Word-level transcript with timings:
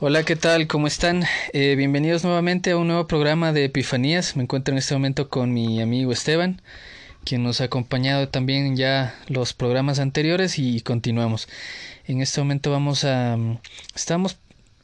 Hola, 0.00 0.22
¿qué 0.24 0.36
tal? 0.36 0.66
¿Cómo 0.66 0.86
están? 0.86 1.24
Eh, 1.52 1.74
bienvenidos 1.76 2.24
nuevamente 2.24 2.70
a 2.70 2.78
un 2.78 2.86
nuevo 2.86 3.06
programa 3.06 3.52
de 3.52 3.66
Epifanías. 3.66 4.34
Me 4.34 4.44
encuentro 4.44 4.72
en 4.72 4.78
este 4.78 4.94
momento 4.94 5.28
con 5.28 5.52
mi 5.52 5.82
amigo 5.82 6.12
Esteban, 6.12 6.62
quien 7.24 7.42
nos 7.42 7.60
ha 7.60 7.64
acompañado 7.64 8.30
también 8.30 8.76
ya 8.76 9.14
los 9.28 9.52
programas 9.52 9.98
anteriores 9.98 10.58
y 10.58 10.80
continuamos. 10.80 11.48
En 12.06 12.22
este 12.22 12.40
momento 12.40 12.70
vamos 12.70 13.04
a... 13.04 13.36
Estamos 13.94 14.38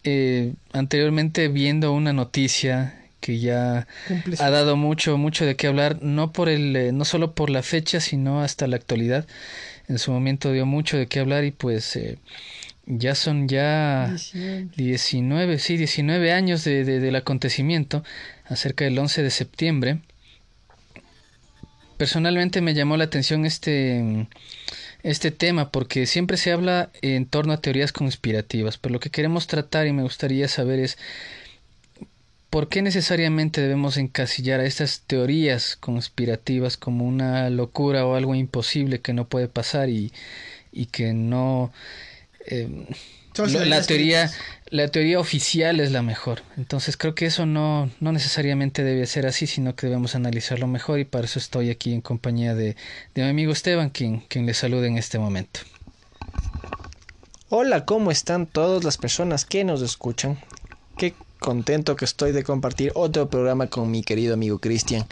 eh, 0.04 0.52
anteriormente 0.74 1.48
viendo 1.48 1.92
una 1.92 2.12
noticia 2.12 2.99
que 3.20 3.38
ya 3.38 3.86
ha 4.38 4.50
dado 4.50 4.76
mucho 4.76 5.16
mucho 5.18 5.44
de 5.44 5.56
qué 5.56 5.66
hablar 5.66 6.02
no 6.02 6.32
por 6.32 6.48
el 6.48 6.74
eh, 6.74 6.92
no 6.92 7.04
solo 7.04 7.34
por 7.34 7.50
la 7.50 7.62
fecha 7.62 8.00
sino 8.00 8.42
hasta 8.42 8.66
la 8.66 8.76
actualidad. 8.76 9.26
En 9.88 9.98
su 9.98 10.12
momento 10.12 10.52
dio 10.52 10.66
mucho 10.66 10.96
de 10.96 11.06
qué 11.06 11.20
hablar 11.20 11.44
y 11.44 11.50
pues 11.50 11.96
eh, 11.96 12.18
ya 12.86 13.14
son 13.14 13.48
ya 13.48 14.14
19, 14.76 15.58
sí 15.58 15.76
19 15.76 16.32
años 16.32 16.64
de, 16.64 16.84
del 16.84 17.16
acontecimiento 17.16 18.02
acerca 18.46 18.84
del 18.84 18.98
11 18.98 19.22
de 19.22 19.30
septiembre. 19.30 19.98
Personalmente 21.96 22.60
me 22.60 22.74
llamó 22.74 22.96
la 22.96 23.04
atención 23.04 23.44
este 23.44 24.26
este 25.02 25.30
tema 25.30 25.70
porque 25.70 26.06
siempre 26.06 26.36
se 26.36 26.52
habla 26.52 26.90
en 27.02 27.26
torno 27.26 27.52
a 27.52 27.60
teorías 27.60 27.92
conspirativas, 27.92 28.76
pero 28.78 28.92
lo 28.92 29.00
que 29.00 29.10
queremos 29.10 29.46
tratar 29.46 29.86
y 29.86 29.92
me 29.92 30.02
gustaría 30.02 30.48
saber 30.48 30.78
es 30.78 30.98
por 32.50 32.68
qué 32.68 32.82
necesariamente 32.82 33.60
debemos 33.60 33.96
encasillar 33.96 34.60
a 34.60 34.66
estas 34.66 35.02
teorías 35.06 35.76
conspirativas 35.76 36.76
como 36.76 37.06
una 37.06 37.48
locura 37.48 38.04
o 38.04 38.16
algo 38.16 38.34
imposible 38.34 39.00
que 39.00 39.12
no 39.12 39.28
puede 39.28 39.48
pasar 39.48 39.88
y, 39.88 40.12
y 40.72 40.86
que 40.86 41.12
no... 41.12 41.72
Eh, 42.46 42.86
la 43.36 43.80
teoría 43.80 44.28
la 44.70 44.88
teoría 44.88 45.18
oficial 45.18 45.80
es 45.80 45.90
la 45.90 46.02
mejor. 46.02 46.42
Entonces 46.56 46.96
creo 46.96 47.14
que 47.14 47.26
eso 47.26 47.44
no, 47.44 47.90
no 47.98 48.12
necesariamente 48.12 48.84
debe 48.84 49.06
ser 49.06 49.26
así, 49.26 49.46
sino 49.46 49.74
que 49.74 49.86
debemos 49.86 50.14
analizarlo 50.14 50.66
mejor 50.66 51.00
y 51.00 51.04
para 51.04 51.24
eso 51.24 51.38
estoy 51.38 51.70
aquí 51.70 51.92
en 51.92 52.00
compañía 52.00 52.54
de, 52.54 52.76
de 53.14 53.22
mi 53.22 53.28
amigo 53.28 53.52
Esteban, 53.52 53.90
quien, 53.90 54.20
quien 54.20 54.46
le 54.46 54.54
saluda 54.54 54.86
en 54.86 54.96
este 54.96 55.18
momento. 55.18 55.60
Hola, 57.48 57.84
¿cómo 57.84 58.12
están 58.12 58.46
todas 58.46 58.84
las 58.84 58.96
personas 58.96 59.44
que 59.44 59.64
nos 59.64 59.82
escuchan? 59.82 60.38
Qué 60.96 61.14
contento 61.40 61.96
que 61.96 62.04
estoy 62.04 62.30
de 62.32 62.44
compartir 62.44 62.92
otro 62.94 63.28
programa 63.28 63.66
con 63.66 63.90
mi 63.90 64.02
querido 64.02 64.34
amigo 64.34 64.58
Cristian. 64.60 65.06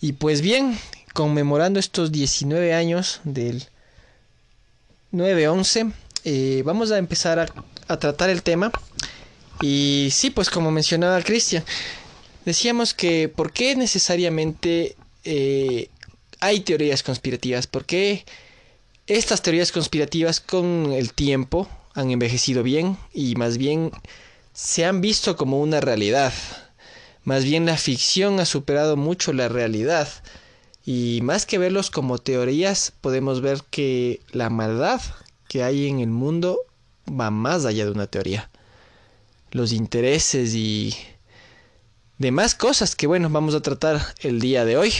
Y 0.00 0.12
pues 0.12 0.40
bien, 0.40 0.78
conmemorando 1.12 1.78
estos 1.78 2.12
19 2.12 2.72
años 2.72 3.20
del 3.24 3.66
9-11, 5.12 5.92
eh, 6.24 6.62
vamos 6.64 6.90
a 6.92 6.98
empezar 6.98 7.52
a 7.88 7.98
tratar 7.98 8.30
el 8.30 8.42
tema. 8.42 8.70
Y 9.60 10.08
sí, 10.12 10.30
pues 10.30 10.50
como 10.50 10.70
mencionaba 10.70 11.20
Cristian, 11.22 11.64
decíamos 12.44 12.94
que 12.94 13.28
por 13.28 13.52
qué 13.52 13.74
necesariamente 13.76 14.96
eh, 15.24 15.90
hay 16.40 16.60
teorías 16.60 17.02
conspirativas, 17.02 17.66
por 17.66 17.84
qué 17.84 18.24
estas 19.06 19.42
teorías 19.42 19.72
conspirativas 19.72 20.40
con 20.40 20.92
el 20.92 21.12
tiempo 21.12 21.68
han 21.94 22.10
envejecido 22.10 22.62
bien 22.62 22.96
y 23.12 23.34
más 23.34 23.58
bien 23.58 23.90
se 24.58 24.84
han 24.84 25.00
visto 25.00 25.36
como 25.36 25.60
una 25.60 25.80
realidad. 25.80 26.32
Más 27.22 27.44
bien 27.44 27.64
la 27.64 27.76
ficción 27.76 28.40
ha 28.40 28.44
superado 28.44 28.96
mucho 28.96 29.32
la 29.32 29.48
realidad. 29.48 30.08
Y 30.84 31.20
más 31.22 31.46
que 31.46 31.58
verlos 31.58 31.92
como 31.92 32.18
teorías, 32.18 32.92
podemos 33.00 33.40
ver 33.40 33.62
que 33.70 34.20
la 34.32 34.50
maldad 34.50 35.00
que 35.46 35.62
hay 35.62 35.86
en 35.86 36.00
el 36.00 36.08
mundo 36.08 36.58
va 37.08 37.30
más 37.30 37.66
allá 37.66 37.84
de 37.84 37.92
una 37.92 38.08
teoría. 38.08 38.50
Los 39.52 39.70
intereses 39.70 40.56
y 40.56 40.92
demás 42.18 42.56
cosas 42.56 42.96
que 42.96 43.06
bueno, 43.06 43.30
vamos 43.30 43.54
a 43.54 43.62
tratar 43.62 44.04
el 44.22 44.40
día 44.40 44.64
de 44.64 44.76
hoy 44.76 44.92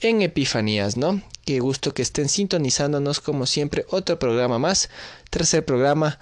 en 0.00 0.22
Epifanías, 0.22 0.96
¿no? 0.96 1.20
Qué 1.44 1.58
gusto 1.58 1.92
que 1.92 2.02
estén 2.02 2.28
sintonizándonos 2.28 3.18
como 3.18 3.46
siempre 3.46 3.84
otro 3.90 4.16
programa 4.20 4.60
más, 4.60 4.90
tercer 5.30 5.64
programa, 5.64 6.20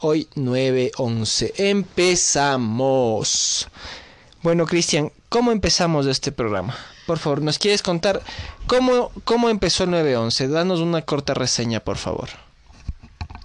hoy 0.00 0.28
9-11. 0.34 1.52
Empezamos. 1.56 2.98
Bueno, 4.42 4.66
Cristian, 4.66 5.12
¿cómo 5.28 5.52
empezamos 5.52 6.06
este 6.06 6.32
programa? 6.32 6.76
Por 7.06 7.18
favor, 7.18 7.42
¿nos 7.42 7.58
quieres 7.58 7.82
contar 7.82 8.22
cómo, 8.66 9.10
cómo 9.24 9.48
empezó 9.48 9.84
el 9.84 9.90
9-11? 9.90 10.48
Danos 10.48 10.80
una 10.80 11.02
corta 11.02 11.34
reseña, 11.34 11.80
por 11.80 11.96
favor. 11.96 12.28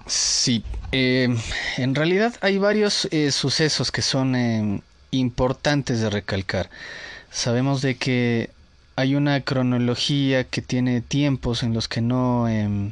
Sí, 0.06 0.64
eh, 0.92 1.34
en 1.78 1.96
realidad 1.96 2.36
hay 2.42 2.58
varios 2.58 3.08
eh, 3.12 3.32
sucesos 3.32 3.92
que 3.92 4.02
son 4.02 4.36
eh, 4.36 4.82
importantes 5.12 6.02
de 6.02 6.10
recalcar. 6.10 6.70
Sabemos 7.32 7.82
de 7.82 7.96
que 7.96 8.50
hay 8.96 9.16
una 9.16 9.42
cronología 9.42 10.44
que 10.44 10.62
tiene 10.62 11.02
tiempos 11.02 11.64
en 11.64 11.74
los 11.74 11.88
que 11.88 12.02
no, 12.02 12.48
em, 12.48 12.92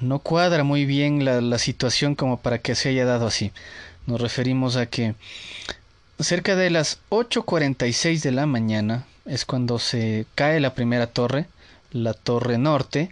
no 0.00 0.18
cuadra 0.18 0.64
muy 0.64 0.84
bien 0.86 1.24
la, 1.24 1.40
la 1.40 1.58
situación 1.58 2.14
como 2.14 2.40
para 2.40 2.58
que 2.58 2.74
se 2.74 2.90
haya 2.90 3.04
dado 3.04 3.26
así. 3.26 3.52
Nos 4.06 4.20
referimos 4.20 4.76
a 4.76 4.86
que 4.86 5.14
cerca 6.18 6.56
de 6.56 6.70
las 6.70 7.00
8.46 7.10 8.20
de 8.22 8.32
la 8.32 8.46
mañana 8.46 9.06
es 9.24 9.44
cuando 9.44 9.78
se 9.78 10.26
cae 10.34 10.60
la 10.60 10.74
primera 10.74 11.06
torre, 11.06 11.46
la 11.92 12.14
torre 12.14 12.58
norte, 12.58 13.10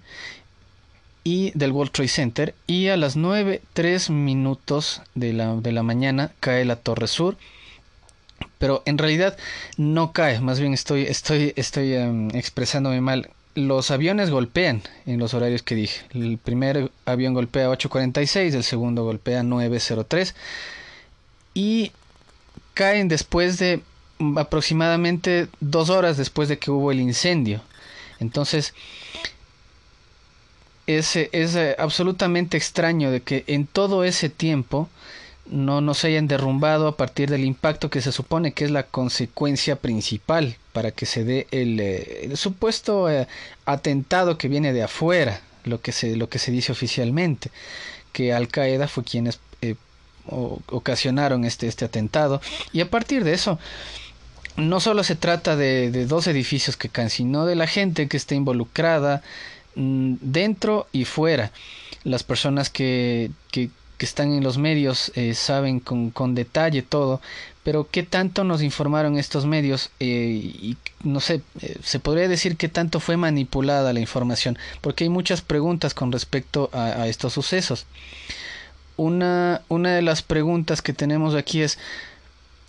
y 1.25 1.53
del 1.54 1.72
World 1.72 1.93
Trade 1.93 2.09
Center 2.09 2.54
y 2.66 2.88
a 2.88 2.97
las 2.97 3.16
9, 3.16 3.62
3 3.72 4.10
minutos 4.10 5.03
de 5.14 5.32
la, 5.32 5.54
de 5.54 5.72
la 5.72 5.82
mañana 5.82 6.32
cae 6.41 6.64
la 6.64 6.76
Torre 6.76 7.06
Sur 7.06 7.37
pero 8.59 8.82
en 8.87 8.99
realidad 8.99 9.37
no 9.76 10.12
cae, 10.12 10.41
más 10.41 10.60
bien 10.60 10.72
estoy, 10.72 11.03
estoy, 11.03 11.53
estoy 11.56 11.97
um, 11.97 12.28
expresándome 12.34 13.00
mal. 13.00 13.31
Los 13.55 13.91
aviones 13.91 14.31
golpean 14.31 14.83
en 15.05 15.19
los 15.19 15.35
horarios 15.35 15.63
que 15.63 15.75
dije. 15.75 16.07
El 16.15 16.39
primer 16.39 16.91
avión 17.05 17.35
golpea 17.35 17.69
8.46, 17.69 18.55
el 18.55 18.65
segundo 18.65 19.05
golpea 19.05 19.43
9.03 19.43 20.35
y 21.55 21.93
caen 22.75 23.09
después 23.09 23.59
de 23.59 23.83
aproximadamente 24.37 25.49
dos 25.61 25.91
horas 25.91 26.17
después 26.17 26.49
de 26.49 26.59
que 26.59 26.71
hubo 26.71 26.93
el 26.93 27.01
incendio. 27.01 27.61
Entonces, 28.21 28.73
es, 30.87 31.17
es 31.17 31.55
eh, 31.57 31.77
absolutamente 31.79 32.57
extraño 32.57 33.11
de 33.11 33.21
que 33.21 33.45
en 33.47 33.67
todo 33.67 34.05
ese 34.05 34.29
tiempo 34.29 34.89
no 35.53 35.81
nos 35.81 36.05
hayan 36.05 36.27
derrumbado 36.27 36.89
a 36.89 36.97
partir 36.97 37.31
del 37.31 37.45
impacto 37.45 37.91
que 37.91 38.01
se 38.01 38.11
supone 38.11 38.53
que 38.53 38.65
es 38.65 38.71
la 38.71 38.85
consecuencia 38.85 39.77
principal 39.77 40.57
para 40.73 40.91
que 40.91 41.07
se 41.07 41.25
dé 41.25 41.47
el, 41.51 41.79
eh, 41.79 42.31
supuesto 42.35 43.11
eh, 43.11 43.29
atentado 43.67 44.39
que 44.39 44.49
viene 44.49 44.73
de 44.73 44.83
afuera, 44.83 45.41
lo 45.65 45.81
que 45.81 45.93
se, 45.93 46.17
lo 46.17 46.29
que 46.29 46.39
se 46.39 46.51
dice 46.51 46.73
oficialmente, 46.73 47.51
que 48.12 48.33
Al 48.33 48.49
Qaeda 48.49 48.89
fue 48.89 49.05
quienes 49.05 49.39
ocasionaron 50.69 51.45
este, 51.45 51.67
este 51.67 51.85
atentado 51.85 52.41
y 52.73 52.81
a 52.81 52.89
partir 52.89 53.25
de 53.25 53.33
eso 53.33 53.59
no 54.57 54.79
solo 54.79 55.03
se 55.03 55.17
trata 55.17 55.57
de, 55.57 55.91
de 55.91 56.07
dos 56.07 56.29
edificios 56.29 56.77
que 56.77 56.89
caen, 56.89 57.11
sino 57.11 57.45
de 57.45 57.57
la 57.57 57.67
gente 57.67 58.07
que 58.07 58.17
está 58.17 58.37
involucrada, 58.37 59.23
Mm, 59.75 60.17
dentro 60.21 60.87
y 60.93 61.05
fuera. 61.05 61.51
Las 62.05 62.25
personas 62.25 62.69
que, 62.69 63.31
están 64.05 64.33
en 64.33 64.43
los 64.43 64.59
medios 64.59 65.13
eh, 65.15 65.35
saben 65.35 65.81
con, 65.81 66.11
con, 66.11 66.35
detalle 66.35 66.83
todo, 66.83 67.21
pero 67.63 67.89
¿qué 67.91 68.03
tanto 68.03 68.45
nos 68.45 68.63
informaron 68.63 69.19
estos 69.19 69.47
medios? 69.47 69.91
Eh, 70.01 70.07
y 70.07 70.77
no 71.03 71.21
sé, 71.21 71.43
eh, 71.61 71.76
se 71.82 72.00
podría 72.00 72.29
decir 72.29 72.56
que 72.56 72.69
tanto 72.69 73.00
fue 73.00 73.17
manipulada 73.17 73.93
la 73.93 74.00
información, 74.00 74.59
porque 74.81 75.05
hay 75.05 75.11
muchas 75.11 75.43
preguntas 75.43 75.94
con 75.94 76.12
respecto 76.12 76.71
a, 76.73 77.03
a 77.03 77.09
estos 77.09 77.32
sucesos. 77.32 77.87
Una, 78.97 79.62
una 79.69 79.94
de 79.94 80.03
las 80.03 80.23
preguntas 80.23 80.82
que 80.82 80.93
tenemos 80.93 81.35
aquí 81.35 81.62
es, 81.62 81.79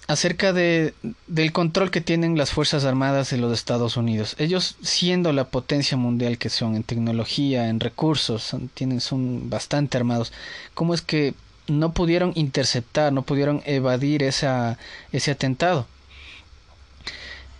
acerca 0.08 0.54
de, 0.54 0.94
del 1.28 1.52
control 1.52 1.92
que 1.92 2.02
tienen 2.02 2.38
las 2.38 2.52
Fuerzas 2.52 2.84
Armadas 2.84 3.30
de 3.30 3.38
los 3.38 3.54
Estados 3.54 3.98
Unidos. 3.98 4.36
Ellos, 4.38 4.76
siendo 4.82 5.32
la 5.32 5.46
potencia 5.46 5.98
mundial 5.98 6.38
que 6.38 6.50
son 6.50 6.76
en 6.76 6.84
tecnología, 6.84 7.70
en 7.70 7.80
recursos, 7.80 8.44
son, 8.44 8.68
tienen, 8.70 9.02
son 9.02 9.50
bastante 9.50 9.98
armados, 9.98 10.34
¿cómo 10.74 10.94
es 10.94 11.02
que 11.02 11.34
no 11.68 11.94
pudieron 11.94 12.34
interceptar, 12.36 13.14
no 13.14 13.22
pudieron 13.24 13.62
evadir 13.66 14.24
esa, 14.24 14.78
ese 15.12 15.32
atentado? 15.32 15.88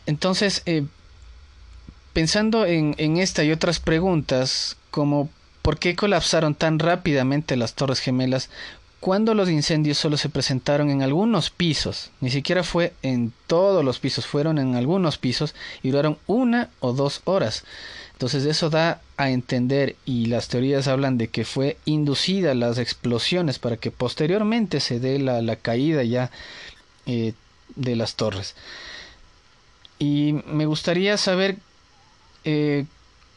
Entonces, 0.06 0.64
eh, 0.66 0.84
pensando 2.12 2.66
en, 2.66 2.96
en 2.98 3.18
esta 3.18 3.44
y 3.44 3.52
otras 3.52 3.80
preguntas, 3.80 4.76
como 4.92 5.30
¿por 5.62 5.80
qué 5.80 5.96
colapsaron 5.96 6.56
tan 6.56 6.78
rápidamente 6.78 7.56
las 7.56 7.74
Torres 7.74 8.00
Gemelas 8.00 8.50
cuando 9.04 9.34
los 9.34 9.50
incendios 9.50 9.98
solo 9.98 10.16
se 10.16 10.30
presentaron 10.30 10.90
en 10.90 11.02
algunos 11.02 11.50
pisos, 11.50 12.12
ni 12.22 12.30
siquiera 12.30 12.64
fue 12.64 12.94
en 13.02 13.34
todos 13.48 13.84
los 13.84 14.00
pisos, 14.00 14.26
fueron 14.26 14.58
en 14.60 14.76
algunos 14.76 15.18
pisos 15.18 15.56
y 15.82 15.90
duraron 15.90 16.18
una 16.26 16.70
o 16.80 16.94
dos 16.94 17.20
horas. 17.26 17.66
Entonces 18.14 18.46
eso 18.46 18.70
da 18.70 19.02
a 19.18 19.30
entender 19.30 19.98
y 20.06 20.28
las 20.28 20.48
teorías 20.48 20.88
hablan 20.88 21.18
de 21.18 21.28
que 21.28 21.44
fue 21.44 21.76
inducida 21.84 22.54
las 22.54 22.78
explosiones 22.78 23.60
para 23.60 23.76
que 23.76 23.92
posteriormente 23.92 24.80
se 24.80 25.02
dé 25.02 25.20
la, 25.20 25.56
caída 25.58 26.04
ya 26.04 26.32
eh, 27.06 27.34
de 27.76 27.98
las 27.98 28.16
torres. 28.16 28.56
Y 30.00 30.32
me 30.48 30.66
gustaría 30.66 31.18
saber 31.18 31.58
eh, 32.46 32.86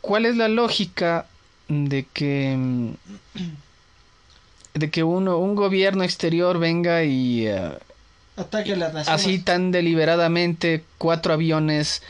cuál 0.01 0.27
es 0.27 0.37
la 0.37 0.47
lógica 0.47 1.27
de 1.67 2.07
que 2.13 2.57
de 4.77 4.91
que 4.91 5.03
uno 5.03 5.39
un 5.39 5.55
gobierno 5.55 6.05
exterior 6.05 6.59
venga 6.59 7.03
y 7.05 7.49
uh, 7.49 7.73
ataque 8.37 8.75
a 8.75 8.77
las 8.77 8.93
naciones. 8.93 9.09
así 9.09 9.39
tan 9.39 9.73
deliberadamente 9.73 10.85
cuatro 10.99 11.33
aviones 11.33 12.03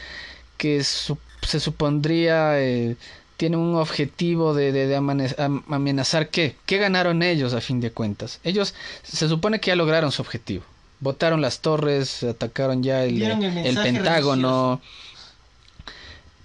que 0.56 0.82
se 0.82 1.60
supondría 1.60 2.60
eh, 2.60 2.96
tienen 3.36 3.60
un 3.60 3.76
objetivo 3.76 4.54
de, 4.54 4.72
de, 4.72 4.96
amenazar 4.96 6.28
qué 6.28 6.56
qué 6.66 6.78
ganaron 6.78 7.22
ellos 7.22 7.54
a 7.54 7.60
fin 7.60 7.80
de 7.80 7.92
cuentas 7.92 8.40
ellos 8.42 8.74
se 9.02 9.28
supone 9.28 9.60
que 9.60 9.68
ya 9.68 9.76
lograron 9.76 10.10
su 10.12 10.22
objetivo. 10.22 10.64
Botaron 10.98 11.42
las 11.42 11.60
torres 11.60 12.22
atacaron 12.22 12.82
ya 12.82 13.04
el, 13.04 13.22
el, 13.22 13.76
pentágono. 13.76 14.80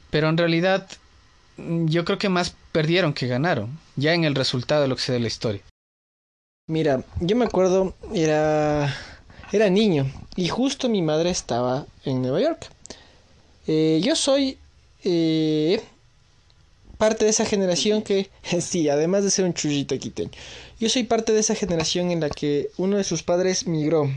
Pero 0.10 0.28
en 0.28 0.38
realidad 0.38 0.90
yo 1.58 2.04
creo 2.04 2.18
que 2.18 2.28
más 2.28 2.54
perdieron 2.74 3.14
que 3.14 3.28
ganaron 3.28 3.80
ya 3.96 4.14
en 4.14 4.26
el 4.26 4.36
resultado 4.36 4.82
de 4.82 4.90
lo 4.90 4.98
que 4.98 5.04
se 5.04 5.14
de 5.14 5.22
la 5.22 5.28
historia 5.28 5.62
Mira, 6.72 7.04
yo 7.20 7.36
me 7.36 7.44
acuerdo, 7.44 7.94
era, 8.14 8.96
era 9.52 9.70
niño 9.70 10.10
y 10.38 10.48
justo 10.48 10.88
mi 10.88 11.02
madre 11.02 11.30
estaba 11.30 11.86
en 12.06 12.22
Nueva 12.22 12.40
York. 12.40 12.70
Eh, 13.68 14.00
yo 14.02 14.16
soy 14.16 14.58
eh, 15.04 15.82
parte 16.98 17.26
de 17.26 17.32
esa 17.32 17.44
generación 17.44 18.02
que, 18.04 18.30
sí, 18.62 18.88
además 18.88 19.26
de 19.26 19.32
ser 19.32 19.44
un 19.44 19.54
chullito 19.54 20.00
quiteño, 20.00 20.32
yo 20.80 20.88
soy 20.88 21.04
parte 21.04 21.34
de 21.34 21.42
esa 21.42 21.56
generación 21.56 22.10
en 22.10 22.22
la 22.22 22.30
que 22.30 22.70
uno 22.78 22.96
de 22.96 23.04
sus 23.04 23.22
padres 23.22 23.68
migró. 23.68 24.10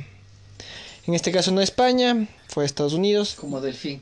En 1.08 1.14
este 1.14 1.32
caso 1.32 1.50
no 1.50 1.58
a 1.58 1.64
España, 1.64 2.28
fue 2.46 2.62
a 2.62 2.66
Estados 2.66 2.92
Unidos. 2.92 3.34
Como 3.34 3.60
delfín. 3.60 4.00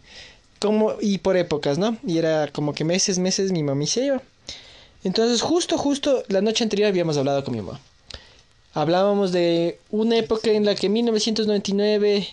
Como, 0.60 0.96
y 1.00 1.16
por 1.16 1.38
épocas, 1.38 1.78
¿no? 1.78 1.96
Y 2.06 2.18
era 2.18 2.48
como 2.48 2.74
que 2.74 2.84
meses, 2.84 3.18
meses 3.18 3.50
mi 3.50 3.62
mami 3.62 3.86
se 3.86 4.04
iba. 4.04 4.22
Entonces 5.04 5.40
justo, 5.40 5.78
justo 5.78 6.22
la 6.28 6.42
noche 6.42 6.64
anterior 6.64 6.88
habíamos 6.88 7.16
hablado 7.16 7.42
con 7.44 7.54
mi 7.54 7.62
mamá. 7.62 7.80
Hablábamos 8.74 9.32
de 9.32 9.78
una 9.90 10.16
época 10.16 10.50
en 10.50 10.64
la 10.64 10.74
que 10.74 10.86
en 10.86 10.94
1999 10.94 12.26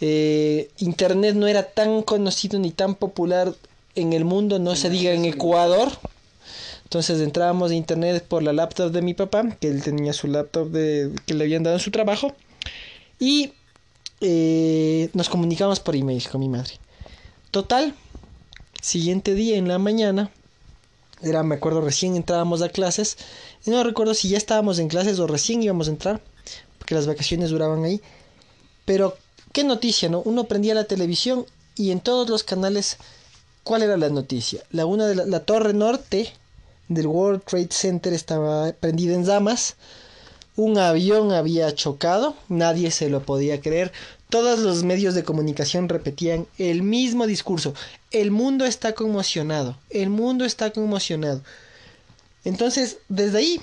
eh, 0.00 0.70
Internet 0.78 1.34
no 1.36 1.46
era 1.46 1.62
tan 1.62 2.02
conocido 2.02 2.58
ni 2.58 2.70
tan 2.70 2.94
popular 2.94 3.54
en 3.94 4.12
el 4.12 4.24
mundo, 4.24 4.58
no 4.58 4.74
se 4.76 4.90
diga 4.90 5.12
en 5.12 5.24
Ecuador. 5.24 5.88
Entonces 6.84 7.20
entrábamos 7.20 7.70
a 7.70 7.74
Internet 7.74 8.24
por 8.26 8.42
la 8.42 8.52
laptop 8.52 8.90
de 8.90 9.02
mi 9.02 9.14
papá, 9.14 9.56
que 9.60 9.68
él 9.68 9.82
tenía 9.82 10.12
su 10.12 10.26
laptop 10.26 10.70
de, 10.70 11.12
que 11.26 11.34
le 11.34 11.44
habían 11.44 11.62
dado 11.62 11.76
en 11.76 11.82
su 11.82 11.90
trabajo. 11.90 12.34
Y 13.20 13.52
eh, 14.20 15.10
nos 15.12 15.28
comunicamos 15.28 15.80
por 15.80 15.94
email 15.94 16.26
con 16.28 16.40
mi 16.40 16.48
madre. 16.48 16.72
Total, 17.50 17.94
siguiente 18.80 19.34
día 19.34 19.56
en 19.56 19.68
la 19.68 19.78
mañana, 19.78 20.30
era, 21.22 21.42
me 21.42 21.56
acuerdo, 21.56 21.80
recién 21.80 22.16
entrábamos 22.16 22.62
a 22.62 22.68
clases. 22.68 23.16
Y 23.64 23.70
no 23.70 23.82
recuerdo 23.84 24.14
si 24.14 24.28
ya 24.28 24.38
estábamos 24.38 24.78
en 24.78 24.88
clases 24.88 25.18
o 25.18 25.26
recién 25.26 25.62
íbamos 25.62 25.88
a 25.88 25.90
entrar, 25.90 26.20
porque 26.78 26.94
las 26.94 27.06
vacaciones 27.06 27.50
duraban 27.50 27.84
ahí. 27.84 28.00
Pero, 28.84 29.16
qué 29.52 29.64
noticia, 29.64 30.08
¿no? 30.08 30.22
Uno 30.22 30.44
prendía 30.44 30.74
la 30.74 30.84
televisión 30.84 31.44
y 31.76 31.90
en 31.90 32.00
todos 32.00 32.28
los 32.28 32.42
canales, 32.42 32.96
¿cuál 33.62 33.82
era 33.82 33.96
la 33.96 34.08
noticia? 34.08 34.62
La 34.70 34.86
una 34.86 35.06
de 35.06 35.26
la, 35.26 35.40
torre 35.40 35.72
norte 35.72 36.32
del 36.88 37.06
World 37.06 37.42
Trade 37.44 37.68
Center 37.70 38.12
estaba 38.12 38.72
prendida 38.72 39.14
en 39.14 39.24
llamas. 39.24 39.76
Un 40.56 40.78
avión 40.78 41.32
había 41.32 41.72
chocado, 41.74 42.34
nadie 42.48 42.90
se 42.90 43.08
lo 43.08 43.22
podía 43.22 43.60
creer. 43.60 43.92
Todos 44.28 44.58
los 44.58 44.82
medios 44.82 45.14
de 45.14 45.22
comunicación 45.22 45.88
repetían 45.88 46.46
el 46.58 46.82
mismo 46.82 47.26
discurso. 47.26 47.74
El 48.10 48.30
mundo 48.30 48.64
está 48.64 48.94
conmocionado. 48.94 49.78
El 49.90 50.10
mundo 50.10 50.44
está 50.44 50.72
conmocionado. 50.72 51.42
Entonces, 52.44 52.98
desde 53.08 53.38
ahí, 53.38 53.60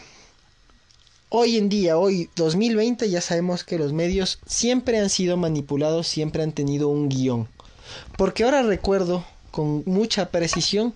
hoy 1.30 1.58
en 1.58 1.70
día, 1.70 1.98
hoy 1.98 2.30
2020, 2.36 3.10
ya 3.10 3.22
sabemos 3.22 3.64
que 3.64 3.78
los 3.78 3.94
medios 3.94 4.40
siempre 4.46 5.00
han 5.00 5.10
sido 5.10 5.38
manipulados, 5.38 6.08
siempre 6.08 6.44
han 6.44 6.52
tenido 6.52 6.88
un 6.90 7.10
guion. 7.10 7.48
Porque 8.18 8.44
ahora 8.44 8.64
recuerdo 8.64 9.26
con 9.52 9.84
mucha 9.86 10.30
precisión 10.30 10.94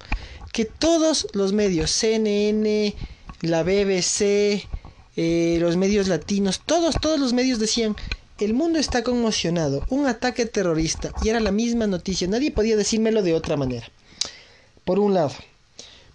que 0.51 0.65
todos 0.65 1.27
los 1.33 1.53
medios, 1.53 1.91
CNN, 1.91 2.95
la 3.41 3.63
BBC, 3.63 4.67
eh, 5.15 5.57
los 5.59 5.77
medios 5.77 6.07
latinos, 6.07 6.61
todos, 6.65 6.95
todos 6.99 7.19
los 7.19 7.33
medios 7.33 7.59
decían 7.59 7.95
el 8.39 8.53
mundo 8.53 8.79
está 8.79 9.03
conmocionado. 9.03 9.85
Un 9.89 10.07
ataque 10.07 10.45
terrorista. 10.45 11.11
Y 11.23 11.29
era 11.29 11.39
la 11.39 11.51
misma 11.51 11.87
noticia. 11.87 12.27
Nadie 12.27 12.51
podía 12.51 12.77
decírmelo 12.77 13.21
de 13.21 13.33
otra 13.33 13.57
manera. 13.57 13.89
Por 14.85 14.99
un 14.99 15.13
lado. 15.13 15.33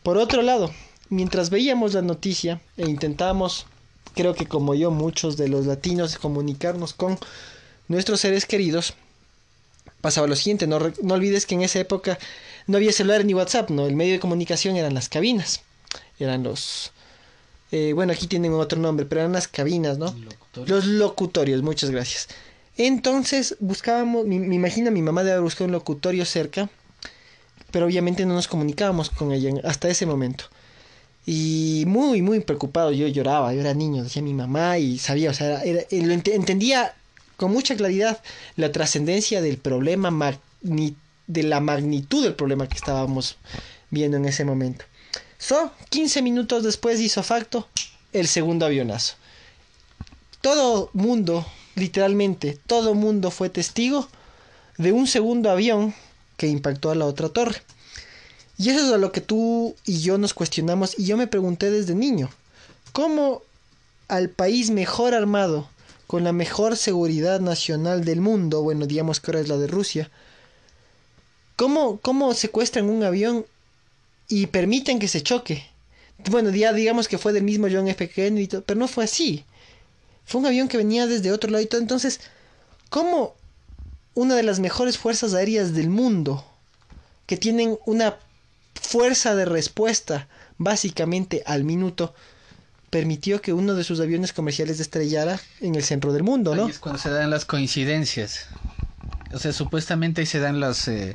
Por 0.03 0.17
otro 0.17 0.43
lado, 0.43 0.71
mientras 1.15 1.51
veíamos 1.51 1.95
la 1.95 2.03
noticia 2.03 2.61
e 2.77 2.89
intentábamos, 2.89 3.67
creo 4.15 4.35
que 4.35 4.47
como 4.47 4.75
yo, 4.75 4.91
muchos 4.91 5.37
de 5.37 5.49
los 5.49 5.67
latinos, 5.67 6.19
comunicarnos 6.19 6.93
con 6.93 7.19
nuestros 7.89 8.21
seres 8.21 8.47
queridos, 8.47 8.95
pasaba 10.01 10.27
lo 10.27 10.37
siguiente. 10.37 10.67
No, 10.67 10.79
no 11.03 11.15
olvides 11.15 11.47
que 11.47 11.55
en 11.55 11.63
esa 11.63 11.81
época 11.81 12.19
no 12.67 12.77
había 12.77 12.93
celular 12.93 13.25
ni 13.25 13.35
WhatsApp, 13.35 13.71
¿no? 13.71 13.87
El 13.87 13.97
medio 13.97 14.13
de 14.13 14.21
comunicación 14.21 14.77
eran 14.77 14.95
las 14.95 15.09
cabinas. 15.09 15.63
Eran 16.19 16.43
los, 16.43 16.93
eh, 17.73 17.93
bueno, 17.93 18.13
aquí 18.13 18.27
tienen 18.27 18.53
otro 18.53 18.79
nombre, 18.79 19.07
pero 19.07 19.23
eran 19.23 19.33
las 19.33 19.49
cabinas, 19.49 19.99
¿no? 19.99 20.15
Los 20.67 20.85
locutorios, 20.87 21.63
muchas 21.63 21.91
gracias. 21.91 22.29
Entonces 22.77 23.57
buscábamos, 23.61 24.27
me, 24.27 24.37
imagino 24.37 24.91
mi 24.91 25.03
mamá 25.03 25.23
debe 25.23 25.41
buscar 25.41 25.67
un 25.67 25.73
locutorio 25.73 26.25
cerca, 26.25 26.69
pero 27.71 27.87
obviamente 27.87 28.27
no 28.27 28.35
nos 28.35 28.49
comunicábamos 28.49 29.11
con 29.11 29.33
ella 29.33 29.53
hasta 29.65 29.89
ese 29.89 30.07
momento. 30.07 30.45
Y 31.27 31.85
muy, 31.87 32.21
muy 32.21 32.41
preocupado, 32.41 32.93
yo 32.93 33.07
lloraba, 33.09 33.55
yo 33.55 33.61
era 33.61 33.73
niño, 33.73 34.03
decía 34.03 34.23
mi 34.23 34.35
mamá 34.35 34.79
y 34.79 34.99
sabía, 34.99 35.31
o 35.31 35.35
sea, 35.35 35.63
entendía 35.65 36.95
con 37.37 37.53
mucha 37.53 37.77
claridad 37.77 38.21
la 38.57 38.73
trascendencia 38.73 39.41
del 39.41 39.57
problema, 39.57 40.39
de 40.61 41.43
la 41.43 41.61
magnitud 41.61 42.23
del 42.23 42.35
problema 42.35 42.69
que 42.69 42.77
estábamos 42.77 43.37
viendo 43.91 44.17
en 44.17 44.27
ese 44.27 44.45
momento. 44.45 44.85
So, 45.39 45.73
15 45.91 46.23
minutos 46.23 46.63
después 46.63 47.01
hizo 47.01 47.23
facto 47.23 47.69
el 48.13 48.29
segundo 48.29 48.67
avionazo. 48.67 49.15
Todo 50.41 50.91
mundo, 50.93 51.47
literalmente, 51.75 52.59
todo 52.67 52.95
mundo 52.95 53.31
fue 53.31 53.49
testigo 53.49 54.09
de 54.79 54.93
un 54.93 55.07
segundo 55.07 55.51
avión 55.51 55.95
que 56.37 56.49
impactó 56.49 56.91
a 56.91 56.95
la 56.95 57.07
otra 57.07 57.29
torre. 57.29 57.63
Y 58.57 58.71
eso 58.71 58.87
es 58.87 58.93
a 58.93 58.99
lo 58.99 59.13
que 59.13 59.21
tú 59.21 59.75
y 59.85 60.01
yo 60.01 60.19
nos 60.19 60.35
cuestionamos 60.35 60.99
y 60.99 61.07
yo 61.07 61.17
me 61.17 61.27
pregunté 61.27 61.71
desde 61.71 61.95
niño, 61.95 62.31
¿cómo 62.93 63.43
al 64.09 64.31
país 64.31 64.71
mejor 64.71 65.15
armado, 65.15 65.69
con 66.07 66.23
la 66.23 66.33
mejor 66.33 66.77
seguridad 66.77 67.41
nacional 67.41 68.05
del 68.05 68.21
mundo, 68.21 68.63
bueno, 68.63 68.87
digamos 68.87 69.21
que 69.21 69.31
ahora 69.31 69.41
es 69.41 69.49
la 69.49 69.57
de 69.57 69.67
Rusia, 69.67 70.11
¿cómo, 71.57 71.99
cómo 71.99 72.35
secuestran 72.35 72.89
un 72.89 73.03
avión 73.03 73.45
y 74.29 74.47
permiten 74.47 74.99
que 74.99 75.09
se 75.09 75.23
choque. 75.23 75.67
Bueno, 76.31 76.51
ya 76.51 76.73
digamos 76.73 77.09
que 77.09 77.19
fue 77.19 77.33
del 77.33 77.43
mismo 77.43 77.67
John 77.71 77.89
F. 77.89 78.09
Kennedy, 78.09 78.49
pero 78.65 78.79
no 78.79 78.89
fue 78.89 79.05
así. 79.05 79.45
Fue 80.25 80.41
un 80.41 80.47
avión 80.47 80.69
que 80.69 80.77
venía 80.77 81.07
desde 81.07 81.33
otro 81.33 81.51
lado 81.51 81.63
y 81.63 81.67
todo. 81.67 81.81
Entonces, 81.81 82.21
¿cómo 82.89 83.35
una 84.15 84.37
de 84.37 84.43
las 84.43 84.61
mejores 84.61 84.97
fuerzas 84.97 85.35
aéreas 85.35 85.75
del 85.75 85.91
mundo, 85.91 86.45
que 87.27 87.37
tienen 87.37 87.79
una 87.85 88.17
fuerza 88.81 89.35
de 89.35 89.45
respuesta 89.45 90.29
básicamente 90.59 91.43
al 91.47 91.65
minuto, 91.65 92.15
permitió 92.91 93.41
que 93.43 93.53
uno 93.53 93.75
de 93.75 93.85
sus 93.85 94.01
aviones 94.01 94.33
comerciales 94.33 94.79
estrellara 94.81 95.41
en 95.61 95.75
el 95.75 95.83
centro 95.83 96.13
del 96.13 96.23
mundo, 96.23 96.55
¿no? 96.55 96.69
es 96.69 96.79
cuando 96.79 97.01
se 97.01 97.11
dan 97.11 97.31
las 97.31 97.45
coincidencias. 97.45 98.47
O 99.33 99.39
sea, 99.39 99.53
supuestamente 99.53 100.27
se 100.27 100.39
dan 100.39 100.61
las... 100.61 100.87
Eh, 100.89 101.15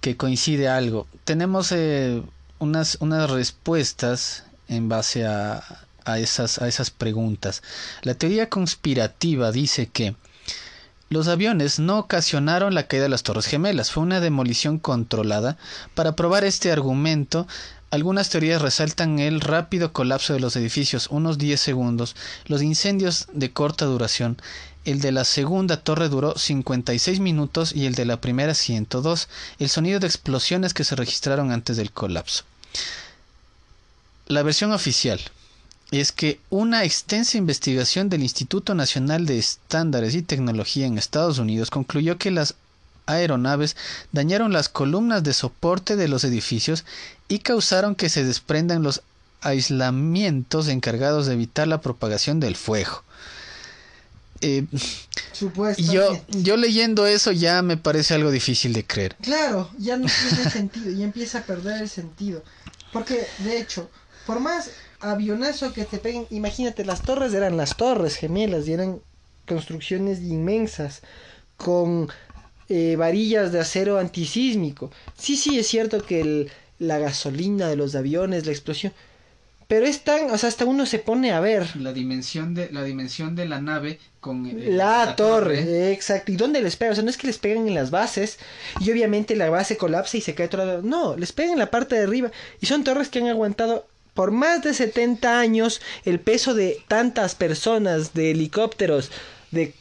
que 0.00 0.16
coincide 0.16 0.68
algo. 0.68 1.06
Tenemos 1.24 1.72
eh, 1.72 2.22
unas, 2.58 2.98
unas 3.00 3.30
respuestas 3.30 4.44
en 4.68 4.88
base 4.88 5.26
a, 5.26 5.62
a, 6.04 6.18
esas, 6.18 6.60
a 6.60 6.68
esas 6.68 6.90
preguntas. 6.90 7.62
La 8.02 8.14
teoría 8.14 8.48
conspirativa 8.48 9.50
dice 9.52 9.88
que 9.88 10.14
Los 11.10 11.28
aviones 11.28 11.78
no 11.78 11.98
ocasionaron 11.98 12.74
la 12.74 12.86
caída 12.86 13.04
de 13.04 13.08
las 13.08 13.22
Torres 13.22 13.46
Gemelas, 13.46 13.90
fue 13.90 14.02
una 14.02 14.20
demolición 14.20 14.78
controlada. 14.78 15.56
Para 15.94 16.14
probar 16.14 16.44
este 16.44 16.70
argumento, 16.70 17.46
algunas 17.90 18.28
teorías 18.28 18.60
resaltan 18.60 19.18
el 19.18 19.40
rápido 19.40 19.94
colapso 19.94 20.34
de 20.34 20.40
los 20.40 20.54
edificios, 20.56 21.06
unos 21.10 21.38
10 21.38 21.58
segundos, 21.58 22.14
los 22.44 22.60
incendios 22.60 23.26
de 23.32 23.50
corta 23.50 23.86
duración. 23.86 24.36
El 24.84 25.00
de 25.00 25.12
la 25.12 25.24
segunda 25.24 25.78
torre 25.78 26.10
duró 26.10 26.36
56 26.36 27.20
minutos 27.20 27.74
y 27.74 27.86
el 27.86 27.94
de 27.94 28.04
la 28.04 28.20
primera 28.20 28.52
102, 28.52 29.28
el 29.58 29.70
sonido 29.70 30.00
de 30.00 30.06
explosiones 30.06 30.74
que 30.74 30.84
se 30.84 30.94
registraron 30.94 31.52
antes 31.52 31.78
del 31.78 31.90
colapso. 31.90 32.44
La 34.26 34.42
versión 34.42 34.72
oficial 34.72 35.20
es 35.90 36.12
que 36.12 36.40
una 36.50 36.84
extensa 36.84 37.38
investigación 37.38 38.08
del 38.08 38.22
Instituto 38.22 38.74
Nacional 38.74 39.24
de 39.26 39.38
Estándares 39.38 40.14
y 40.14 40.22
Tecnología 40.22 40.86
en 40.86 40.98
Estados 40.98 41.38
Unidos 41.38 41.70
concluyó 41.70 42.18
que 42.18 42.30
las 42.30 42.54
aeronaves 43.06 43.76
dañaron 44.12 44.52
las 44.52 44.68
columnas 44.68 45.22
de 45.24 45.32
soporte 45.32 45.96
de 45.96 46.08
los 46.08 46.24
edificios 46.24 46.84
y 47.28 47.38
causaron 47.38 47.94
que 47.94 48.10
se 48.10 48.22
desprendan 48.22 48.82
los 48.82 49.02
aislamientos 49.40 50.68
encargados 50.68 51.26
de 51.26 51.34
evitar 51.34 51.66
la 51.68 51.80
propagación 51.80 52.38
del 52.38 52.56
fuego. 52.56 53.02
Eh, 54.40 54.66
yo, 55.78 56.20
yo 56.28 56.56
leyendo 56.56 57.06
eso 57.06 57.32
ya 57.32 57.62
me 57.62 57.76
parece 57.76 58.14
algo 58.14 58.30
difícil 58.30 58.72
de 58.72 58.84
creer. 58.84 59.16
Claro, 59.22 59.70
ya 59.78 59.96
no 59.96 60.06
tiene 60.06 60.50
sentido, 60.50 60.90
ya 60.92 61.04
empieza 61.04 61.38
a 61.38 61.42
perder 61.42 61.82
el 61.82 61.88
sentido. 61.88 62.44
Porque, 62.92 63.26
de 63.38 63.58
hecho, 63.58 63.90
por 64.26 64.38
más 64.40 64.70
avionazo 65.00 65.72
que 65.72 65.84
te 65.84 65.98
peguen, 65.98 66.26
imagínate, 66.30 66.84
las 66.84 67.02
torres 67.02 67.34
eran 67.34 67.56
las 67.56 67.76
torres 67.76 68.16
gemelas 68.16 68.66
y 68.68 68.72
eran 68.72 69.00
construcciones 69.46 70.20
inmensas 70.20 71.02
con 71.56 72.08
eh, 72.68 72.96
varillas 72.96 73.52
de 73.52 73.60
acero 73.60 73.98
antisísmico. 73.98 74.90
Sí, 75.16 75.36
sí, 75.36 75.58
es 75.58 75.66
cierto 75.66 76.04
que 76.04 76.20
el, 76.20 76.50
la 76.78 76.98
gasolina 76.98 77.68
de 77.68 77.76
los 77.76 77.94
aviones, 77.94 78.46
la 78.46 78.52
explosión, 78.52 78.92
pero 79.68 79.84
es 79.84 80.00
tan, 80.00 80.30
o 80.30 80.38
sea, 80.38 80.48
hasta 80.48 80.64
uno 80.64 80.86
se 80.86 80.98
pone 80.98 81.30
a 81.30 81.40
ver. 81.40 81.76
La 81.76 81.92
dimensión 81.92 82.54
de 82.54 82.70
la, 82.70 82.82
dimensión 82.84 83.36
de 83.36 83.46
la 83.46 83.60
nave 83.60 83.98
con 84.18 84.46
eh, 84.46 84.70
la, 84.70 85.14
torre, 85.14 85.92
exacto. 85.92 86.32
¿Y 86.32 86.36
dónde 86.36 86.62
les 86.62 86.76
pegan? 86.76 86.92
O 86.92 86.94
sea, 86.94 87.04
no 87.04 87.10
es 87.10 87.18
que 87.18 87.26
les 87.26 87.36
peguen 87.36 87.68
en 87.68 87.74
las 87.74 87.90
bases 87.90 88.38
y 88.80 88.90
obviamente 88.90 89.36
la 89.36 89.50
base 89.50 89.76
colapsa 89.76 90.16
y 90.16 90.22
se 90.22 90.34
cae 90.34 90.48
todo. 90.48 90.80
No, 90.80 91.16
les 91.16 91.32
pegan 91.32 91.52
en 91.52 91.58
la 91.58 91.70
parte 91.70 91.96
de 91.96 92.04
arriba 92.04 92.30
y 92.60 92.66
son 92.66 92.82
torres 92.82 93.10
que 93.10 93.18
han 93.18 93.28
aguantado 93.28 93.86
por 94.18 94.32
más 94.32 94.64
de 94.64 94.74
70 94.74 95.38
años 95.38 95.80
el 96.04 96.18
peso 96.18 96.52
de 96.52 96.82
tantas 96.88 97.36
personas, 97.36 98.14
de 98.14 98.32
helicópteros, 98.32 99.12
de 99.52 99.74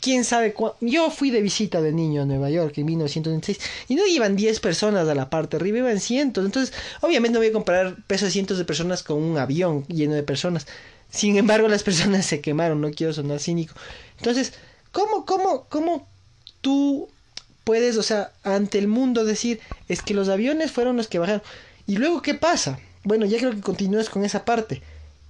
quién 0.00 0.24
sabe 0.24 0.52
cuánto. 0.52 0.78
Yo 0.80 1.10
fui 1.10 1.32
de 1.32 1.42
visita 1.42 1.80
de 1.80 1.90
niño 1.92 2.22
a 2.22 2.24
Nueva 2.24 2.50
York 2.50 2.78
en 2.78 2.86
1996 2.86 3.58
y 3.88 3.96
no 3.96 4.06
iban 4.06 4.36
10 4.36 4.60
personas 4.60 5.08
a 5.08 5.14
la 5.16 5.28
parte 5.28 5.56
arriba, 5.56 5.78
iban 5.78 5.98
cientos. 5.98 6.44
Entonces, 6.44 6.72
obviamente 7.00 7.32
no 7.32 7.40
voy 7.40 7.48
a 7.48 7.52
comparar 7.52 7.96
peso 8.06 8.26
de 8.26 8.30
cientos 8.30 8.58
de 8.58 8.64
personas 8.64 9.02
con 9.02 9.20
un 9.20 9.38
avión 9.38 9.84
lleno 9.88 10.14
de 10.14 10.22
personas. 10.22 10.68
Sin 11.10 11.36
embargo, 11.36 11.66
las 11.66 11.82
personas 11.82 12.24
se 12.24 12.40
quemaron, 12.40 12.80
no 12.80 12.92
quiero 12.92 13.12
sonar 13.12 13.40
cínico. 13.40 13.74
Entonces, 14.18 14.52
¿cómo, 14.92 15.26
cómo, 15.26 15.66
cómo 15.68 16.06
tú 16.60 17.08
puedes, 17.64 17.96
o 17.96 18.04
sea, 18.04 18.30
ante 18.44 18.78
el 18.78 18.86
mundo 18.86 19.24
decir, 19.24 19.58
es 19.88 20.00
que 20.00 20.14
los 20.14 20.28
aviones 20.28 20.70
fueron 20.70 20.96
los 20.96 21.08
que 21.08 21.18
bajaron? 21.18 21.42
¿Y 21.88 21.96
luego 21.96 22.22
qué 22.22 22.34
pasa? 22.34 22.78
Bueno, 23.04 23.26
ya 23.26 23.38
creo 23.38 23.52
que 23.52 23.60
continúes 23.60 24.10
con 24.10 24.24
esa 24.24 24.44
parte. 24.44 24.82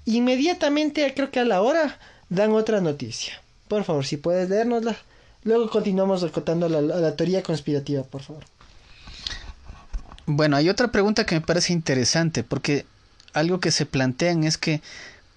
Inmediatamente, 0.05 1.13
creo 1.15 1.31
que 1.31 1.41
a 1.41 1.45
la 1.45 1.63
hora, 1.63 1.99
dan 2.29 2.53
otra 2.53 2.81
noticia. 2.81 3.41
Por 3.69 3.85
favor, 3.85 4.05
si 4.05 4.17
puedes 4.17 4.49
leérnosla. 4.49 4.97
Luego 5.45 5.71
continuamos 5.71 6.25
contando 6.33 6.69
la, 6.69 6.81
la 6.81 7.17
teoría 7.17 7.43
conspirativa, 7.43 8.03
por 8.03 8.23
favor. 8.23 8.45
Bueno, 10.27 10.57
hay 10.57 10.69
otra 10.69 10.93
pregunta 10.93 11.25
que 11.25 11.35
me 11.35 11.41
parece 11.41 11.73
interesante, 11.73 12.45
porque 12.45 12.87
algo 13.33 13.61
que 13.61 13.71
se 13.71 13.87
plantean 13.87 14.45
es 14.45 14.59
que, 14.59 14.81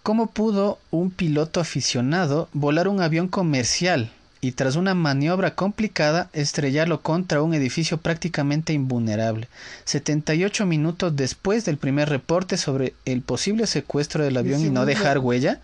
¿cómo 0.01 0.27
pudo 0.27 0.79
un 0.91 1.11
piloto 1.11 1.59
aficionado 1.59 2.49
volar 2.53 2.87
un 2.87 3.01
avión 3.01 3.27
comercial 3.27 4.11
y 4.43 4.51
tras 4.51 4.75
una 4.75 4.93
maniobra 4.93 5.55
complicada 5.55 6.29
estrellarlo 6.33 7.01
contra 7.01 7.41
un 7.41 7.53
edificio 7.53 7.99
prácticamente 7.99 8.73
invulnerable, 8.73 9.47
78 9.85 10.65
minutos 10.65 11.15
después 11.15 11.63
del 11.63 11.77
primer 11.77 12.09
reporte 12.09 12.57
sobre 12.57 12.93
el 13.05 13.21
posible 13.21 13.67
secuestro 13.67 14.21
del 14.21 14.35
avión 14.35 14.59
y 14.59 14.69
no 14.69 14.85
dejar 14.85 15.19
huella. 15.19 15.61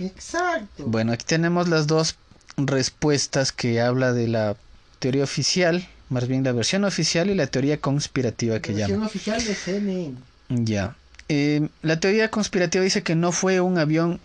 Exacto. 0.00 0.84
Bueno, 0.84 1.12
aquí 1.12 1.24
tenemos 1.24 1.68
las 1.68 1.86
dos 1.86 2.16
respuestas 2.56 3.52
que 3.52 3.80
habla 3.80 4.12
de 4.12 4.26
la 4.26 4.56
teoría 4.98 5.22
oficial, 5.22 5.86
más 6.08 6.26
bien 6.26 6.42
la 6.42 6.50
versión 6.50 6.82
oficial 6.82 7.30
y 7.30 7.36
la 7.36 7.46
teoría 7.46 7.80
conspirativa 7.80 8.58
que 8.58 8.72
llama. 8.72 8.80
La 8.80 8.98
versión 8.98 9.02
oficial 9.04 9.44
de 9.44 9.54
CNN. 9.54 10.14
Ya. 10.48 10.96
Eh, 11.28 11.68
la 11.82 12.00
teoría 12.00 12.32
conspirativa 12.32 12.82
dice 12.82 13.04
que 13.04 13.14
no 13.14 13.30
fue 13.30 13.60
un 13.60 13.78
avión 13.78 14.18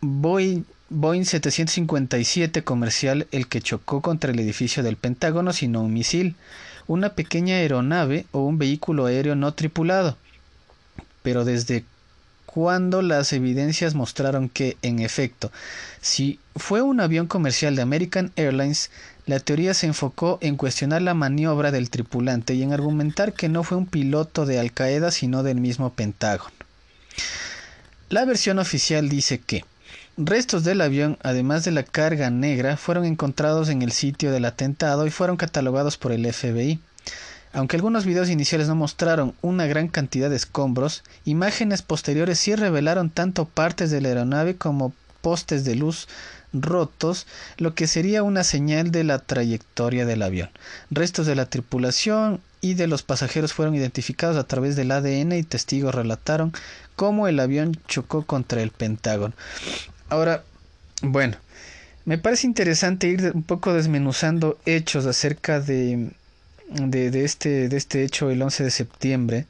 Boeing 0.00 0.64
Boeing 0.88 1.24
757 1.24 2.62
comercial 2.62 3.26
el 3.32 3.48
que 3.48 3.60
chocó 3.60 4.00
contra 4.02 4.30
el 4.30 4.38
edificio 4.38 4.84
del 4.84 4.96
Pentágono, 4.96 5.52
sino 5.52 5.82
un 5.82 5.92
misil, 5.92 6.36
una 6.86 7.14
pequeña 7.14 7.56
aeronave 7.56 8.26
o 8.30 8.40
un 8.40 8.58
vehículo 8.58 9.06
aéreo 9.06 9.34
no 9.34 9.52
tripulado. 9.52 10.16
Pero 11.24 11.44
desde 11.44 11.84
cuando 12.46 13.02
las 13.02 13.32
evidencias 13.32 13.96
mostraron 13.96 14.48
que, 14.48 14.76
en 14.82 15.00
efecto, 15.00 15.50
si 16.00 16.38
fue 16.54 16.82
un 16.82 17.00
avión 17.00 17.26
comercial 17.26 17.74
de 17.74 17.82
American 17.82 18.30
Airlines, 18.36 18.90
la 19.26 19.40
teoría 19.40 19.74
se 19.74 19.88
enfocó 19.88 20.38
en 20.40 20.56
cuestionar 20.56 21.02
la 21.02 21.14
maniobra 21.14 21.72
del 21.72 21.90
tripulante 21.90 22.54
y 22.54 22.62
en 22.62 22.72
argumentar 22.72 23.32
que 23.32 23.48
no 23.48 23.64
fue 23.64 23.76
un 23.76 23.86
piloto 23.86 24.46
de 24.46 24.60
Al 24.60 24.72
Qaeda 24.72 25.10
sino 25.10 25.42
del 25.42 25.60
mismo 25.60 25.92
Pentágono. 25.92 26.52
La 28.08 28.24
versión 28.24 28.60
oficial 28.60 29.08
dice 29.08 29.40
que 29.40 29.64
Restos 30.18 30.64
del 30.64 30.80
avión, 30.80 31.18
además 31.22 31.66
de 31.66 31.72
la 31.72 31.82
carga 31.82 32.30
negra, 32.30 32.78
fueron 32.78 33.04
encontrados 33.04 33.68
en 33.68 33.82
el 33.82 33.92
sitio 33.92 34.32
del 34.32 34.46
atentado 34.46 35.06
y 35.06 35.10
fueron 35.10 35.36
catalogados 35.36 35.98
por 35.98 36.10
el 36.10 36.32
FBI. 36.32 36.80
Aunque 37.52 37.76
algunos 37.76 38.06
videos 38.06 38.30
iniciales 38.30 38.66
no 38.66 38.74
mostraron 38.74 39.34
una 39.42 39.66
gran 39.66 39.88
cantidad 39.88 40.30
de 40.30 40.36
escombros, 40.36 41.04
imágenes 41.26 41.82
posteriores 41.82 42.38
sí 42.38 42.54
revelaron 42.54 43.10
tanto 43.10 43.44
partes 43.44 43.90
de 43.90 44.00
la 44.00 44.08
aeronave 44.08 44.56
como 44.56 44.94
postes 45.20 45.66
de 45.66 45.74
luz 45.74 46.08
rotos, 46.54 47.26
lo 47.58 47.74
que 47.74 47.86
sería 47.86 48.22
una 48.22 48.42
señal 48.42 48.90
de 48.90 49.04
la 49.04 49.18
trayectoria 49.18 50.06
del 50.06 50.22
avión. 50.22 50.48
Restos 50.90 51.26
de 51.26 51.34
la 51.34 51.44
tripulación 51.44 52.40
y 52.62 52.72
de 52.72 52.86
los 52.86 53.02
pasajeros 53.02 53.52
fueron 53.52 53.74
identificados 53.74 54.38
a 54.38 54.44
través 54.44 54.76
del 54.76 54.92
ADN 54.92 55.32
y 55.32 55.42
testigos 55.42 55.94
relataron 55.94 56.54
cómo 56.94 57.28
el 57.28 57.38
avión 57.38 57.78
chocó 57.86 58.24
contra 58.24 58.62
el 58.62 58.70
Pentágono. 58.70 59.34
Ahora, 60.08 60.44
bueno, 61.02 61.36
me 62.04 62.18
parece 62.18 62.46
interesante 62.46 63.08
ir 63.08 63.32
un 63.34 63.42
poco 63.42 63.72
desmenuzando 63.74 64.58
hechos 64.64 65.06
acerca 65.06 65.60
de, 65.60 66.10
de, 66.68 67.24
este, 67.24 67.68
de 67.68 67.76
este 67.76 68.04
hecho 68.04 68.30
el 68.30 68.40
11 68.40 68.64
de 68.64 68.70
septiembre. 68.70 69.46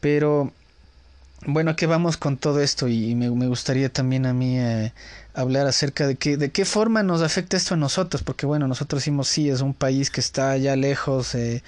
Pero, 0.00 0.52
bueno, 1.46 1.76
¿qué 1.76 1.86
vamos 1.86 2.16
con 2.16 2.36
todo 2.36 2.60
esto? 2.60 2.88
Y 2.88 3.14
me, 3.14 3.28
gustaría 3.28 3.88
también 3.88 4.26
a 4.26 4.34
mí 4.34 4.58
eh, 4.58 4.92
hablar 5.32 5.66
acerca 5.66 6.06
de, 6.06 6.16
que, 6.16 6.36
de 6.36 6.50
qué 6.50 6.64
forma 6.66 7.02
nos 7.02 7.22
afecta 7.22 7.56
esto 7.56 7.74
a 7.74 7.78
nosotros. 7.78 8.22
Porque, 8.22 8.46
bueno, 8.46 8.68
nosotros 8.68 9.00
decimos, 9.00 9.28
sí, 9.28 9.48
es 9.48 9.62
un 9.62 9.74
país 9.74 10.10
que 10.10 10.20
está 10.20 10.50
allá 10.50 10.76
lejos. 10.76 11.34
Eh, 11.34 11.62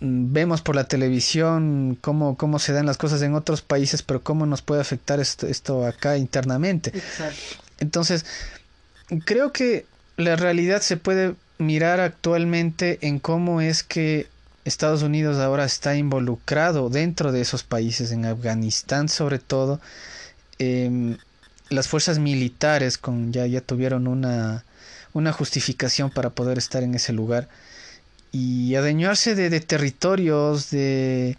vemos 0.00 0.62
por 0.62 0.76
la 0.76 0.84
televisión 0.84 1.98
cómo, 2.00 2.36
cómo 2.36 2.58
se 2.58 2.72
dan 2.72 2.86
las 2.86 2.98
cosas 2.98 3.22
en 3.22 3.34
otros 3.34 3.62
países, 3.62 4.02
pero 4.02 4.22
cómo 4.22 4.46
nos 4.46 4.62
puede 4.62 4.80
afectar 4.80 5.20
esto, 5.20 5.46
esto 5.46 5.86
acá 5.86 6.16
internamente. 6.16 6.92
Entonces, 7.78 8.24
creo 9.24 9.52
que 9.52 9.86
la 10.16 10.36
realidad 10.36 10.82
se 10.82 10.96
puede 10.96 11.34
mirar 11.58 12.00
actualmente 12.00 12.98
en 13.02 13.18
cómo 13.18 13.60
es 13.60 13.82
que 13.82 14.28
Estados 14.64 15.02
Unidos 15.02 15.38
ahora 15.38 15.64
está 15.64 15.96
involucrado 15.96 16.90
dentro 16.90 17.32
de 17.32 17.40
esos 17.40 17.62
países, 17.62 18.12
en 18.12 18.24
Afganistán 18.24 19.08
sobre 19.08 19.38
todo. 19.38 19.80
Em, 20.58 21.16
las 21.68 21.88
fuerzas 21.88 22.18
militares 22.18 22.98
con, 22.98 23.32
ya, 23.32 23.46
ya 23.46 23.60
tuvieron 23.60 24.06
una, 24.06 24.64
una 25.12 25.32
justificación 25.32 26.10
para 26.10 26.30
poder 26.30 26.58
estar 26.58 26.82
en 26.82 26.94
ese 26.94 27.12
lugar 27.12 27.48
y 28.32 28.74
adueñarse 28.74 29.34
de, 29.34 29.50
de 29.50 29.60
territorios, 29.60 30.70
de, 30.70 31.36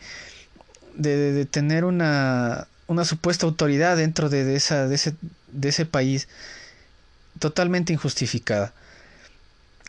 de, 0.95 1.45
tener 1.45 1.85
una, 1.85 2.67
una, 2.87 3.05
supuesta 3.05 3.45
autoridad 3.45 3.97
dentro 3.97 4.29
de, 4.29 4.55
esa, 4.55 4.87
de, 4.87 4.95
ese, 4.95 5.15
de 5.51 5.69
ese 5.69 5.85
país 5.85 6.27
totalmente 7.39 7.93
injustificada. 7.93 8.73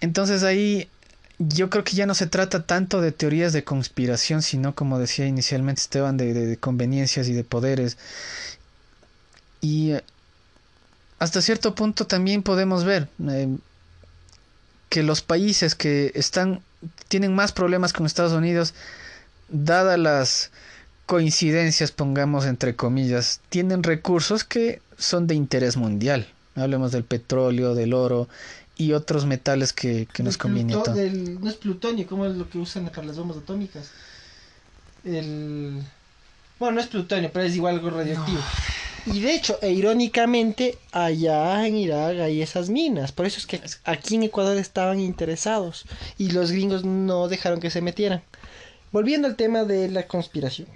Entonces 0.01 0.43
ahí 0.43 0.89
yo 1.39 1.71
creo 1.71 1.85
que 1.85 1.97
ya 1.97 2.07
no 2.07 2.15
se 2.15 2.27
trata 2.27 2.67
tanto 2.67 3.01
de 3.01 3.13
teorías 3.13 3.53
de 3.53 3.65
conspiración, 3.65 4.43
sino 4.43 4.75
como 4.75 4.99
decía 4.99 5.27
inicialmente 5.27 5.83
Esteban, 5.83 6.17
de, 6.17 6.35
de 6.35 6.57
conveniencias 6.57 7.29
y 7.29 7.33
de 7.33 7.45
poderes. 7.45 7.99
Y 9.61 9.93
eh, 9.93 10.05
hasta 11.19 11.43
cierto 11.43 11.75
punto 11.75 12.07
también 12.07 12.43
podemos 12.43 12.85
ver, 12.85 13.09
eh, 13.29 13.49
que 14.89 15.03
los 15.03 15.23
países 15.23 15.75
que 15.75 16.13
están 16.15 16.61
tienen 17.09 17.35
más 17.35 17.53
problemas 17.53 17.93
con 17.93 18.07
Estados 18.07 18.33
Unidos, 18.33 18.75
dadas 19.49 19.99
las 19.99 20.51
coincidencias, 21.07 21.93
pongamos 21.93 22.47
entre 22.47 22.75
comillas, 22.75 23.41
tienen 23.49 23.83
recursos 23.83 24.45
que 24.45 24.81
son 24.99 25.27
de 25.27 25.35
interés 25.35 25.77
mundial. 25.77 26.27
Hablemos 26.55 26.93
del 26.93 27.05
petróleo, 27.05 27.75
del 27.75 27.95
oro 27.95 28.29
y 28.77 28.93
otros 28.93 29.27
metales 29.27 29.73
que, 29.73 30.07
nos 30.19 30.37
conviene. 30.37 30.75
no 30.75 31.49
es 31.49 31.57
plutonio, 31.57 32.07
como 32.07 32.27
es 32.27 32.35
lo 32.37 32.49
que 32.49 32.59
usan 32.59 32.89
para 32.89 33.05
las 33.05 33.17
bombas 33.17 33.39
atómicas. 33.39 33.91
El... 35.05 35.83
Bueno, 36.59 36.77
no 36.77 36.81
es 36.81 36.87
plutonio, 36.87 37.31
pero 37.33 37.45
es 37.45 37.57
igual 37.57 37.77
algo 37.77 37.91
radioactivo. 37.91 38.41
Y 39.07 39.21
de 39.21 39.35
hecho, 39.35 39.59
e 39.63 39.73
irónicamente, 39.73 40.79
allá 40.93 41.67
en 41.67 41.77
Irak 41.77 42.21
hay 42.21 42.41
esas 42.41 42.71
minas. 42.71 43.11
Por 43.11 43.27
eso 43.27 43.39
es 43.39 43.47
que 43.47 43.61
aquí 43.85 44.15
en 44.15 44.23
Ecuador 44.23 44.57
estaban 44.57 45.01
interesados. 45.01 45.85
Y 46.19 46.31
los 46.31 46.53
gringos 46.53 46.85
no 46.85 47.29
dejaron 47.29 47.61
que 47.61 47.71
se 47.71 47.81
metieran. 47.81 48.23
Volviendo 48.93 49.27
al 49.27 49.37
tema 49.37 49.65
de 49.65 49.89
la 49.89 50.07
conspiración. 50.07 50.69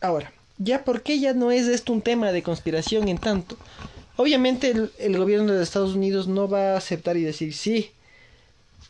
Ahora, 0.00 0.32
ya 0.58 0.84
por 0.84 1.02
qué 1.02 1.20
ya 1.20 1.34
no 1.34 1.50
es 1.52 1.68
esto 1.68 1.92
un 1.92 2.02
tema 2.02 2.32
de 2.32 2.42
conspiración 2.42 3.08
en 3.08 3.18
tanto. 3.18 3.56
Obviamente 4.16 4.70
el, 4.70 4.92
el 4.98 5.16
gobierno 5.16 5.52
de 5.52 5.62
Estados 5.62 5.94
Unidos 5.94 6.26
no 6.26 6.48
va 6.48 6.72
a 6.72 6.76
aceptar 6.76 7.16
y 7.16 7.22
decir 7.22 7.54
sí. 7.54 7.92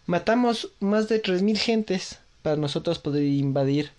Matamos 0.07 0.71
más 0.81 1.09
de 1.09 1.23
3.000 1.23 1.57
gentes 1.59 2.19
para 2.43 2.57
nosotros 2.57 2.99
poder 2.99 3.23
invadir 3.25 3.91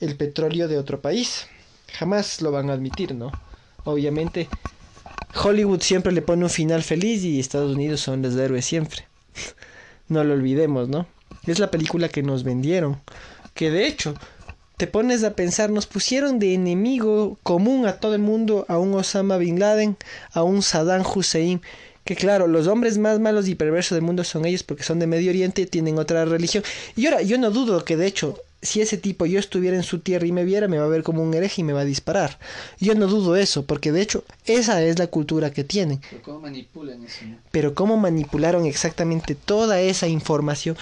el 0.00 0.16
petróleo 0.16 0.66
de 0.66 0.78
otro 0.78 1.00
país. 1.00 1.46
Jamás 1.92 2.40
lo 2.40 2.50
van 2.50 2.70
a 2.70 2.72
admitir, 2.72 3.14
¿no? 3.14 3.30
Obviamente, 3.86 4.48
Hollywood 5.42 5.80
siempre 5.80 6.12
le 6.12 6.20
pone 6.20 6.42
un 6.42 6.50
final 6.50 6.82
feliz 6.82 7.24
y 7.24 7.40
Estados 7.40 7.74
Unidos 7.74 8.00
son 8.00 8.20
los 8.20 8.36
héroes 8.36 8.64
siempre. 8.64 9.06
no 10.08 10.24
lo 10.24 10.34
olvidemos, 10.34 10.88
¿no? 10.88 11.06
Es 11.46 11.58
la 11.60 11.70
película 11.70 12.08
que 12.08 12.22
nos 12.22 12.42
vendieron. 12.42 13.00
Que 13.54 13.70
de 13.70 13.86
hecho, 13.86 14.14
te 14.76 14.88
pones 14.88 15.22
a 15.22 15.34
pensar, 15.34 15.70
nos 15.70 15.86
pusieron 15.86 16.40
de 16.40 16.52
enemigo 16.52 17.38
común 17.44 17.86
a 17.86 17.98
todo 18.00 18.14
el 18.14 18.22
mundo, 18.22 18.66
a 18.68 18.76
un 18.76 18.92
Osama 18.94 19.38
Bin 19.38 19.60
Laden, 19.60 19.96
a 20.32 20.42
un 20.42 20.62
Saddam 20.62 21.04
Hussein, 21.06 21.62
que 22.04 22.16
claro, 22.16 22.48
los 22.48 22.66
hombres 22.66 22.98
más 22.98 23.20
malos 23.20 23.48
y 23.48 23.54
perversos 23.54 23.96
del 23.96 24.02
mundo 24.02 24.24
son 24.24 24.46
ellos 24.46 24.64
porque 24.64 24.82
son 24.82 24.98
de 24.98 25.06
Medio 25.06 25.30
Oriente 25.30 25.62
y 25.62 25.66
tienen 25.66 25.98
otra 25.98 26.24
religión. 26.24 26.64
Y 26.96 27.06
ahora, 27.06 27.22
yo 27.22 27.38
no 27.38 27.50
dudo 27.50 27.84
que 27.84 27.96
de 27.96 28.06
hecho 28.06 28.38
si 28.62 28.80
ese 28.80 28.96
tipo 28.96 29.26
yo 29.26 29.38
estuviera 29.38 29.76
en 29.76 29.82
su 29.82 30.00
tierra 30.00 30.26
y 30.26 30.32
me 30.32 30.44
viera, 30.44 30.68
me 30.68 30.78
va 30.78 30.86
a 30.86 30.88
ver 30.88 31.02
como 31.02 31.22
un 31.22 31.34
hereje 31.34 31.60
y 31.60 31.64
me 31.64 31.72
va 31.72 31.80
a 31.80 31.84
disparar. 31.84 32.38
Yo 32.80 32.94
no 32.94 33.06
dudo 33.06 33.36
eso, 33.36 33.64
porque 33.64 33.92
de 33.92 34.00
hecho 34.00 34.24
esa 34.44 34.82
es 34.82 34.98
la 34.98 35.06
cultura 35.06 35.50
que 35.50 35.64
tienen. 35.64 36.00
Pero 36.10 36.22
cómo 36.22 36.40
manipulan 36.40 37.04
eso. 37.04 37.18
Pero 37.50 37.74
cómo 37.74 37.96
manipularon 37.96 38.66
exactamente 38.66 39.34
toda 39.34 39.80
esa 39.80 40.08
información. 40.08 40.76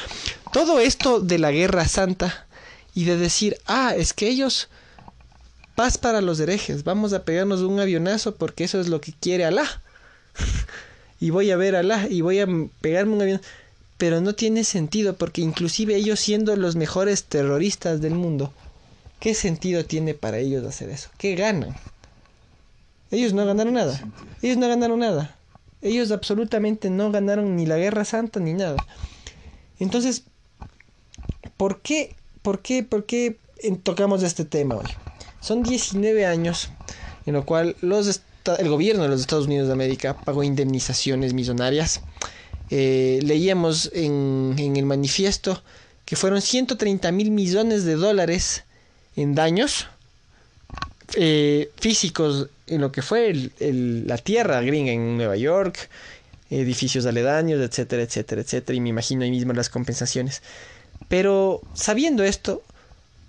Todo 0.52 0.80
esto 0.80 1.20
de 1.20 1.38
la 1.38 1.50
guerra 1.50 1.86
santa 1.86 2.46
y 2.94 3.04
de 3.04 3.16
decir, 3.16 3.58
ah, 3.66 3.94
es 3.96 4.12
que 4.12 4.28
ellos 4.28 4.68
paz 5.74 5.98
para 5.98 6.20
los 6.20 6.38
herejes, 6.38 6.84
vamos 6.84 7.12
a 7.12 7.24
pegarnos 7.24 7.60
un 7.60 7.80
avionazo 7.80 8.36
porque 8.36 8.62
eso 8.64 8.80
es 8.80 8.88
lo 8.88 9.00
que 9.00 9.12
quiere 9.12 9.44
Alá. 9.44 9.82
y 11.20 11.30
voy 11.30 11.50
a 11.50 11.56
ver 11.56 11.76
a 11.76 11.80
Alá 11.80 12.06
y 12.08 12.20
voy 12.20 12.38
a 12.38 12.46
pegarme 12.80 13.14
un 13.14 13.22
avión 13.22 13.40
pero 13.98 14.20
no 14.20 14.34
tiene 14.34 14.64
sentido 14.64 15.16
porque 15.16 15.40
inclusive 15.40 15.96
ellos 15.96 16.20
siendo 16.20 16.56
los 16.56 16.76
mejores 16.76 17.24
terroristas 17.24 18.00
del 18.00 18.14
mundo, 18.14 18.52
¿qué 19.20 19.34
sentido 19.34 19.84
tiene 19.84 20.14
para 20.14 20.38
ellos 20.38 20.64
hacer 20.64 20.90
eso? 20.90 21.10
¿Qué 21.18 21.34
ganan? 21.34 21.74
Ellos 23.10 23.32
no 23.32 23.46
ganaron 23.46 23.74
nada. 23.74 24.00
Ellos 24.42 24.56
no 24.56 24.68
ganaron 24.68 24.98
nada. 24.98 25.36
Ellos 25.82 26.10
absolutamente 26.10 26.90
no 26.90 27.12
ganaron 27.12 27.56
ni 27.56 27.66
la 27.66 27.76
Guerra 27.76 28.04
Santa 28.04 28.40
ni 28.40 28.54
nada. 28.54 28.76
Entonces, 29.78 30.24
¿por 31.56 31.80
qué, 31.80 32.16
por 32.42 32.60
qué, 32.60 32.82
por 32.82 33.04
qué 33.06 33.36
tocamos 33.82 34.22
este 34.22 34.44
tema 34.44 34.76
hoy? 34.76 34.86
Son 35.40 35.62
19 35.62 36.26
años 36.26 36.70
en 37.26 37.34
lo 37.34 37.44
cual 37.44 37.76
los, 37.80 38.22
el 38.58 38.68
gobierno 38.68 39.04
de 39.04 39.08
los 39.10 39.20
Estados 39.20 39.46
Unidos 39.46 39.68
de 39.68 39.74
América 39.74 40.16
pagó 40.24 40.42
indemnizaciones 40.42 41.34
millonarias 41.34 42.00
eh, 42.76 43.20
leíamos 43.22 43.88
en, 43.94 44.56
el 44.58 44.84
manifiesto 44.84 45.62
que 46.04 46.16
fueron 46.16 46.42
130 46.42 47.12
mil 47.12 47.30
millones 47.30 47.84
de 47.84 47.94
dólares 47.94 48.64
en 49.14 49.36
daños 49.36 49.86
eh, 51.14 51.70
físicos 51.76 52.48
en 52.66 52.80
lo 52.80 52.90
que 52.90 53.00
fue 53.00 53.52
la 53.60 54.18
tierra 54.18 54.60
gringa 54.60 54.90
en 54.90 55.16
Nueva 55.16 55.36
York, 55.36 55.88
edificios 56.50 57.06
aledaños, 57.06 57.60
etcétera, 57.60 58.02
etcétera, 58.02 58.40
etcétera, 58.40 58.76
y 58.76 58.80
me 58.80 58.88
imagino 58.88 59.22
ahí 59.22 59.30
mismo 59.30 59.52
las 59.52 59.68
compensaciones. 59.68 60.42
Pero 61.06 61.60
sabiendo 61.74 62.24
esto, 62.24 62.64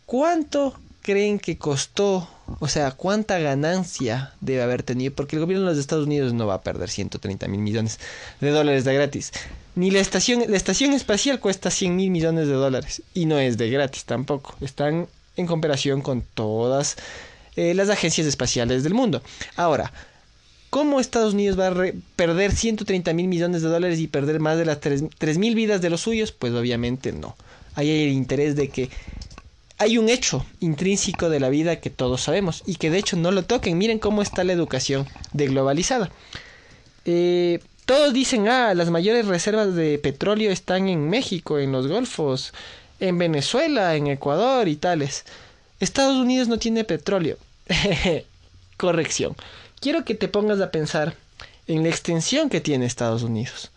¿cuánto 0.08 0.74
creen 1.04 1.38
que 1.38 1.60
costó? 1.60 2.28
O 2.60 2.68
sea, 2.68 2.92
¿cuánta 2.92 3.40
ganancia 3.40 4.34
debe 4.40 4.62
haber 4.62 4.84
tenido? 4.84 5.14
Porque 5.14 5.36
el 5.36 5.42
gobierno 5.42 5.66
de 5.66 5.72
los 5.72 5.80
Estados 5.80 6.06
Unidos 6.06 6.34
no 6.34 6.46
va 6.46 6.56
a 6.56 6.62
perder 6.62 6.90
130 6.90 7.48
mil 7.48 7.60
millones 7.60 8.00
de 8.40 8.50
dólares 8.50 8.86
de 8.86 8.94
gratis. 8.94 9.32
Ni 9.76 9.92
la 9.92 10.00
estación, 10.00 10.44
la 10.48 10.56
estación 10.56 10.94
espacial 10.94 11.40
cuesta 11.40 11.72
100 11.72 11.96
mil 11.96 12.12
millones 12.12 12.48
de 12.48 12.54
dólares. 12.54 13.02
Y 13.14 13.26
no 13.26 13.40
es 13.40 13.58
de 13.58 13.70
gratis 13.70 14.06
tampoco. 14.06 14.56
Están 14.62 15.08
en 15.38 15.48
comparación 15.48 16.02
con 16.02 16.22
todas 16.22 16.98
eh, 17.56 17.74
las 17.74 17.90
agencias 17.90 18.28
espaciales 18.28 18.84
del 18.84 18.94
mundo. 18.94 19.22
Ahora, 19.56 19.92
¿cómo 20.70 21.00
Estados 21.00 21.34
Unidos 21.34 21.60
va 21.60 21.68
a 21.68 21.92
perder 22.16 22.52
130 22.54 23.14
mil 23.14 23.28
millones 23.28 23.64
de 23.64 23.70
dólares 23.70 24.00
y 24.00 24.08
perder 24.08 24.40
más 24.40 24.58
de 24.58 24.66
las 24.66 24.80
3 24.80 25.38
mil 25.38 25.56
vidas 25.56 25.82
de 25.82 25.90
los 25.90 26.02
suyos? 26.02 26.32
Pues 26.32 26.54
obviamente 26.54 27.12
no. 27.12 27.36
Ahí 27.76 27.90
hay 27.90 28.04
el 28.04 28.14
interés 28.14 28.56
de 28.56 28.70
que 28.70 28.90
hay 29.78 29.98
un 29.98 30.10
hecho 30.10 30.46
intrínseco 30.60 31.30
de 31.30 31.40
la 31.40 31.50
vida 31.50 31.82
que 31.82 31.90
todos 31.90 32.22
sabemos 32.22 32.64
y 32.66 32.76
que 32.76 32.90
de 32.90 33.00
hecho 33.00 33.18
no 33.18 33.32
lo 33.32 33.44
toquen. 33.44 33.78
Miren 33.78 34.00
cómo 34.00 34.22
está 34.22 34.44
la 34.44 34.54
educación 34.54 35.08
de 35.34 35.48
globalizada. 35.48 36.10
Eh, 37.04 37.60
todos 37.86 38.14
dicen, 38.14 38.48
ah, 38.48 38.74
las 38.74 38.90
mayores 38.90 39.28
reservas 39.28 39.76
de 39.76 40.00
petróleo 40.00 40.52
están 40.52 40.88
en 40.88 41.10
México, 41.10 41.60
en 41.60 41.72
los 41.72 41.88
Golfos, 41.88 42.54
en 43.00 43.18
Venezuela, 43.18 43.96
en 43.96 44.08
Ecuador 44.08 44.68
y 44.68 44.78
tales. 44.78 45.26
Estados 45.80 46.16
Unidos 46.16 46.48
no 46.48 46.58
tiene 46.58 46.86
petróleo. 46.86 47.38
Corrección. 48.78 49.36
Quiero 49.82 50.06
que 50.06 50.16
te 50.16 50.30
pongas 50.30 50.62
a 50.62 50.72
pensar 50.72 51.16
en 51.68 51.84
la 51.84 51.90
extensión 51.90 52.50
que 52.50 52.62
tiene 52.62 52.86
Estados 52.86 53.24
Unidos. 53.24 53.72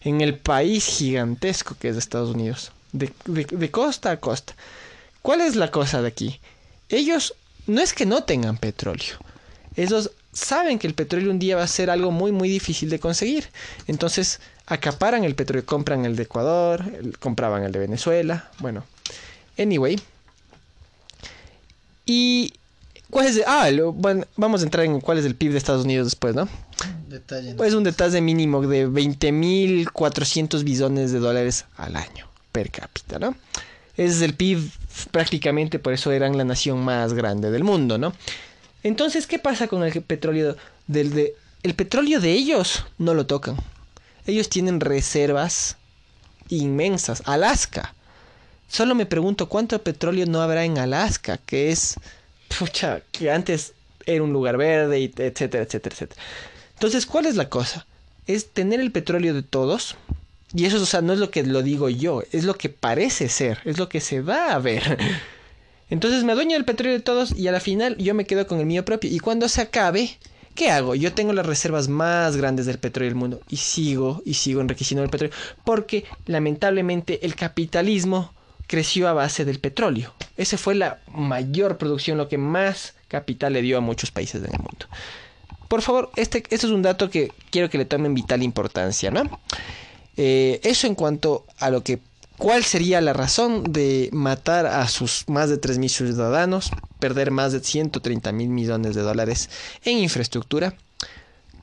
En 0.00 0.20
el 0.22 0.36
país 0.36 0.86
gigantesco 0.86 1.76
que 1.78 1.88
es 1.88 1.96
Estados 1.96 2.34
Unidos. 2.34 2.72
de 2.92 3.70
costa 3.70 4.10
a 4.10 4.20
costa. 4.20 4.54
¿Cuál 5.24 5.40
es 5.40 5.56
la 5.56 5.70
cosa 5.70 6.02
de 6.02 6.08
aquí? 6.08 6.38
Ellos 6.90 7.32
no 7.66 7.80
es 7.80 7.94
que 7.94 8.04
no 8.04 8.24
tengan 8.24 8.58
petróleo. 8.58 9.16
Ellos 9.74 10.10
saben 10.34 10.78
que 10.78 10.86
el 10.86 10.92
petróleo 10.92 11.30
un 11.30 11.38
día 11.38 11.56
va 11.56 11.62
a 11.62 11.66
ser 11.66 11.88
algo 11.88 12.10
muy 12.10 12.30
muy 12.30 12.50
difícil 12.50 12.90
de 12.90 12.98
conseguir. 12.98 13.48
Entonces 13.86 14.38
acaparan 14.66 15.24
el 15.24 15.34
petróleo, 15.34 15.64
compran 15.64 16.04
el 16.04 16.14
de 16.16 16.24
Ecuador, 16.24 16.84
compraban 17.20 17.62
el 17.62 17.72
de 17.72 17.78
Venezuela. 17.78 18.50
Bueno, 18.58 18.84
anyway. 19.56 19.98
Y 22.04 22.52
¿Cuál 23.08 23.26
es 23.26 23.40
ah, 23.46 23.70
bueno, 23.94 24.26
vamos 24.36 24.60
a 24.60 24.64
entrar 24.64 24.84
en 24.84 25.00
cuál 25.00 25.16
es 25.16 25.24
el 25.24 25.36
PIB 25.36 25.52
de 25.52 25.58
Estados 25.58 25.86
Unidos 25.86 26.08
después, 26.08 26.34
¿no? 26.34 26.50
Detalle. 27.08 27.54
Pues 27.54 27.72
un 27.72 27.84
detalle 27.84 28.20
mínimo 28.20 28.60
de 28.60 28.86
20.400 28.86 30.64
billones 30.64 31.12
de 31.12 31.18
dólares 31.18 31.64
al 31.78 31.96
año 31.96 32.28
per 32.52 32.70
cápita, 32.70 33.18
¿no? 33.18 33.34
Ese 33.96 34.16
es 34.16 34.20
el 34.20 34.34
PIB 34.34 34.68
prácticamente, 35.10 35.78
por 35.78 35.92
eso 35.92 36.12
eran 36.12 36.36
la 36.36 36.44
nación 36.44 36.84
más 36.84 37.12
grande 37.14 37.50
del 37.50 37.64
mundo, 37.64 37.98
¿no? 37.98 38.12
Entonces, 38.82 39.26
¿qué 39.26 39.38
pasa 39.38 39.68
con 39.68 39.82
el 39.82 40.02
petróleo 40.02 40.56
del 40.86 41.14
de 41.14 41.34
el 41.64 41.74
petróleo 41.74 42.20
de 42.20 42.30
ellos 42.30 42.84
no 42.98 43.14
lo 43.14 43.26
tocan. 43.26 43.56
Ellos 44.26 44.50
tienen 44.50 44.80
reservas 44.80 45.78
inmensas. 46.50 47.22
Alaska. 47.24 47.94
Solo 48.68 48.94
me 48.94 49.06
pregunto 49.06 49.48
cuánto 49.48 49.82
petróleo 49.82 50.26
no 50.26 50.42
habrá 50.42 50.66
en 50.66 50.76
Alaska, 50.76 51.38
que 51.38 51.72
es 51.72 51.96
pucha, 52.58 53.00
que 53.12 53.30
antes 53.30 53.72
era 54.04 54.22
un 54.22 54.32
lugar 54.32 54.58
verde, 54.58 55.10
etcétera, 55.16 55.64
etcétera, 55.64 55.94
etcétera. 55.94 56.22
Entonces, 56.74 57.06
¿cuál 57.06 57.24
es 57.24 57.36
la 57.36 57.48
cosa? 57.48 57.86
Es 58.26 58.50
tener 58.50 58.78
el 58.80 58.92
petróleo 58.92 59.32
de 59.32 59.42
todos, 59.42 59.96
y 60.54 60.66
eso, 60.66 60.80
o 60.80 60.86
sea, 60.86 61.00
no 61.00 61.12
es 61.12 61.18
lo 61.18 61.30
que 61.30 61.42
lo 61.42 61.62
digo 61.62 61.88
yo, 61.88 62.22
es 62.30 62.44
lo 62.44 62.54
que 62.54 62.68
parece 62.68 63.28
ser, 63.28 63.58
es 63.64 63.78
lo 63.78 63.88
que 63.88 64.00
se 64.00 64.20
va 64.20 64.52
a 64.52 64.58
ver. 64.60 64.98
Entonces 65.90 66.24
me 66.24 66.32
adueño 66.32 66.54
del 66.54 66.64
petróleo 66.64 66.94
de 66.94 67.00
todos 67.02 67.36
y 67.36 67.48
a 67.48 67.52
la 67.52 67.60
final 67.60 67.96
yo 67.98 68.14
me 68.14 68.24
quedo 68.24 68.46
con 68.46 68.60
el 68.60 68.66
mío 68.66 68.84
propio. 68.84 69.10
Y 69.10 69.18
cuando 69.18 69.48
se 69.48 69.60
acabe, 69.60 70.16
¿qué 70.54 70.70
hago? 70.70 70.94
Yo 70.94 71.12
tengo 71.12 71.32
las 71.32 71.44
reservas 71.44 71.88
más 71.88 72.36
grandes 72.36 72.66
del 72.66 72.78
petróleo 72.78 73.10
del 73.10 73.18
mundo 73.18 73.40
y 73.48 73.56
sigo 73.56 74.22
y 74.24 74.34
sigo 74.34 74.60
enriqueciendo 74.60 75.02
el 75.02 75.10
petróleo 75.10 75.36
porque 75.64 76.04
lamentablemente 76.26 77.26
el 77.26 77.34
capitalismo 77.34 78.32
creció 78.68 79.08
a 79.08 79.12
base 79.12 79.44
del 79.44 79.58
petróleo. 79.58 80.14
Esa 80.36 80.56
fue 80.56 80.74
la 80.74 81.00
mayor 81.12 81.78
producción, 81.78 82.16
lo 82.16 82.28
que 82.28 82.38
más 82.38 82.94
capital 83.08 83.52
le 83.52 83.62
dio 83.62 83.76
a 83.76 83.80
muchos 83.80 84.10
países 84.10 84.40
del 84.40 84.52
mundo. 84.52 84.86
Por 85.68 85.82
favor, 85.82 86.10
este, 86.16 86.38
este 86.38 86.66
es 86.66 86.72
un 86.72 86.82
dato 86.82 87.10
que 87.10 87.32
quiero 87.50 87.68
que 87.68 87.78
le 87.78 87.84
tomen 87.84 88.14
vital 88.14 88.42
importancia, 88.42 89.10
¿no? 89.10 89.40
Eh, 90.16 90.60
eso 90.62 90.86
en 90.86 90.94
cuanto 90.94 91.44
a 91.58 91.70
lo 91.70 91.82
que 91.82 92.00
¿Cuál 92.36 92.64
sería 92.64 93.00
la 93.00 93.12
razón 93.12 93.62
de 93.72 94.10
matar 94.12 94.66
a 94.66 94.88
sus 94.88 95.24
más 95.28 95.50
de 95.50 95.60
3.000 95.60 95.88
ciudadanos, 95.88 96.70
perder 96.98 97.30
más 97.30 97.52
de 97.52 97.60
130 97.60 98.32
mil 98.32 98.48
millones 98.48 98.96
de 98.96 99.02
dólares 99.02 99.48
en 99.84 99.98
infraestructura? 99.98 100.74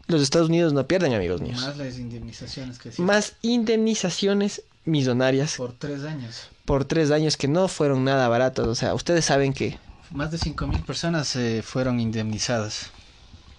Los 0.08 0.22
Estados 0.22 0.48
Unidos 0.48 0.72
no 0.72 0.88
pierden, 0.88 1.14
amigos 1.14 1.42
míos. 1.42 1.62
Más 1.62 1.78
las 1.78 1.98
indemnizaciones 1.98 2.80
que 2.80 2.92
sí. 2.92 3.02
Más 3.02 3.34
indemnizaciones 3.42 4.64
millonarias. 4.86 5.56
Por 5.58 5.74
tres 5.74 6.04
años. 6.04 6.50
Por 6.66 6.86
tres 6.86 7.12
años 7.12 7.36
que 7.36 7.50
no 7.50 7.68
fueron 7.68 8.06
nada 8.06 8.28
baratos. 8.30 8.68
O 8.68 8.76
sea, 8.76 8.94
ustedes 8.94 9.26
saben 9.26 9.54
que... 9.54 9.78
Más 10.10 10.32
de 10.32 10.38
5 10.38 10.68
mil 10.68 10.82
personas 10.82 11.36
eh, 11.36 11.62
fueron 11.64 12.00
indemnizadas. 12.00 12.92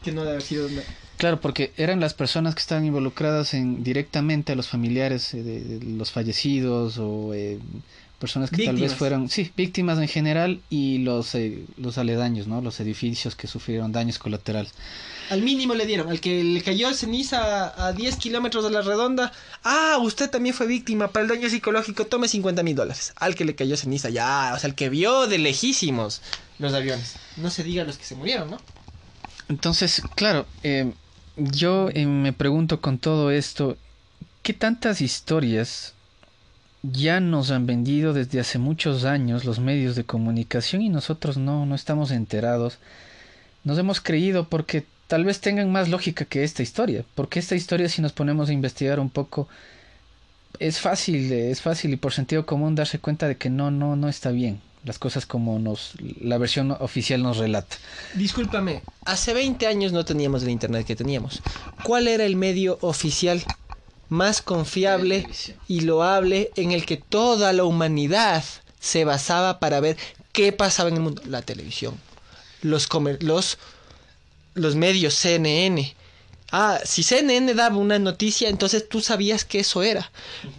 Que 0.03 0.13
no 0.13 0.23
debe 0.23 0.33
haber 0.33 0.43
sido 0.43 0.69
Claro, 1.23 1.41
porque 1.41 1.73
eran 1.77 2.01
las 2.01 2.15
personas 2.15 2.57
que 2.57 2.63
estaban 2.63 2.85
involucradas 2.85 3.55
en 3.55 3.85
directamente 3.85 4.51
a 4.51 4.57
los 4.57 4.67
familiares 4.67 5.33
eh, 5.35 5.45
de, 5.45 5.81
los 5.81 6.11
fallecidos 6.11 6.99
o 6.99 7.33
eh, 7.33 7.61
personas 8.19 8.51
que 8.51 8.65
tal 8.65 8.75
vez 8.75 8.97
fueran, 8.97 9.29
sí, 9.29 9.53
víctimas 9.57 10.01
en 10.01 10.09
general 10.09 10.61
y 10.69 10.99
los, 10.99 11.37
eh, 11.37 11.63
los 11.77 11.97
aledaños, 11.97 12.49
¿no? 12.49 12.61
Los 12.61 12.81
edificios 12.81 13.37
que 13.37 13.47
sufrieron 13.47 13.93
daños 13.93 14.19
colaterales. 14.19 14.73
Al 15.31 15.43
mínimo 15.43 15.77
le 15.77 15.87
dieron, 15.87 16.11
al 16.11 16.19
que 16.19 16.43
le 16.43 16.61
cayó 16.61 16.93
ceniza 16.93 17.87
a 17.87 17.93
10 17.93 18.17
kilómetros 18.17 18.65
de 18.65 18.71
la 18.71 18.83
redonda, 18.83 19.33
ah, 19.63 19.99
usted 20.03 20.29
también 20.29 20.57
fue 20.57 20.67
víctima, 20.67 21.07
para 21.13 21.23
el 21.23 21.29
daño 21.29 21.49
psicológico 21.49 22.05
tome 22.05 22.27
50 22.27 22.65
mil 22.65 22.75
dólares. 22.75 23.13
Al 23.15 23.37
que 23.37 23.45
le 23.45 23.55
cayó 23.55 23.77
ceniza, 23.77 24.11
ya, 24.11 24.51
o 24.57 24.59
sea, 24.59 24.67
el 24.67 24.75
que 24.75 24.89
vio 24.89 25.29
de 25.29 25.39
lejísimos 25.39 26.21
los 26.59 26.75
aviones. 26.75 27.15
No 27.37 27.49
se 27.49 27.63
diga 27.63 27.85
los 27.85 27.97
que 27.97 28.07
se 28.07 28.17
murieron, 28.17 28.51
¿no? 28.51 28.59
Entonces, 29.49 30.03
claro, 30.17 30.47
eh, 30.65 30.93
yo 31.37 31.89
eh, 31.91 32.07
me 32.07 32.33
pregunto 32.33 32.81
con 32.81 32.99
todo 32.99 33.31
esto, 33.31 33.77
¿qué 34.43 34.53
tantas 34.53 35.01
historias 35.01 35.95
ya 36.83 37.21
nos 37.21 37.51
han 37.51 37.67
vendido 37.67 38.13
desde 38.13 38.41
hace 38.41 38.59
muchos 38.59 39.05
años 39.05 39.45
los 39.45 39.61
medios 39.61 39.97
de 39.97 40.05
comunicación 40.05 40.83
y 40.83 40.89
nosotros 40.89 41.37
no, 41.37 41.67
no 41.67 41.75
estamos 41.75 42.11
enterados? 42.11 42.79
Nos 43.65 43.79
hemos 43.79 44.01
creído 44.01 44.49
porque 44.49 44.85
tal 45.07 45.25
vez 45.25 45.41
tengan 45.41 45.71
más 45.71 45.89
lógica 45.89 46.25
que 46.25 46.45
esta 46.45 46.63
historia, 46.63 47.05
porque 47.15 47.39
esta 47.39 47.55
historia 47.55 47.89
si 47.89 48.03
nos 48.03 48.13
ponemos 48.13 48.49
a 48.49 48.53
investigar 48.53 49.01
un 49.01 49.11
poco 49.11 49.49
es 50.59 50.81
fácil, 50.81 51.33
es 51.33 51.63
fácil 51.63 51.93
y 51.93 51.97
por 51.97 52.13
sentido 52.13 52.45
común 52.47 52.75
darse 52.75 52.99
cuenta 52.99 53.27
de 53.29 53.37
que 53.37 53.51
no, 53.51 53.71
no, 53.71 53.97
no 53.97 54.09
está 54.09 54.31
bien 54.31 54.61
las 54.85 54.99
cosas 54.99 55.27
como 55.27 55.59
nos 55.59 55.93
la 56.21 56.39
versión 56.39 56.73
oficial 56.73 57.23
nos 57.23 57.37
relata. 57.37 57.77
Discúlpame, 58.15 58.83
hace 59.05 59.33
20 59.33 59.67
años 59.67 59.93
no 59.93 60.05
teníamos 60.05 60.43
el 60.43 60.51
internet 60.51 60.87
que 60.87 60.97
teníamos. 60.97 61.43
¿Cuál 61.85 62.09
era 62.09 62.25
el 62.25 62.37
medio 62.37 62.79
oficial 62.81 63.43
más 64.09 64.43
confiable 64.43 65.27
y 65.69 65.81
loable 65.81 66.51
en 66.57 66.73
el 66.73 66.85
que 66.85 66.97
toda 66.97 67.53
la 67.53 67.65
humanidad 67.65 68.45
se 68.81 69.05
basaba 69.05 69.61
para 69.61 69.81
ver 69.81 69.97
qué 70.33 70.53
pasaba 70.53 70.89
en 70.89 70.97
el 70.97 71.03
mundo? 71.03 71.23
La 71.27 71.43
televisión. 71.43 71.95
Los 72.63 72.89
los 73.21 73.59
los 74.55 74.77
medios 74.77 75.15
CNN. 75.15 75.95
Ah, 76.51 76.81
si 76.85 77.03
CNN 77.03 77.55
daba 77.55 77.77
una 77.77 77.99
noticia, 77.99 78.49
entonces 78.49 78.87
tú 78.89 79.01
sabías 79.01 79.45
que 79.45 79.61
eso 79.61 79.83
era. 79.83 80.11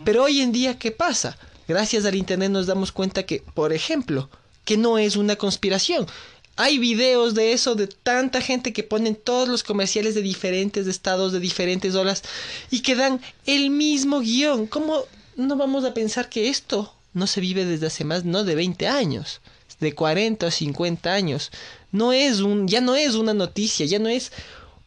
Pero 0.03 0.23
hoy 0.23 0.41
en 0.41 0.51
día, 0.51 0.79
¿qué 0.79 0.91
pasa? 0.91 1.38
Gracias 1.67 2.06
al 2.06 2.15
Internet 2.15 2.52
nos 2.52 2.67
damos 2.67 2.91
cuenta 2.91 3.23
que, 3.23 3.43
por 3.54 3.73
ejemplo, 3.73 4.30
que 4.65 4.78
no 4.78 4.97
es 4.97 5.15
una 5.15 5.36
conspiración. 5.36 6.08
Hay 6.56 6.78
videos 6.78 7.34
de 7.34 7.54
eso, 7.54 7.73
de 7.73 7.88
tanta 7.88 8.39
gente 8.39 8.73
que 8.73 8.84
ponen 8.84 9.15
todos 9.15 9.47
los 9.49 9.63
comerciales 9.63 10.13
de 10.13 10.21
diferentes 10.21 10.86
estados, 10.86 11.32
de 11.32 11.39
diferentes 11.39 11.95
olas, 11.95 12.21
y 12.69 12.82
que 12.82 12.95
dan 12.95 13.21
el 13.45 13.71
mismo 13.71 14.19
guion. 14.19 14.67
¿Cómo 14.67 15.06
no 15.36 15.56
vamos 15.56 15.84
a 15.84 15.95
pensar 15.95 16.30
que 16.30 16.49
esto 16.49 16.93
no 17.13 17.26
se 17.26 17.41
vive 17.41 17.65
desde 17.65 17.88
hace 17.88 18.04
más, 18.04 18.23
no 18.23 18.43
de 18.43 18.54
20 18.54 18.88
años, 18.88 19.41
de 19.80 19.95
40 19.95 20.45
o 20.45 20.52
50 20.52 21.12
años? 21.12 21.49
No 21.91 22.13
es 22.13 22.41
un, 22.41 22.67
ya 22.67 22.82
no 22.82 22.95
es 22.95 23.15
una 23.15 23.34
noticia, 23.34 23.88
ya 23.88 23.97
no 23.97 24.10
es 24.10 24.32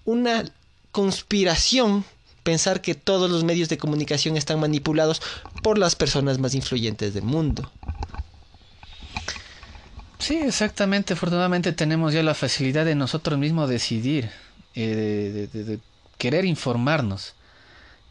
una 0.05 0.45
conspiración 0.93 2.05
pensar 2.47 2.81
que 2.81 2.95
todos 2.95 3.29
los 3.29 3.43
medios 3.43 3.69
de 3.69 3.77
comunicación 3.77 4.37
están 4.37 4.61
manipulados 4.61 5.21
por 5.65 5.79
las 5.79 5.97
personas 5.97 6.39
más 6.39 6.55
influyentes 6.55 7.13
del 7.13 7.25
mundo. 7.25 7.69
Sí, 10.21 10.37
exactamente. 10.37 11.15
Afortunadamente 11.15 11.73
tenemos 11.73 12.15
ya 12.15 12.23
la 12.23 12.35
facilidad 12.35 12.85
de 12.85 12.95
nosotros 12.95 13.37
mismos 13.37 13.69
decidir, 13.69 14.31
eh, 14.77 15.49
de, 15.53 15.81
querer 16.19 16.45
informarnos. 16.45 17.35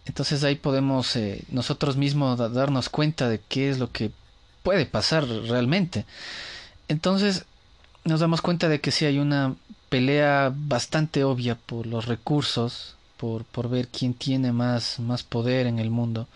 Entonces 0.06 0.43
ahí 0.43 0.56
podemos 0.56 1.15
eh, 1.15 1.45
nosotros 1.50 1.95
mismos 1.95 2.38
darnos 2.38 2.89
cuenta 2.89 3.30
de 3.30 3.39
qué 3.48 3.69
es 3.69 3.80
lo 3.80 3.93
que 3.93 4.12
puede 4.63 4.86
pasar 4.86 5.26
realmente. 5.26 6.04
Entonces 6.89 7.45
nos 8.04 8.19
damos 8.19 8.41
cuenta 8.41 8.67
de 8.67 8.82
que 8.82 8.91
sí 8.91 9.06
hay 9.06 9.17
una 9.17 9.56
pelea 9.88 10.52
bastante 10.54 11.24
obvia 11.24 11.56
por 11.56 11.88
los 11.88 12.06
recursos 12.06 12.94
por, 13.17 13.45
por 13.45 13.69
ver 13.69 13.88
quién 13.88 14.13
tiene 14.13 14.51
más, 14.51 14.99
más 14.99 15.23
poder 15.23 15.67
en 15.67 15.80
el 15.80 15.89
mundo. 15.89 16.28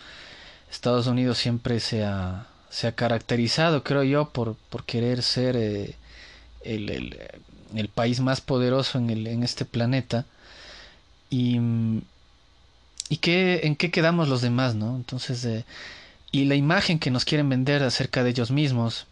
Estados 0.72 1.08
Unidos 1.08 1.38
siempre 1.38 1.80
se 1.80 2.04
ha, 2.04 2.48
se 2.70 2.88
ha 2.88 2.94
caracterizado, 2.94 3.84
creo 3.84 4.04
yo, 4.04 4.30
por, 4.30 4.56
por 4.70 4.86
querer 4.86 5.24
ser 5.24 5.56
eh, 5.56 5.96
el, 6.64 7.18
el, 7.76 7.88
país 7.90 8.20
más 8.20 8.42
poderoso 8.42 8.98
en, 9.00 9.10
el, 9.10 9.28
en 9.28 9.44
este 9.44 9.66
planeta. 9.66 10.26
Y, 11.30 11.60
y 13.10 13.18
qué, 13.18 13.62
en 13.64 13.76
qué 13.76 13.92
quedamos 13.92 14.30
los 14.30 14.42
demás, 14.42 14.76
¿no? 14.76 14.96
Entonces, 14.96 15.44
eh, 15.46 15.66
y 16.32 16.46
la 16.46 16.56
imagen 16.56 17.00
que 17.00 17.12
nos 17.12 17.26
quieren 17.26 17.50
vender 17.50 17.84
acerca 17.84 18.24
de 18.24 18.32
ellos 18.32 18.52
mismos. 18.52 19.08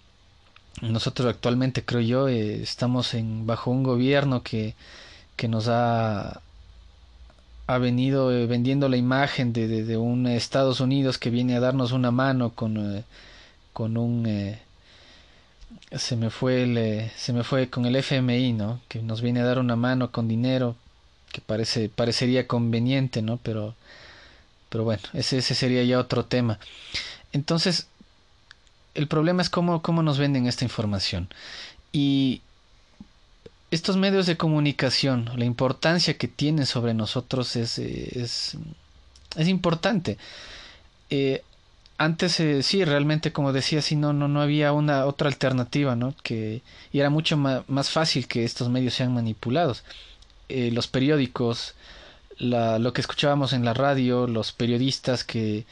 Nosotros 0.81 1.27
actualmente, 1.27 1.83
creo 1.83 2.01
yo, 2.01 2.27
eh, 2.27 2.61
estamos 2.61 3.15
bajo 3.45 3.71
un 3.71 3.83
gobierno 3.83 4.43
que, 4.43 4.75
que 5.35 5.47
nos 5.47 5.67
ha 5.67 6.41
ha 7.67 7.77
venido 7.77 8.31
eh, 8.31 8.47
vendiendo 8.47 8.89
la 8.89 8.97
imagen 8.97 9.53
de, 9.53 9.67
de, 9.67 9.97
un 9.97 10.25
Estados 10.27 10.79
Unidos 10.79 11.17
que 11.17 11.29
viene 11.29 11.55
a 11.55 11.59
darnos 11.59 11.91
una 11.91 12.11
mano 12.11 12.51
con, 12.51 12.77
eh, 12.77 13.03
con 13.73 13.97
un 13.97 14.25
eh, 14.25 14.59
se 15.95 16.15
me 16.15 16.29
fue 16.29 16.63
el, 16.63 17.11
se 17.17 17.33
me 17.33 17.43
fue 17.43 17.69
con 17.69 17.85
el 17.85 17.95
FMI 17.97 18.53
no 18.53 18.79
que 18.87 19.01
nos 19.01 19.21
viene 19.21 19.41
a 19.41 19.45
dar 19.45 19.59
una 19.59 19.75
mano 19.75 20.11
con 20.11 20.27
dinero 20.27 20.75
que 21.31 21.41
parece 21.41 21.89
parecería 21.89 22.47
conveniente 22.47 23.21
no 23.21 23.37
pero 23.37 23.75
pero 24.69 24.85
bueno 24.85 25.03
ese, 25.13 25.37
ese 25.39 25.53
sería 25.53 25.83
ya 25.83 25.99
otro 25.99 26.25
tema. 26.25 26.59
Entonces 27.33 27.87
el 28.97 29.07
problema 29.07 29.43
es 29.43 29.49
cómo, 29.49 29.81
cómo 29.83 30.01
nos 30.01 30.17
venden 30.17 30.47
esta 30.47 30.65
información. 30.65 31.29
Y 31.91 32.41
estos 33.71 33.97
medios 33.97 34.25
de 34.25 34.37
comunicación, 34.37 35.29
la 35.35 35.45
importancia 35.45 36.17
que 36.17 36.27
tienen 36.27 36.65
sobre 36.65 36.93
nosotros 36.93 37.55
es, 37.55 37.77
es, 37.79 38.57
es 39.35 39.47
importante. 39.47 40.17
Eh, 41.09 41.43
antes 41.97 42.39
eh, 42.39 42.63
sí, 42.63 42.85
realmente 42.85 43.33
como 43.33 43.53
decía, 43.53 43.81
sí, 43.81 43.95
no, 43.95 44.13
no, 44.13 44.27
no 44.27 44.41
había 44.41 44.71
una 44.71 45.05
otra 45.05 45.27
alternativa, 45.27 45.95
¿no? 45.95 46.13
Que, 46.23 46.61
y 46.93 46.99
era 46.99 47.09
mucho 47.09 47.37
más, 47.37 47.89
fácil 47.89 48.27
que 48.27 48.45
estos 48.45 48.69
medios 48.69 48.93
sean 48.93 49.13
manipulados. 49.13 49.83
Eh, 50.49 50.71
los 50.71 50.87
periódicos, 50.87 51.75
la, 52.37 52.79
lo 52.79 52.93
que 52.93 53.01
escuchábamos 53.01 53.51
en 53.53 53.65
la 53.65 53.73
radio, 53.73 54.27
los 54.27 54.53
periodistas 54.53 55.23
que 55.23 55.65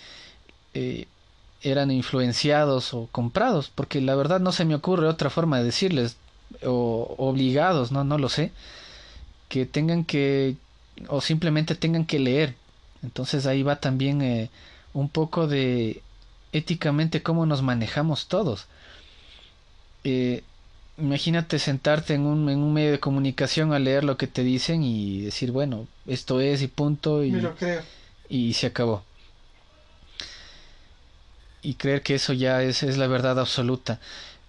eran 1.62 1.90
influenciados 1.90 2.94
o 2.94 3.08
comprados, 3.12 3.72
porque 3.74 4.02
la 4.02 4.16
verdad 4.16 4.42
no 4.42 4.52
se 4.52 4.66
me 4.66 4.76
ocurre 4.76 5.08
otra 5.08 5.30
forma 5.30 5.60
de 5.60 5.64
decirles, 5.64 6.18
o 6.64 7.16
obligados, 7.18 7.92
no, 7.92 8.04
no 8.04 8.18
lo 8.18 8.30
sé, 8.30 8.52
que 9.50 9.66
tengan 9.66 10.04
que 10.06 10.56
o 11.08 11.22
simplemente 11.22 11.76
tengan 11.76 12.06
que 12.06 12.20
leer. 12.20 12.56
Entonces 13.04 13.46
ahí 13.46 13.64
va 13.64 13.78
también 13.78 14.22
eh, 14.22 14.50
un 14.94 15.10
poco 15.10 15.48
de 15.48 16.02
éticamente 16.52 17.22
cómo 17.22 17.46
nos 17.46 17.62
manejamos 17.62 18.28
todos. 18.28 18.68
Eh, 20.04 20.44
imagínate 20.98 21.60
sentarte 21.60 22.14
en 22.14 22.22
un, 22.22 22.50
en 22.50 22.60
un 22.60 22.74
medio 22.74 22.92
de 22.92 23.00
comunicación 23.00 23.74
a 23.74 23.80
leer 23.80 24.04
lo 24.04 24.18
que 24.18 24.28
te 24.28 24.44
dicen 24.44 24.84
y 24.84 25.22
decir, 25.22 25.52
bueno, 25.52 25.88
esto 26.08 26.40
es 26.40 26.62
y 26.62 26.68
punto 26.68 27.24
y, 27.24 27.36
y 28.30 28.54
se 28.54 28.68
acabó. 28.68 29.04
Y 31.62 31.74
creer 31.76 32.04
que 32.04 32.16
eso 32.16 32.32
ya 32.34 32.62
es, 32.62 32.84
es 32.84 32.98
la 32.98 33.08
verdad 33.08 33.40
absoluta. 33.40 34.00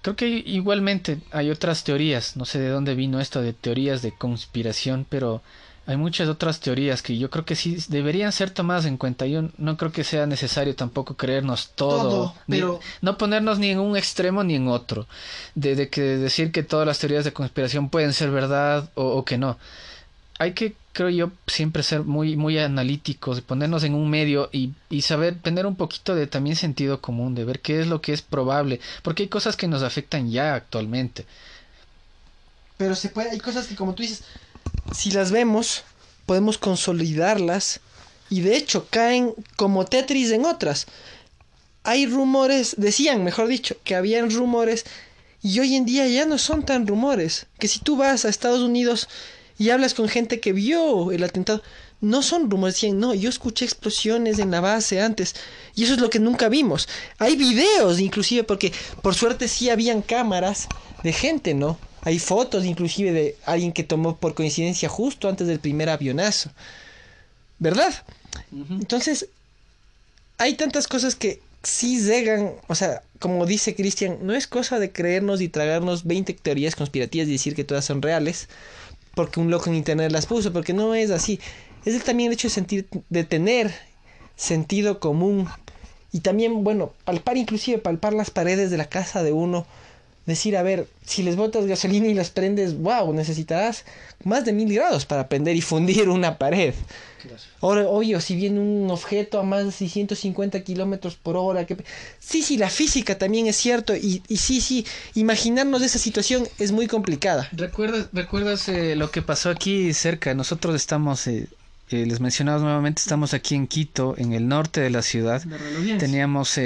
Creo 0.06 0.14
que 0.14 0.28
igualmente 0.28 1.18
hay 1.32 1.50
otras 1.50 1.82
teorías, 1.82 2.36
no 2.36 2.44
sé 2.44 2.60
de 2.60 2.68
dónde 2.68 2.94
vino 2.94 3.18
esto 3.18 3.42
de 3.42 3.52
teorías 3.52 4.02
de 4.02 4.12
conspiración, 4.12 5.04
pero 5.08 5.42
hay 5.84 5.96
muchas 5.96 6.28
otras 6.28 6.60
teorías 6.60 7.02
que 7.02 7.18
yo 7.18 7.28
creo 7.28 7.44
que 7.44 7.56
sí 7.56 7.76
deberían 7.88 8.30
ser 8.30 8.50
tomadas 8.50 8.84
en 8.84 8.98
cuenta. 8.98 9.26
Yo 9.26 9.48
no 9.58 9.76
creo 9.76 9.90
que 9.90 10.04
sea 10.04 10.26
necesario 10.26 10.76
tampoco 10.76 11.16
creernos 11.16 11.72
todo, 11.74 12.36
pero... 12.46 12.78
no 13.00 13.18
ponernos 13.18 13.58
ni 13.58 13.70
en 13.70 13.80
un 13.80 13.96
extremo 13.96 14.44
ni 14.44 14.54
en 14.54 14.68
otro, 14.68 15.08
de, 15.56 15.90
que 15.90 16.02
decir 16.02 16.52
que 16.52 16.62
todas 16.62 16.86
las 16.86 17.00
teorías 17.00 17.24
de 17.24 17.32
conspiración 17.32 17.88
pueden 17.90 18.12
ser 18.12 18.30
verdad 18.30 18.88
o, 18.94 19.24
que 19.24 19.38
no. 19.38 19.58
hay 20.38 20.52
que, 20.52 20.76
creo 20.96 21.10
yo, 21.10 21.30
siempre 21.46 21.82
ser 21.82 22.04
muy, 22.04 22.36
muy 22.36 22.58
analíticos, 22.58 23.42
ponernos 23.42 23.84
en 23.84 23.94
un 23.94 24.08
medio 24.08 24.48
y, 24.50 24.72
y, 24.88 25.02
saber 25.02 25.38
tener 25.42 25.66
un 25.66 25.76
poquito 25.76 26.14
de 26.14 26.26
también 26.26 26.56
sentido 26.56 27.02
común, 27.02 27.34
de 27.34 27.44
ver 27.44 27.60
qué 27.60 27.80
es 27.80 27.86
lo 27.86 28.00
que 28.00 28.14
es 28.14 28.22
probable, 28.22 28.80
porque 29.02 29.24
hay 29.24 29.28
cosas 29.28 29.58
que 29.58 29.68
nos 29.68 29.82
afectan 29.82 30.30
ya 30.30 30.54
actualmente. 30.54 31.26
Pero 32.78 32.94
se 32.94 33.10
puede, 33.10 33.30
hay 33.30 33.38
cosas 33.38 33.66
que 33.66 33.76
como 33.76 33.94
tú 33.94 34.04
dices, 34.04 34.22
si 34.94 35.10
las 35.10 35.32
vemos, 35.32 35.84
podemos 36.24 36.56
consolidarlas 36.56 37.80
y 38.30 38.40
de 38.40 38.56
hecho 38.56 38.86
caen 38.88 39.34
como 39.56 39.84
Tetris 39.84 40.30
en 40.30 40.46
otras. 40.46 40.86
Hay 41.84 42.06
rumores, 42.06 42.74
decían, 42.78 43.22
mejor 43.22 43.48
dicho, 43.48 43.76
que 43.84 43.96
habían 43.96 44.30
rumores 44.30 44.86
y 45.42 45.60
hoy 45.60 45.76
en 45.76 45.84
día 45.84 46.08
ya 46.08 46.24
no 46.24 46.38
son 46.38 46.64
tan 46.64 46.86
rumores. 46.86 47.48
Que 47.58 47.68
si 47.68 47.80
tú 47.80 47.98
vas 47.98 48.24
a 48.24 48.30
Estados 48.30 48.60
Unidos 48.60 49.10
y 49.58 49.70
hablas 49.70 49.94
con 49.94 50.08
gente 50.08 50.40
que 50.40 50.52
vio 50.52 51.12
el 51.12 51.24
atentado, 51.24 51.62
no 52.00 52.22
son 52.22 52.50
rumores, 52.50 52.74
decían, 52.74 53.00
no, 53.00 53.14
yo 53.14 53.28
escuché 53.28 53.64
explosiones 53.64 54.38
en 54.38 54.50
la 54.50 54.60
base 54.60 55.00
antes. 55.00 55.34
Y 55.74 55.84
eso 55.84 55.94
es 55.94 56.00
lo 56.00 56.10
que 56.10 56.18
nunca 56.18 56.48
vimos. 56.48 56.88
Hay 57.18 57.36
videos, 57.36 58.00
inclusive, 58.00 58.44
porque 58.44 58.72
por 59.02 59.14
suerte 59.14 59.48
sí 59.48 59.70
habían 59.70 60.02
cámaras 60.02 60.68
de 61.02 61.12
gente, 61.12 61.54
¿no? 61.54 61.78
Hay 62.02 62.18
fotos, 62.18 62.64
inclusive, 62.64 63.12
de 63.12 63.36
alguien 63.46 63.72
que 63.72 63.82
tomó 63.82 64.16
por 64.16 64.34
coincidencia 64.34 64.88
justo 64.88 65.28
antes 65.28 65.46
del 65.46 65.58
primer 65.58 65.88
avionazo. 65.88 66.50
¿Verdad? 67.58 67.94
Entonces, 68.52 69.28
hay 70.36 70.54
tantas 70.54 70.86
cosas 70.86 71.14
que 71.14 71.40
sí 71.62 72.00
llegan, 72.00 72.52
o 72.68 72.74
sea, 72.74 73.02
como 73.18 73.46
dice 73.46 73.74
Cristian, 73.74 74.18
no 74.22 74.34
es 74.34 74.46
cosa 74.46 74.78
de 74.78 74.92
creernos 74.92 75.40
y 75.40 75.48
tragarnos 75.48 76.04
20 76.04 76.34
teorías 76.34 76.76
conspirativas 76.76 77.28
y 77.28 77.32
decir 77.32 77.54
que 77.54 77.64
todas 77.64 77.84
son 77.84 78.02
reales, 78.02 78.48
porque 79.16 79.40
un 79.40 79.50
loco 79.50 79.70
en 79.70 79.76
internet 79.76 80.12
las 80.12 80.26
puso, 80.26 80.52
porque 80.52 80.74
no 80.74 80.94
es 80.94 81.10
así. 81.10 81.40
Es 81.86 82.04
también 82.04 82.28
el 82.28 82.34
hecho 82.34 82.48
de 82.48 82.54
sentir, 82.54 82.86
de 83.08 83.24
tener 83.24 83.74
sentido 84.36 85.00
común 85.00 85.48
y 86.12 86.20
también, 86.20 86.62
bueno, 86.62 86.92
palpar 87.06 87.38
inclusive, 87.38 87.78
palpar 87.78 88.12
las 88.12 88.30
paredes 88.30 88.70
de 88.70 88.76
la 88.76 88.90
casa 88.90 89.22
de 89.22 89.32
uno 89.32 89.66
decir, 90.26 90.56
a 90.56 90.62
ver, 90.62 90.88
si 91.04 91.22
les 91.22 91.36
botas 91.36 91.66
gasolina 91.66 92.06
y 92.08 92.14
las 92.14 92.30
prendes, 92.30 92.76
wow, 92.76 93.12
necesitarás 93.14 93.84
más 94.24 94.44
de 94.44 94.52
mil 94.52 94.72
grados 94.74 95.06
para 95.06 95.28
prender 95.28 95.56
y 95.56 95.60
fundir 95.60 96.08
una 96.08 96.36
pared. 96.36 96.74
Ahora, 97.60 97.88
obvio, 97.88 98.20
si 98.20 98.36
viene 98.36 98.60
un 98.60 98.90
objeto 98.90 99.40
a 99.40 99.42
más 99.42 99.64
de 99.64 99.72
650 99.72 100.60
kilómetros 100.62 101.16
por 101.16 101.36
hora, 101.36 101.66
que... 101.66 101.76
sí, 102.20 102.42
sí, 102.42 102.56
la 102.56 102.70
física 102.70 103.18
también 103.18 103.46
es 103.46 103.56
cierto, 103.56 103.96
y, 103.96 104.22
y 104.28 104.36
sí, 104.36 104.60
sí, 104.60 104.86
imaginarnos 105.14 105.82
esa 105.82 105.98
situación 105.98 106.46
es 106.58 106.72
muy 106.72 106.86
complicada. 106.86 107.48
¿Recuerdas, 107.52 108.08
recuerdas 108.12 108.68
eh, 108.68 108.94
lo 108.96 109.10
que 109.10 109.22
pasó 109.22 109.50
aquí 109.50 109.92
cerca? 109.92 110.34
Nosotros 110.34 110.76
estamos, 110.76 111.26
eh, 111.26 111.48
eh, 111.90 112.06
les 112.06 112.20
mencionamos 112.20 112.62
nuevamente, 112.62 113.00
estamos 113.00 113.34
aquí 113.34 113.54
en 113.54 113.66
Quito, 113.66 114.14
en 114.18 114.32
el 114.32 114.46
norte 114.46 114.80
de 114.80 114.90
la 114.90 115.02
ciudad. 115.02 115.42
Teníamos 115.98 116.58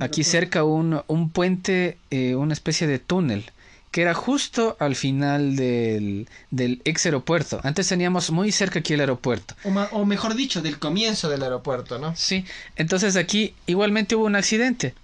aquí 0.00 0.24
cerca 0.24 0.64
un, 0.64 1.02
un 1.06 1.30
puente, 1.30 1.98
eh, 2.10 2.34
una 2.34 2.52
especie 2.52 2.86
de 2.86 2.98
túnel, 2.98 3.50
que 3.90 4.02
era 4.02 4.14
justo 4.14 4.76
al 4.80 4.96
final 4.96 5.54
del, 5.54 6.28
del 6.50 6.80
ex 6.84 7.04
aeropuerto. 7.06 7.60
Antes 7.62 7.88
teníamos 7.88 8.30
muy 8.30 8.50
cerca 8.50 8.78
aquí 8.78 8.94
el 8.94 9.00
aeropuerto. 9.00 9.54
O, 9.64 9.68
o, 9.68 10.04
mejor 10.06 10.34
dicho, 10.34 10.62
del 10.62 10.78
comienzo 10.78 11.28
del 11.28 11.42
aeropuerto, 11.42 11.98
¿no? 11.98 12.16
Sí, 12.16 12.44
entonces 12.76 13.16
aquí 13.16 13.54
igualmente 13.66 14.16
hubo 14.16 14.24
un 14.24 14.36
accidente. 14.36 14.94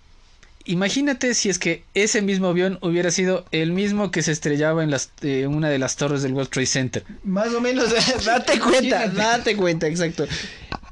Imagínate 0.64 1.32
si 1.32 1.48
es 1.48 1.58
que 1.58 1.82
ese 1.94 2.20
mismo 2.20 2.48
avión 2.48 2.78
hubiera 2.82 3.10
sido 3.10 3.46
el 3.52 3.72
mismo 3.72 4.10
que 4.10 4.22
se 4.22 4.32
estrellaba 4.32 4.84
en 4.84 4.90
las, 4.90 5.10
eh, 5.22 5.46
una 5.46 5.70
de 5.70 5.78
las 5.78 5.96
torres 5.96 6.22
del 6.22 6.34
World 6.34 6.50
Trade 6.50 6.66
Center. 6.66 7.04
Más 7.24 7.54
o 7.54 7.60
menos, 7.62 7.88
date 8.26 8.58
cuenta, 8.60 9.08
date 9.08 9.56
cuenta, 9.56 9.86
exacto. 9.86 10.26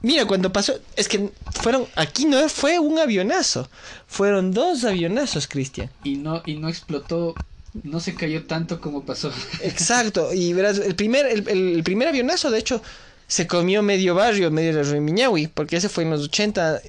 Mira, 0.03 0.27
cuando 0.27 0.53
pasó, 0.53 0.79
es 0.95 1.09
que 1.09 1.31
fueron, 1.51 1.87
aquí 1.97 2.27
no 2.27 2.49
fue 2.49 2.79
un 2.79 2.99
avionazo, 2.99 3.69
fueron 4.07 4.53
dos 4.53 4.85
avionazos, 4.85 5.49
Cristian. 5.49 5.91
Y 6.05 6.17
no, 6.17 6.43
y 6.47 6.55
no 6.55 6.69
explotó, 6.69 7.35
no 7.83 8.01
se 8.01 8.15
cayó 8.15 8.45
tanto 8.45 8.81
como 8.81 9.05
pasó. 9.05 9.33
Exacto, 9.63 10.33
y 10.33 10.53
verás, 10.53 10.79
el 10.79 10.95
primer, 10.95 11.27
el, 11.27 11.83
primer 11.83 12.09
avionazo, 12.09 12.51
de 12.51 12.59
hecho, 12.59 12.83
se 13.27 13.47
comió 13.47 13.83
medio 13.83 14.15
barrio, 14.15 14.51
medio 14.51 14.75
de 14.77 14.83
Remiñahui, 14.85 15.49
porque 15.49 15.77
ese 15.77 15.89
fue 15.89 16.05
en 16.05 16.11
los 16.11 16.25
80, 16.25 16.83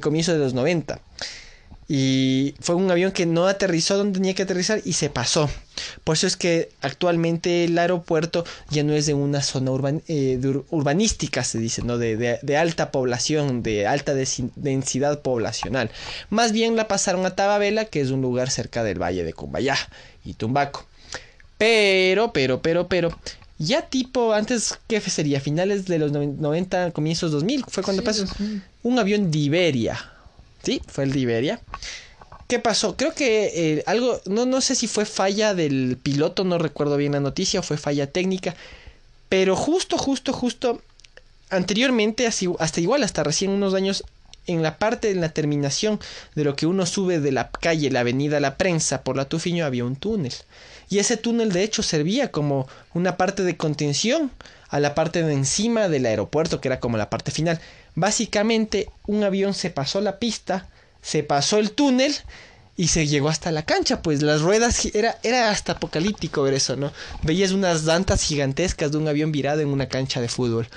comienzo 0.00 0.32
de 0.32 0.38
los 0.38 0.54
90. 0.54 1.00
Y 1.86 2.54
fue 2.60 2.76
un 2.76 2.90
avión 2.90 3.12
que 3.12 3.26
no 3.26 3.46
aterrizó 3.46 3.98
donde 3.98 4.18
tenía 4.18 4.34
que 4.34 4.44
aterrizar 4.44 4.80
y 4.84 4.94
se 4.94 5.10
pasó. 5.10 5.50
Por 6.02 6.16
eso 6.16 6.26
es 6.26 6.36
que 6.36 6.70
actualmente 6.80 7.64
el 7.64 7.78
aeropuerto 7.78 8.44
ya 8.70 8.82
no 8.84 8.94
es 8.94 9.06
de 9.06 9.14
una 9.14 9.42
zona 9.42 9.70
eh, 10.08 10.40
urbanística, 10.70 11.44
se 11.44 11.58
dice, 11.58 11.82
¿no? 11.82 11.98
De, 11.98 12.16
de, 12.16 12.56
alta 12.56 12.90
población, 12.90 13.62
de 13.62 13.86
alta 13.86 14.14
densidad 14.14 15.20
poblacional. 15.20 15.90
Más 16.30 16.52
bien 16.52 16.76
la 16.76 16.88
pasaron 16.88 17.26
a 17.26 17.36
Tababela, 17.36 17.84
que 17.84 18.00
es 18.00 18.10
un 18.10 18.22
lugar 18.22 18.50
cerca 18.50 18.82
del 18.82 19.02
valle 19.02 19.24
de 19.24 19.34
Cumbayá 19.34 19.76
y 20.24 20.34
Tumbaco. 20.34 20.86
Pero, 21.58 22.32
pero, 22.32 22.62
pero, 22.62 22.88
pero, 22.88 23.18
ya 23.58 23.82
tipo, 23.82 24.32
antes, 24.32 24.78
¿qué 24.86 25.00
sería? 25.00 25.40
Finales 25.40 25.84
de 25.84 25.98
los 25.98 26.12
90, 26.12 26.92
comienzos 26.92 27.30
2000, 27.30 27.64
fue 27.68 27.82
cuando 27.82 28.02
pasó 28.02 28.24
un 28.82 28.98
avión 28.98 29.30
de 29.30 29.38
Iberia 29.38 30.13
Sí, 30.64 30.82
fue 30.86 31.04
el 31.04 31.12
de 31.12 31.20
Iberia. 31.20 31.60
¿Qué 32.48 32.58
pasó? 32.58 32.96
Creo 32.96 33.14
que 33.14 33.52
eh, 33.54 33.84
algo, 33.86 34.20
no, 34.26 34.44
no 34.46 34.60
sé 34.60 34.74
si 34.74 34.86
fue 34.86 35.06
falla 35.06 35.54
del 35.54 35.98
piloto, 36.02 36.44
no 36.44 36.58
recuerdo 36.58 36.96
bien 36.96 37.12
la 37.12 37.20
noticia, 37.20 37.60
o 37.60 37.62
fue 37.62 37.78
falla 37.78 38.10
técnica, 38.10 38.54
pero 39.28 39.56
justo, 39.56 39.96
justo, 39.96 40.32
justo, 40.32 40.82
anteriormente, 41.50 42.26
así, 42.26 42.48
hasta 42.58 42.80
igual, 42.80 43.02
hasta 43.02 43.24
recién 43.24 43.50
unos 43.50 43.74
años, 43.74 44.04
en 44.46 44.62
la 44.62 44.76
parte 44.76 45.08
de 45.08 45.14
la 45.14 45.30
terminación 45.30 45.98
de 46.34 46.44
lo 46.44 46.54
que 46.54 46.66
uno 46.66 46.84
sube 46.84 47.18
de 47.18 47.32
la 47.32 47.50
calle, 47.50 47.90
la 47.90 48.00
avenida 48.00 48.40
La 48.40 48.58
Prensa, 48.58 49.02
por 49.02 49.16
la 49.16 49.24
Tufiño, 49.24 49.64
había 49.64 49.84
un 49.84 49.96
túnel. 49.96 50.34
Y 50.90 50.98
ese 50.98 51.16
túnel, 51.16 51.50
de 51.50 51.62
hecho, 51.62 51.82
servía 51.82 52.30
como 52.30 52.68
una 52.92 53.16
parte 53.16 53.42
de 53.42 53.56
contención 53.56 54.30
a 54.68 54.80
la 54.80 54.94
parte 54.94 55.22
de 55.22 55.32
encima 55.32 55.88
del 55.88 56.04
aeropuerto, 56.04 56.60
que 56.60 56.68
era 56.68 56.80
como 56.80 56.98
la 56.98 57.08
parte 57.08 57.30
final. 57.30 57.58
Básicamente, 57.94 58.90
un 59.06 59.22
avión 59.22 59.54
se 59.54 59.70
pasó 59.70 60.00
la 60.00 60.18
pista, 60.18 60.68
se 61.02 61.22
pasó 61.22 61.58
el 61.58 61.70
túnel 61.70 62.14
y 62.76 62.88
se 62.88 63.06
llegó 63.06 63.28
hasta 63.28 63.52
la 63.52 63.64
cancha, 63.64 64.02
pues 64.02 64.22
las 64.22 64.40
ruedas 64.40 64.84
era, 64.86 65.18
era 65.22 65.50
hasta 65.50 65.72
apocalíptico 65.72 66.42
ver 66.42 66.54
eso, 66.54 66.76
¿no? 66.76 66.92
Veías 67.22 67.52
unas 67.52 67.84
dantas 67.84 68.22
gigantescas 68.22 68.90
de 68.90 68.98
un 68.98 69.06
avión 69.06 69.30
virado 69.30 69.60
en 69.60 69.68
una 69.68 69.88
cancha 69.88 70.20
de 70.20 70.28
fútbol. 70.28 70.68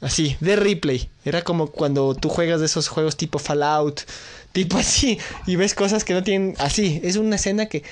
Así, 0.00 0.36
de 0.40 0.56
replay. 0.56 1.08
Era 1.24 1.42
como 1.42 1.68
cuando 1.68 2.14
tú 2.14 2.28
juegas 2.28 2.60
de 2.60 2.66
esos 2.66 2.88
juegos 2.88 3.16
tipo 3.16 3.38
Fallout, 3.38 4.02
tipo 4.52 4.78
así, 4.78 5.18
y 5.46 5.56
ves 5.56 5.74
cosas 5.74 6.04
que 6.04 6.14
no 6.14 6.22
tienen 6.22 6.54
así. 6.58 7.00
Es 7.02 7.16
una 7.16 7.36
escena 7.36 7.66
que 7.66 7.82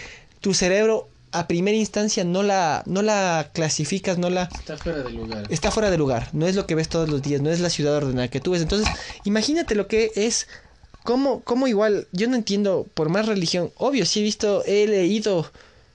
tu 0.40 0.54
cerebro 0.54 1.08
a 1.32 1.48
primera 1.48 1.76
instancia 1.76 2.24
no 2.24 2.42
la, 2.42 2.82
no 2.86 3.02
la 3.02 3.50
clasificas, 3.52 4.18
no 4.18 4.30
la... 4.30 4.48
Está 4.52 4.76
fuera 4.76 5.02
de 5.02 5.10
lugar. 5.10 5.46
Está 5.50 5.70
fuera 5.70 5.90
de 5.90 5.98
lugar, 5.98 6.28
no 6.32 6.46
es 6.46 6.54
lo 6.54 6.66
que 6.66 6.74
ves 6.74 6.88
todos 6.88 7.08
los 7.08 7.22
días, 7.22 7.40
no 7.40 7.50
es 7.50 7.60
la 7.60 7.70
ciudad 7.70 7.96
ordenada 7.96 8.28
que 8.28 8.40
tú 8.40 8.52
ves. 8.52 8.62
Entonces, 8.62 8.88
imagínate 9.24 9.74
lo 9.74 9.88
que 9.88 10.12
es, 10.14 10.46
cómo, 11.02 11.40
cómo 11.40 11.66
igual, 11.66 12.06
yo 12.12 12.28
no 12.28 12.36
entiendo, 12.36 12.86
por 12.94 13.08
más 13.08 13.26
religión, 13.26 13.72
obvio, 13.76 14.06
sí 14.06 14.20
he 14.20 14.22
visto, 14.22 14.62
he 14.66 14.86
leído 14.86 15.50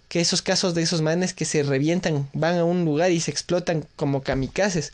que 0.07 0.21
esos 0.21 0.41
casos 0.41 0.73
de 0.73 0.81
esos 0.81 1.01
manes 1.01 1.33
que 1.33 1.45
se 1.45 1.63
revientan, 1.63 2.29
van 2.33 2.57
a 2.57 2.65
un 2.65 2.85
lugar 2.85 3.11
y 3.11 3.19
se 3.19 3.31
explotan 3.31 3.85
como 3.95 4.23
kamikazes. 4.23 4.91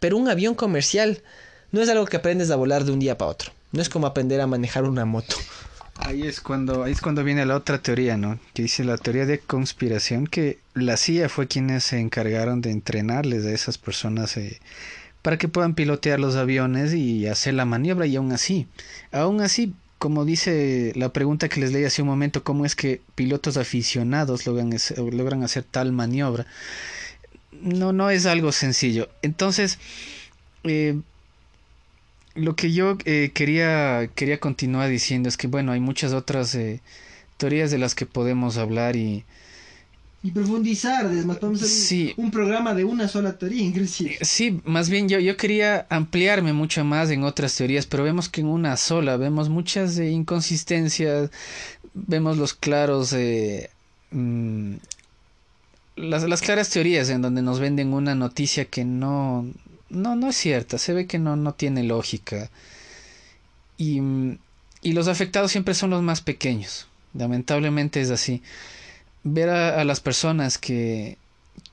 Pero 0.00 0.16
un 0.16 0.28
avión 0.28 0.54
comercial 0.54 1.22
no 1.70 1.80
es 1.80 1.88
algo 1.88 2.06
que 2.06 2.16
aprendes 2.16 2.50
a 2.50 2.56
volar 2.56 2.84
de 2.84 2.92
un 2.92 2.98
día 2.98 3.18
para 3.18 3.30
otro. 3.30 3.52
No 3.72 3.82
es 3.82 3.88
como 3.88 4.06
aprender 4.06 4.40
a 4.40 4.46
manejar 4.46 4.84
una 4.84 5.04
moto. 5.04 5.36
Ahí 6.04 6.26
es 6.26 6.40
cuando, 6.40 6.82
ahí 6.82 6.92
es 6.92 7.00
cuando 7.00 7.22
viene 7.22 7.46
la 7.46 7.56
otra 7.56 7.80
teoría, 7.80 8.16
¿no? 8.16 8.38
Que 8.54 8.62
dice 8.62 8.82
la 8.82 8.98
teoría 8.98 9.24
de 9.24 9.38
conspiración 9.38 10.26
que 10.26 10.58
la 10.74 10.96
CIA 10.96 11.28
fue 11.28 11.46
quienes 11.46 11.84
se 11.84 12.00
encargaron 12.00 12.60
de 12.60 12.70
entrenarles 12.72 13.46
a 13.46 13.52
esas 13.52 13.78
personas 13.78 14.36
eh, 14.36 14.60
para 15.22 15.38
que 15.38 15.46
puedan 15.46 15.74
pilotear 15.74 16.18
los 16.18 16.34
aviones 16.34 16.92
y 16.92 17.28
hacer 17.28 17.54
la 17.54 17.66
maniobra 17.66 18.06
y 18.06 18.16
aún 18.16 18.32
así, 18.32 18.66
aún 19.12 19.40
así, 19.40 19.74
como 19.98 20.24
dice 20.24 20.92
la 20.96 21.12
pregunta 21.12 21.48
que 21.48 21.60
les 21.60 21.72
leí 21.72 21.84
hace 21.84 22.02
un 22.02 22.08
momento, 22.08 22.42
cómo 22.42 22.66
es 22.66 22.74
que 22.74 23.00
pilotos 23.14 23.56
aficionados 23.56 24.44
logran, 24.44 24.76
logran 25.12 25.44
hacer 25.44 25.62
tal 25.62 25.92
maniobra, 25.92 26.46
no, 27.52 27.92
no 27.92 28.10
es 28.10 28.26
algo 28.26 28.50
sencillo. 28.50 29.08
Entonces, 29.22 29.78
eh, 30.64 31.00
lo 32.34 32.56
que 32.56 32.72
yo 32.72 32.96
eh, 33.04 33.30
quería, 33.34 34.08
quería 34.14 34.40
continuar 34.40 34.88
diciendo 34.88 35.28
es 35.28 35.36
que, 35.36 35.46
bueno, 35.46 35.72
hay 35.72 35.80
muchas 35.80 36.12
otras 36.12 36.54
eh, 36.54 36.80
teorías 37.36 37.70
de 37.70 37.78
las 37.78 37.94
que 37.94 38.06
podemos 38.06 38.56
hablar 38.56 38.96
y... 38.96 39.24
Y 40.24 40.30
profundizar, 40.30 41.06
podemos 41.40 41.62
hacer 41.64 42.14
un 42.16 42.30
programa 42.30 42.74
de 42.74 42.84
una 42.84 43.08
sola 43.08 43.36
teoría, 43.36 43.62
inclusive. 43.62 44.18
Sí, 44.20 44.60
más 44.64 44.88
bien 44.88 45.08
yo, 45.08 45.18
yo 45.18 45.36
quería 45.36 45.84
ampliarme 45.90 46.52
mucho 46.52 46.84
más 46.84 47.10
en 47.10 47.24
otras 47.24 47.56
teorías, 47.56 47.86
pero 47.86 48.04
vemos 48.04 48.28
que 48.28 48.40
en 48.40 48.46
una 48.46 48.76
sola 48.76 49.16
vemos 49.16 49.48
muchas 49.48 49.98
eh, 49.98 50.10
inconsistencias, 50.10 51.30
vemos 51.94 52.38
los 52.38 52.54
claros... 52.54 53.14
Mm, 54.12 54.74
las, 55.96 56.22
las 56.24 56.40
claras 56.40 56.70
teorías 56.70 57.08
en 57.10 57.20
donde 57.20 57.42
nos 57.42 57.60
venden 57.60 57.92
una 57.92 58.14
noticia 58.14 58.64
que 58.64 58.84
no, 58.84 59.46
no, 59.92 60.16
no 60.16 60.30
es 60.30 60.36
cierta, 60.36 60.78
se 60.78 60.92
ve 60.92 61.06
que 61.06 61.18
no, 61.18 61.36
no 61.36 61.54
tiene 61.54 61.82
lógica. 61.82 62.50
Y, 63.78 64.00
y 64.82 64.92
los 64.92 65.08
afectados 65.08 65.52
siempre 65.52 65.74
son 65.74 65.90
los 65.90 66.02
más 66.02 66.20
pequeños. 66.20 66.88
Lamentablemente 67.14 68.00
es 68.00 68.10
así. 68.10 68.42
Ver 69.24 69.50
a, 69.50 69.84
las 69.84 70.00
personas 70.00 70.58
que, 70.58 71.18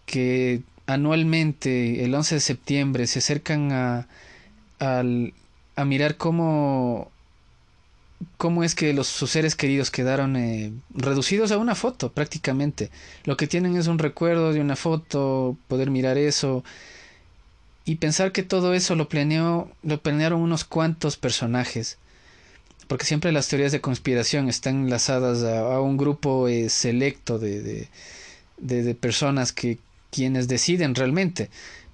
que 0.05 0.61
anualmente, 0.85 2.03
el 2.03 2.13
11 2.13 2.35
de 2.35 2.41
septiembre, 2.41 3.07
se 3.07 3.19
acercan 3.19 3.71
a, 3.71 4.07
a 4.79 5.85
mirar 5.85 6.17
cómo, 6.17 7.09
cómo 8.37 8.63
es 8.63 8.75
que 8.75 8.93
los, 8.93 9.07
sus 9.07 9.31
seres 9.31 9.55
queridos 9.55 9.91
quedaron 9.91 10.35
eh, 10.35 10.71
reducidos 10.93 11.51
a 11.51 11.57
una 11.57 11.75
foto 11.75 12.11
prácticamente. 12.11 12.91
Lo 13.23 13.37
que 13.37 13.47
tienen 13.47 13.75
es 13.77 13.87
un 13.87 13.99
recuerdo 13.99 14.53
de 14.53 14.61
una 14.61 14.75
foto, 14.75 15.57
poder 15.67 15.89
mirar 15.89 16.17
eso 16.17 16.63
y 17.89 17.95
pensar 17.95 18.31
que 18.31 18.43
todo 18.43 18.75
eso 18.75 18.93
lo 18.93 19.09
planeó, 19.09 19.67
lo 19.81 19.99
planearon 19.99 20.41
unos 20.41 20.63
cuantos 20.63 21.17
personajes. 21.17 21.97
Porque 22.87 23.03
siempre 23.03 23.31
las 23.31 23.47
teorías 23.47 23.71
de 23.71 23.81
conspiración 23.81 24.47
están 24.47 24.83
enlazadas 24.83 25.41
a, 25.41 25.81
un 25.81 25.97
grupo 25.97 26.47
eh, 26.47 26.69
selecto 26.69 27.39
de, 27.39 27.87
de, 28.59 28.93
personas 28.93 29.53
que 29.53 29.79
quienes 30.11 30.47
deciden 30.47 30.93
realmente. 30.93 31.49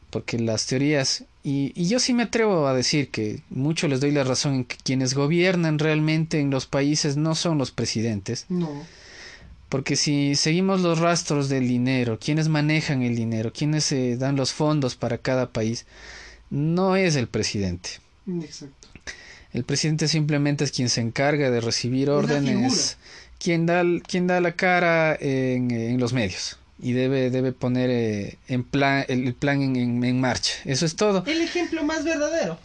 Porque 0.09 0.37
las 0.37 0.65
teorías, 0.65 1.23
y, 1.45 1.71
y, 1.81 1.87
yo 1.87 2.01
sí 2.01 2.13
me 2.13 2.23
atrevo 2.23 2.67
a 2.67 2.73
decir 2.73 3.09
que 3.09 3.41
mucho 3.49 3.87
les 3.87 4.01
doy 4.01 4.11
la 4.11 4.25
razón 4.25 4.53
en 4.53 4.65
que 4.65 4.75
quienes 4.75 5.13
gobiernan 5.13 5.79
realmente 5.79 6.41
en 6.41 6.49
los 6.49 6.65
países 6.65 7.15
no 7.15 7.35
son 7.35 7.57
los 7.57 7.71
presidentes. 7.71 8.47
No 8.49 8.83
porque 9.75 9.97
si 9.97 10.35
seguimos 10.35 10.79
los 10.79 10.99
rastros 10.99 11.49
del 11.49 11.67
dinero, 11.67 12.17
quienes 12.17 12.47
manejan 12.47 13.01
el 13.01 13.13
dinero, 13.13 13.51
quienes 13.51 13.83
se 13.83 14.15
dan 14.15 14.37
los 14.37 14.53
fondos 14.53 14.95
para 14.95 15.17
cada 15.17 15.49
país, 15.49 15.85
no 16.49 16.95
es 16.95 17.17
el 17.17 17.27
presidente. 17.27 17.89
Exacto. 18.41 18.87
El 19.51 19.65
presidente 19.65 20.07
simplemente 20.07 20.63
es 20.63 20.71
quien 20.71 20.87
se 20.87 21.01
encarga 21.01 21.51
de 21.51 21.59
recibir 21.59 22.09
órdenes, 22.09 22.97
quien 23.37 23.65
da, 23.65 23.83
quien 24.07 24.27
da 24.27 24.39
la 24.39 24.53
cara 24.53 25.13
en, 25.19 25.99
los 25.99 26.13
medios 26.13 26.57
y 26.79 26.93
debe, 26.93 27.29
debe 27.29 27.51
poner 27.51 27.89
eh, 27.89 28.37
en 28.47 28.63
plan, 28.63 29.03
el 29.09 29.33
plan 29.33 29.61
en, 29.61 30.05
en, 30.05 30.21
marcha. 30.21 30.53
Eso 30.63 30.85
es 30.85 30.95
todo. 30.95 31.25
El 31.27 31.41
ejemplo 31.41 31.83
más 31.83 32.05
verdadero. 32.05 32.57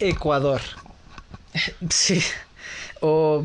Ecuador. 0.00 0.62
sí. 1.90 2.20
O 3.00 3.44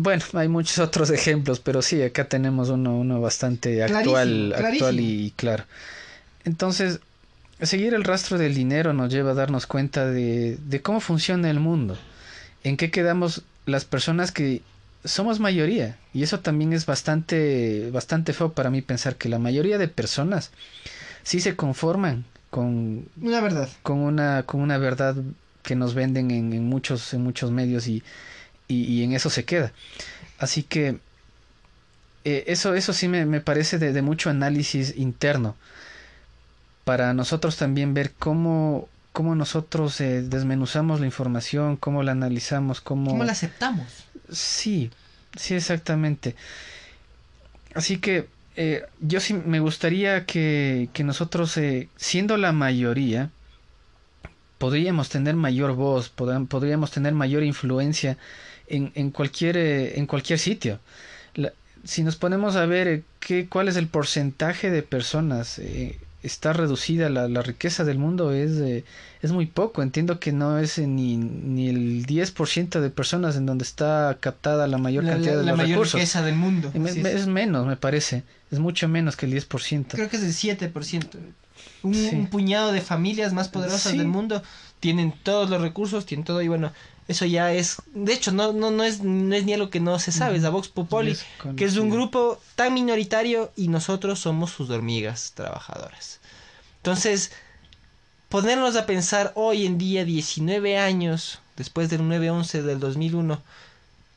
bueno, 0.00 0.24
hay 0.34 0.48
muchos 0.48 0.78
otros 0.86 1.10
ejemplos, 1.10 1.60
pero 1.60 1.82
sí, 1.82 2.02
acá 2.02 2.24
tenemos 2.24 2.68
uno, 2.68 2.98
uno 2.98 3.20
bastante 3.20 3.82
actual, 3.82 4.54
actual 4.56 5.00
y 5.00 5.32
claro. 5.36 5.64
Entonces, 6.44 7.00
seguir 7.60 7.94
el 7.94 8.04
rastro 8.04 8.38
del 8.38 8.54
dinero 8.54 8.92
nos 8.92 9.12
lleva 9.12 9.32
a 9.32 9.34
darnos 9.34 9.66
cuenta 9.66 10.06
de, 10.06 10.56
de 10.56 10.82
cómo 10.82 11.00
funciona 11.00 11.50
el 11.50 11.60
mundo, 11.60 11.98
en 12.64 12.76
qué 12.76 12.90
quedamos 12.90 13.42
las 13.66 13.84
personas 13.84 14.32
que 14.32 14.62
somos 15.04 15.40
mayoría, 15.40 15.96
y 16.12 16.22
eso 16.22 16.40
también 16.40 16.72
es 16.72 16.86
bastante, 16.86 17.90
bastante 17.90 18.32
feo 18.32 18.52
para 18.52 18.70
mí 18.70 18.82
pensar 18.82 19.16
que 19.16 19.28
la 19.28 19.38
mayoría 19.38 19.78
de 19.78 19.88
personas 19.88 20.50
sí 21.22 21.40
se 21.40 21.56
conforman 21.56 22.24
con 22.50 23.06
una 23.20 23.40
verdad, 23.40 23.68
con 23.82 23.98
una, 23.98 24.42
con 24.44 24.60
una 24.60 24.76
verdad 24.78 25.16
que 25.62 25.76
nos 25.76 25.94
venden 25.94 26.30
en, 26.30 26.52
en 26.52 26.64
muchos, 26.68 27.14
en 27.14 27.22
muchos 27.22 27.50
medios 27.50 27.86
y 27.86 28.02
y, 28.70 29.02
en 29.02 29.12
eso 29.12 29.30
se 29.30 29.44
queda. 29.44 29.72
Así 30.38 30.62
que 30.62 30.98
eh, 32.24 32.44
eso, 32.46 32.74
eso 32.74 32.92
sí 32.92 33.08
me, 33.08 33.40
parece 33.40 33.78
de, 33.78 34.02
mucho 34.02 34.30
análisis 34.30 34.94
interno 34.96 35.56
para 36.84 37.12
nosotros 37.14 37.56
también 37.56 37.94
ver 37.94 38.12
cómo, 38.18 38.88
cómo 39.12 39.34
nosotros 39.34 40.00
eh, 40.00 40.22
desmenuzamos 40.22 41.00
la 41.00 41.06
información, 41.06 41.76
cómo 41.76 42.02
la 42.02 42.12
analizamos, 42.12 42.80
cómo... 42.80 43.10
¿Cómo 43.10 43.24
la 43.24 43.32
aceptamos? 43.32 44.06
Sí, 44.30 44.90
sí, 45.36 45.54
exactamente. 45.54 46.34
Así 47.74 47.98
que 47.98 48.28
eh, 48.56 48.84
yo 49.00 49.20
sí 49.20 49.34
me 49.34 49.60
gustaría 49.60 50.26
que, 50.26 50.88
que 50.92 51.04
nosotros, 51.04 51.58
siendo 51.96 52.36
la 52.36 52.52
mayoría, 52.52 53.30
podríamos 54.60 55.08
tener 55.08 55.36
mayor 55.36 55.72
voz, 55.72 56.10
podríamos 56.10 56.90
tener 56.90 57.14
mayor 57.14 57.42
influencia 57.42 58.18
en, 58.70 58.92
en, 58.94 59.10
cualquier, 59.10 59.56
eh, 59.56 59.98
en 59.98 60.06
cualquier 60.06 60.38
sitio. 60.38 60.78
si 61.84 62.02
nos 62.02 62.16
ponemos 62.16 62.56
a 62.56 62.66
ver 62.66 62.88
eh, 62.88 63.02
qué, 63.18 63.46
cuál 63.48 63.68
es 63.68 63.76
el 63.76 63.88
porcentaje 63.88 64.70
de 64.70 64.82
personas, 64.82 65.58
eh, 65.58 65.98
está 66.22 66.52
reducida 66.52 67.08
la, 67.08 67.28
la, 67.28 67.42
riqueza 67.42 67.84
del 67.84 67.98
mundo, 67.98 68.32
es, 68.32 68.84
es 69.22 69.32
muy 69.32 69.46
poco. 69.46 69.82
Entiendo 69.82 70.20
que 70.20 70.32
no 70.32 70.58
es 70.58 70.78
ni, 70.78 71.16
ni 71.16 71.68
el 71.68 72.06
10% 72.06 72.80
de 72.80 72.90
personas 72.90 73.36
en 73.36 73.46
donde 73.46 73.64
está 73.64 74.16
captada 74.20 74.66
la 74.66 74.78
mayor 74.78 75.06
cantidad 75.06 75.38
de 75.38 75.44
la 75.44 75.56
mayor 75.56 75.86
riqueza 75.86 76.22
del 76.22 76.36
mundo. 76.36 76.70
Es, 76.74 77.26
menos, 77.26 77.66
me 77.66 77.76
parece. 77.76 78.22
Es 78.50 78.58
mucho 78.58 78.88
menos 78.88 79.16
que 79.16 79.26
el 79.26 79.32
10%. 79.32 79.86
Creo 79.92 80.08
que 80.08 80.16
es 80.16 80.42
el 80.42 80.58
7%. 80.58 81.06
Un, 81.82 81.94
un 81.94 82.26
puñado 82.26 82.72
de 82.72 82.80
familias 82.80 83.32
más 83.32 83.48
poderosas 83.48 83.96
del 83.96 84.06
mundo 84.06 84.42
tienen 84.80 85.14
todos 85.22 85.48
los 85.48 85.60
recursos, 85.60 86.06
tienen 86.06 86.24
todo 86.24 86.42
y 86.42 86.48
bueno, 86.48 86.72
eso 87.10 87.26
ya 87.26 87.52
es, 87.52 87.78
de 87.92 88.12
hecho, 88.12 88.30
no, 88.30 88.52
no, 88.52 88.70
no, 88.70 88.84
es, 88.84 89.02
no 89.02 89.34
es 89.34 89.44
ni 89.44 89.52
algo 89.52 89.68
que 89.68 89.80
no 89.80 89.98
se 89.98 90.12
sabe, 90.12 90.36
es 90.36 90.42
la 90.42 90.50
Vox 90.50 90.68
Popoli, 90.68 91.16
que 91.56 91.64
es 91.64 91.76
un 91.76 91.90
grupo 91.90 92.40
tan 92.54 92.72
minoritario 92.72 93.50
y 93.56 93.66
nosotros 93.66 94.20
somos 94.20 94.52
sus 94.52 94.70
hormigas 94.70 95.32
trabajadoras. 95.34 96.20
Entonces, 96.76 97.32
ponernos 98.28 98.76
a 98.76 98.86
pensar 98.86 99.32
hoy 99.34 99.66
en 99.66 99.76
día, 99.76 100.04
19 100.04 100.78
años 100.78 101.40
después 101.56 101.90
del 101.90 102.02
9-11 102.02 102.62
del 102.62 102.78
2001, 102.78 103.42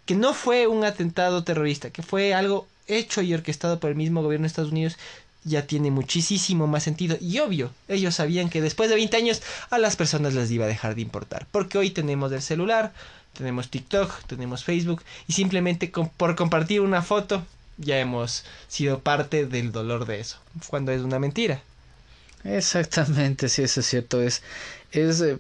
que 0.06 0.14
no 0.14 0.36
fue 0.36 0.68
un 0.68 0.84
atentado 0.86 1.44
terrorista, 1.44 1.90
que 1.90 2.04
fue 2.04 2.36
algo 2.36 2.68
hecho 2.86 3.24
y 3.24 3.34
orquestado 3.34 3.80
por 3.80 3.90
el 3.90 3.96
mismo 3.96 4.22
gobierno 4.22 4.44
de 4.44 4.50
Estados 4.50 4.72
Unidos, 4.72 4.98
ya 5.44 5.68
tiene 5.68 5.92
muchísimo 5.92 6.68
más 6.68 6.84
sentido. 6.84 7.18
Y 7.20 7.40
obvio, 7.40 7.72
ellos 7.88 8.16
sabían 8.16 8.50
que 8.50 8.62
después 8.62 8.90
de 8.90 8.96
20 8.96 9.18
años 9.18 9.42
a 9.70 9.78
las 9.78 9.96
personas 9.96 10.34
les 10.34 10.52
iba 10.52 10.66
a 10.66 10.70
dejar 10.70 10.96
de 10.96 11.02
importar. 11.02 11.48
Porque 11.52 11.78
hoy 11.78 11.92
tenemos 11.92 12.32
el 12.32 12.42
celular, 12.42 12.94
tenemos 13.34 13.70
TikTok, 13.70 14.26
tenemos 14.28 14.64
Facebook 14.64 15.04
y 15.28 15.34
simplemente 15.34 15.92
por 16.18 16.36
compartir 16.36 16.82
una 16.82 17.02
foto 17.02 17.44
ya 17.78 18.00
hemos 18.00 18.46
sido 18.68 19.00
parte 19.00 19.46
del 19.46 19.72
dolor 19.72 20.06
de 20.06 20.20
eso. 20.20 20.38
Cuando 20.68 20.92
es 20.92 21.02
una 21.02 21.20
mentira. 21.20 21.62
Exactamente, 22.44 23.50
sí, 23.50 23.64
eso 23.64 23.80
es 23.80 23.86
cierto. 23.86 24.22
Es, 24.22 24.44
es, 24.92 25.22
eh, 25.22 25.38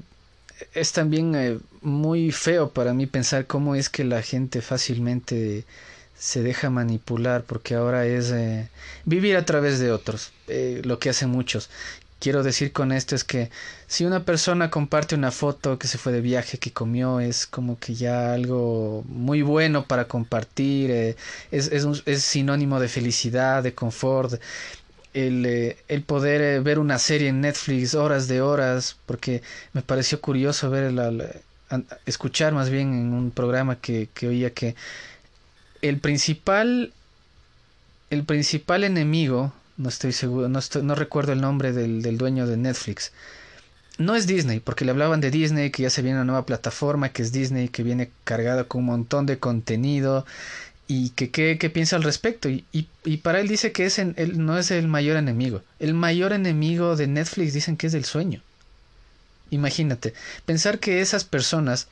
es 0.73 0.91
también 0.93 1.35
eh, 1.35 1.59
muy 1.81 2.31
feo 2.31 2.71
para 2.71 2.93
mí 2.93 3.05
pensar 3.05 3.45
cómo 3.45 3.75
es 3.75 3.89
que 3.89 4.03
la 4.03 4.21
gente 4.21 4.61
fácilmente 4.61 5.65
se 6.23 6.41
deja 6.41 6.69
manipular 6.69 7.43
porque 7.43 7.75
ahora 7.75 8.05
es 8.05 8.31
eh, 8.31 8.69
vivir 9.03 9.35
a 9.35 9.43
través 9.43 9.79
de 9.79 9.91
otros, 9.91 10.31
eh, 10.47 10.81
lo 10.85 10.97
que 10.97 11.09
hacen 11.09 11.29
muchos. 11.29 11.69
Quiero 12.19 12.43
decir 12.43 12.71
con 12.71 12.93
esto 12.93 13.13
es 13.13 13.25
que 13.25 13.49
si 13.87 14.05
una 14.05 14.23
persona 14.23 14.71
comparte 14.71 15.15
una 15.15 15.31
foto 15.31 15.77
que 15.77 15.89
se 15.89 15.97
fue 15.97 16.13
de 16.13 16.21
viaje, 16.21 16.59
que 16.59 16.71
comió, 16.71 17.19
es 17.19 17.45
como 17.45 17.77
que 17.77 17.93
ya 17.95 18.33
algo 18.33 19.03
muy 19.09 19.41
bueno 19.41 19.85
para 19.85 20.05
compartir, 20.07 20.91
eh, 20.91 21.17
es, 21.51 21.69
es, 21.73 21.85
es, 22.05 22.23
sinónimo 22.23 22.79
de 22.79 22.87
felicidad, 22.87 23.61
de 23.61 23.73
confort. 23.73 24.41
El, 25.13 25.75
el 25.89 26.01
poder 26.03 26.61
ver 26.61 26.79
una 26.79 26.99
serie 26.99 27.27
en 27.27 27.41
Netflix 27.41 27.95
horas 27.95 28.29
de 28.29 28.41
horas, 28.41 28.95
porque 29.05 29.43
me 29.73 29.81
pareció 29.81 30.21
curioso 30.21 30.69
ver, 30.69 30.93
escuchar 32.05 32.53
más 32.53 32.69
bien 32.69 32.93
en 32.93 33.13
un 33.13 33.31
programa 33.31 33.75
que, 33.75 34.07
que 34.13 34.27
oía 34.29 34.51
que 34.53 34.75
el 35.83 35.99
principal 35.99 36.91
el 38.09 38.23
principal 38.23 38.83
enemigo 38.83 39.53
no 39.77 39.89
estoy 39.89 40.13
seguro 40.13 40.49
no, 40.49 40.59
no 40.81 40.95
recuerdo 40.95 41.33
el 41.33 41.41
nombre 41.41 41.73
del, 41.73 42.01
del, 42.01 42.17
dueño 42.17 42.47
de 42.47 42.57
Netflix 42.57 43.11
no 43.97 44.15
es 44.15 44.25
Disney 44.25 44.59
porque 44.59 44.85
le 44.85 44.91
hablaban 44.91 45.21
de 45.21 45.29
Disney 45.29 45.69
que 45.69 45.83
ya 45.83 45.89
se 45.89 46.01
viene 46.01 46.17
una 46.17 46.25
nueva 46.25 46.45
plataforma 46.45 47.09
que 47.09 47.21
es 47.21 47.31
Disney 47.31 47.67
que 47.67 47.83
viene 47.83 48.09
cargada 48.23 48.63
con 48.63 48.79
un 48.79 48.87
montón 48.87 49.25
de 49.25 49.37
contenido 49.37 50.25
y 50.87 51.09
que 51.11 51.31
qué 51.31 51.69
piensa 51.69 51.95
al 51.95 52.03
respecto 52.03 52.49
y, 52.49 52.65
y, 52.71 53.17
para 53.17 53.39
él 53.39 53.47
dice 53.47 53.71
que 53.71 53.85
es 53.85 53.99
no 54.35 54.57
es 54.57 54.69
el 54.69 54.87
mayor 54.87 55.15
enemigo. 55.17 55.61
El 55.79 55.93
mayor 55.93 56.33
enemigo 56.33 56.95
de 56.95 57.07
Netflix 57.07 57.53
dicen 57.53 57.77
que 57.77 57.87
es 57.87 57.93
el 57.93 58.03
sueño. 58.03 58.41
Imagínate 59.49 60.13
pensar 60.45 60.79
que 60.79 60.99
esas 61.01 61.23
personas 61.23 61.87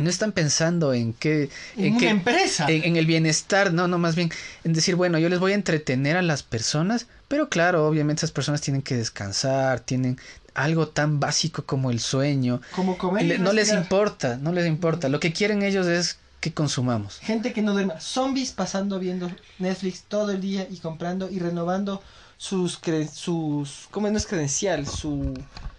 no 0.00 0.10
están 0.10 0.32
pensando 0.32 0.92
en 0.94 1.12
qué 1.12 1.50
en, 1.76 1.98
qué, 1.98 2.08
empresa 2.08 2.66
en, 2.68 2.96
el 2.96 3.06
bienestar 3.06 3.72
no 3.72 3.88
no 3.88 3.98
más 3.98 4.16
bien 4.16 4.30
en 4.64 4.72
decir 4.72 4.96
bueno 4.96 5.18
yo 5.18 5.28
les 5.28 5.38
voy 5.38 5.52
a 5.52 5.54
entretener 5.54 6.16
a 6.16 6.22
las 6.22 6.42
personas 6.42 7.06
pero 7.28 7.48
claro 7.48 7.86
obviamente 7.86 8.20
esas 8.20 8.32
personas 8.32 8.60
tienen 8.60 8.82
que 8.82 8.96
descansar 8.96 9.80
tienen 9.80 10.18
algo 10.54 10.88
tan 10.88 11.20
básico 11.20 11.64
como 11.64 11.90
el 11.90 12.00
sueño 12.00 12.60
como 12.74 12.98
comer 12.98 13.40
no 13.40 13.52
les 13.52 13.72
importa 13.72 14.36
no 14.36 14.52
les 14.52 14.66
importa 14.66 15.08
lo 15.08 15.20
que 15.20 15.32
quieren 15.32 15.62
ellos 15.62 15.86
es 15.86 16.18
que 16.40 16.52
consumamos. 16.52 17.18
Gente 17.18 17.52
que 17.52 17.62
no 17.62 17.72
duerma. 17.72 18.00
Zombies 18.00 18.52
pasando 18.52 18.98
viendo 18.98 19.30
Netflix 19.58 20.04
todo 20.08 20.30
el 20.30 20.40
día 20.40 20.66
y 20.70 20.78
comprando 20.78 21.30
y 21.30 21.38
renovando 21.38 22.02
sus 22.38 22.80
sus 23.12 23.86
¿cómo 23.90 24.08
no 24.08 24.16
es 24.16 24.26
credencial? 24.26 24.86
Su 24.86 25.34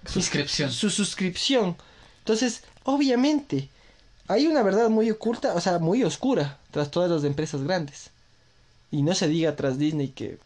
suscripción. 0.05 0.71
Su, 0.71 0.91
suscripción. 0.91 1.75
Entonces, 2.19 2.63
obviamente, 2.83 3.69
hay 4.31 4.47
una 4.47 4.63
verdad 4.63 4.89
muy 4.89 5.11
oculta, 5.11 5.53
o 5.53 5.61
sea, 5.61 5.79
muy 5.79 6.03
oscura 6.03 6.57
tras 6.71 6.89
todas 6.89 7.11
las 7.11 7.23
empresas 7.23 7.63
grandes. 7.63 8.11
Y 8.89 9.03
no 9.03 9.13
se 9.13 9.27
diga 9.27 9.55
tras 9.55 9.77
Disney 9.77 10.09
que 10.09 10.37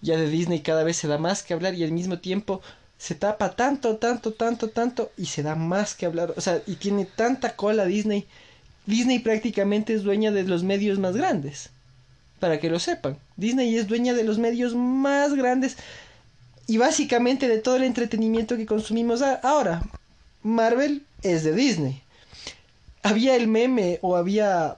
ya 0.00 0.16
de 0.16 0.28
Disney 0.28 0.60
cada 0.60 0.84
vez 0.84 0.96
se 0.96 1.08
da 1.08 1.18
más 1.18 1.42
que 1.42 1.54
hablar 1.54 1.74
y 1.74 1.84
al 1.84 1.92
mismo 1.92 2.18
tiempo 2.18 2.60
se 2.98 3.14
tapa 3.14 3.56
tanto, 3.56 3.96
tanto, 3.96 4.32
tanto, 4.32 4.70
tanto 4.70 5.10
y 5.16 5.26
se 5.26 5.42
da 5.42 5.54
más 5.54 5.94
que 5.94 6.06
hablar. 6.06 6.34
O 6.36 6.40
sea, 6.40 6.62
y 6.66 6.76
tiene 6.76 7.04
tanta 7.04 7.56
cola 7.56 7.84
Disney. 7.84 8.26
Disney 8.86 9.18
prácticamente 9.18 9.94
es 9.94 10.02
dueña 10.02 10.30
de 10.30 10.44
los 10.44 10.62
medios 10.62 10.98
más 10.98 11.16
grandes 11.16 11.70
para 12.38 12.60
que 12.60 12.70
lo 12.70 12.78
sepan. 12.78 13.18
Disney 13.36 13.76
es 13.76 13.88
dueña 13.88 14.14
de 14.14 14.24
los 14.24 14.38
medios 14.38 14.74
más 14.74 15.34
grandes 15.34 15.76
y 16.66 16.76
básicamente 16.76 17.48
de 17.48 17.58
todo 17.58 17.76
el 17.76 17.84
entretenimiento 17.84 18.56
que 18.56 18.66
consumimos 18.66 19.22
ahora. 19.22 19.82
Marvel 20.42 21.02
es 21.22 21.44
de 21.44 21.54
Disney. 21.54 22.03
Había 23.04 23.36
el 23.36 23.46
meme 23.46 24.00
o 24.02 24.16
había 24.16 24.76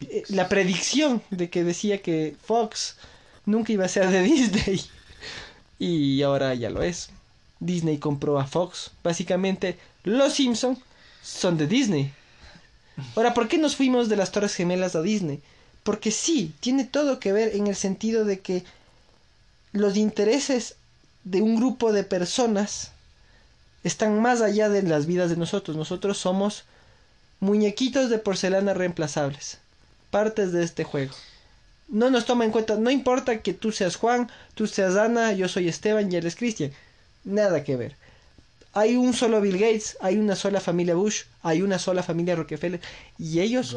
eh, 0.00 0.24
la 0.28 0.48
predicción 0.48 1.22
de 1.30 1.48
que 1.50 1.62
decía 1.62 2.02
que 2.02 2.34
Fox 2.44 2.96
nunca 3.46 3.72
iba 3.72 3.84
a 3.84 3.88
ser 3.88 4.08
de 4.10 4.22
Disney. 4.24 4.80
Y 5.78 6.22
ahora 6.22 6.54
ya 6.54 6.70
lo 6.70 6.82
es. 6.82 7.10
Disney 7.60 7.98
compró 7.98 8.38
a 8.38 8.46
Fox. 8.46 8.90
Básicamente, 9.02 9.78
los 10.02 10.34
Simpson 10.34 10.78
son 11.22 11.56
de 11.56 11.66
Disney. 11.66 12.12
Ahora, 13.16 13.34
¿por 13.34 13.48
qué 13.48 13.58
nos 13.58 13.76
fuimos 13.76 14.08
de 14.08 14.16
las 14.16 14.32
Torres 14.32 14.54
Gemelas 14.54 14.94
a 14.94 15.02
Disney? 15.02 15.40
Porque 15.82 16.10
sí, 16.10 16.52
tiene 16.60 16.84
todo 16.84 17.20
que 17.20 17.32
ver 17.32 17.54
en 17.54 17.66
el 17.66 17.76
sentido 17.76 18.24
de 18.24 18.40
que 18.40 18.64
los 19.72 19.96
intereses 19.96 20.76
de 21.24 21.42
un 21.42 21.56
grupo 21.56 21.92
de 21.92 22.04
personas 22.04 22.92
están 23.82 24.20
más 24.22 24.40
allá 24.40 24.68
de 24.68 24.82
las 24.82 25.06
vidas 25.06 25.30
de 25.30 25.36
nosotros. 25.36 25.76
Nosotros 25.76 26.18
somos 26.18 26.64
muñequitos 27.44 28.08
de 28.08 28.18
porcelana 28.18 28.72
reemplazables, 28.74 29.58
partes 30.10 30.52
de 30.52 30.64
este 30.64 30.82
juego. 30.82 31.14
No 31.88 32.08
nos 32.08 32.24
toma 32.24 32.46
en 32.46 32.50
cuenta, 32.50 32.76
no 32.76 32.90
importa 32.90 33.42
que 33.42 33.52
tú 33.52 33.70
seas 33.70 33.96
Juan, 33.96 34.30
tú 34.54 34.66
seas 34.66 34.96
Ana, 34.96 35.32
yo 35.32 35.46
soy 35.48 35.68
Esteban 35.68 36.10
y 36.10 36.16
él 36.16 36.26
es 36.26 36.36
Cristian. 36.36 36.72
Nada 37.24 37.62
que 37.62 37.76
ver. 37.76 37.96
Hay 38.72 38.96
un 38.96 39.12
solo 39.12 39.40
Bill 39.40 39.58
Gates, 39.58 39.96
hay 40.00 40.16
una 40.16 40.34
sola 40.34 40.60
familia 40.60 40.94
Bush, 40.94 41.24
hay 41.42 41.62
una 41.62 41.78
sola 41.78 42.02
familia 42.02 42.34
Rockefeller 42.34 42.80
y 43.18 43.40
ellos 43.40 43.76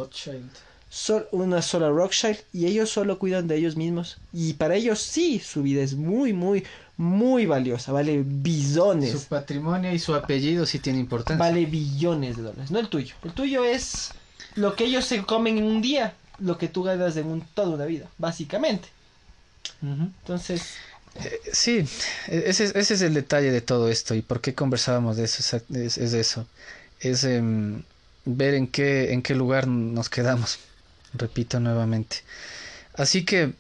son 0.90 1.26
una 1.32 1.62
sola 1.62 1.90
Rockchild 1.90 2.40
y 2.54 2.66
ellos 2.66 2.90
solo 2.90 3.20
cuidan 3.20 3.48
de 3.48 3.58
ellos 3.58 3.76
mismos. 3.76 4.18
Y 4.32 4.54
para 4.54 4.76
ellos 4.76 5.00
sí, 5.00 5.40
su 5.40 5.62
vida 5.62 5.84
es 5.84 5.94
muy, 5.94 6.32
muy, 6.32 6.64
muy 6.98 7.46
valiosa. 7.46 7.92
Vale 7.92 8.22
billones. 8.26 9.12
Su 9.12 9.24
patrimonio 9.24 9.92
y 9.94 10.00
su 10.00 10.14
apellido 10.16 10.66
sí 10.66 10.80
tiene 10.80 11.00
importancia. 11.00 11.44
Vale 11.44 11.66
billones 11.66 12.38
de 12.38 12.44
dólares. 12.44 12.72
No 12.72 12.80
el 12.80 12.90
tuyo. 12.90 13.16
El 13.24 13.32
tuyo 13.32 13.64
es 13.64 14.12
lo 14.56 14.76
que 14.76 14.86
ellos 14.86 15.06
se 15.06 15.24
comen 15.24 15.58
en 15.58 15.64
un 15.64 15.82
día, 15.82 16.16
lo 16.40 16.58
que 16.58 16.68
tú 16.68 16.84
ganas 16.84 17.16
en 17.18 17.28
un, 17.28 17.42
toda 17.42 17.70
una 17.70 17.86
vida, 17.86 18.08
básicamente. 18.18 18.90
Entonces... 19.82 20.74
Eh, 21.16 21.40
sí, 21.52 21.88
ese, 22.28 22.66
ese, 22.76 22.94
es 22.94 23.02
el 23.02 23.14
detalle 23.16 23.52
de 23.52 23.62
todo 23.62 23.90
esto 23.90 24.14
y 24.14 24.22
por 24.22 24.40
qué 24.40 24.54
conversábamos 24.54 25.18
de 25.18 25.24
eso. 25.26 25.58
Es, 25.74 25.98
es 25.98 26.14
eso. 26.14 26.46
Es 27.00 27.24
em, 27.24 27.84
ver 28.26 28.54
en 28.54 28.68
qué, 28.68 29.14
en 29.14 29.22
qué 29.22 29.34
lugar 29.34 29.68
nos 29.68 30.10
quedamos 30.10 30.60
repito 31.14 31.60
nuevamente. 31.60 32.18
Así 32.94 33.26
que, 33.26 33.54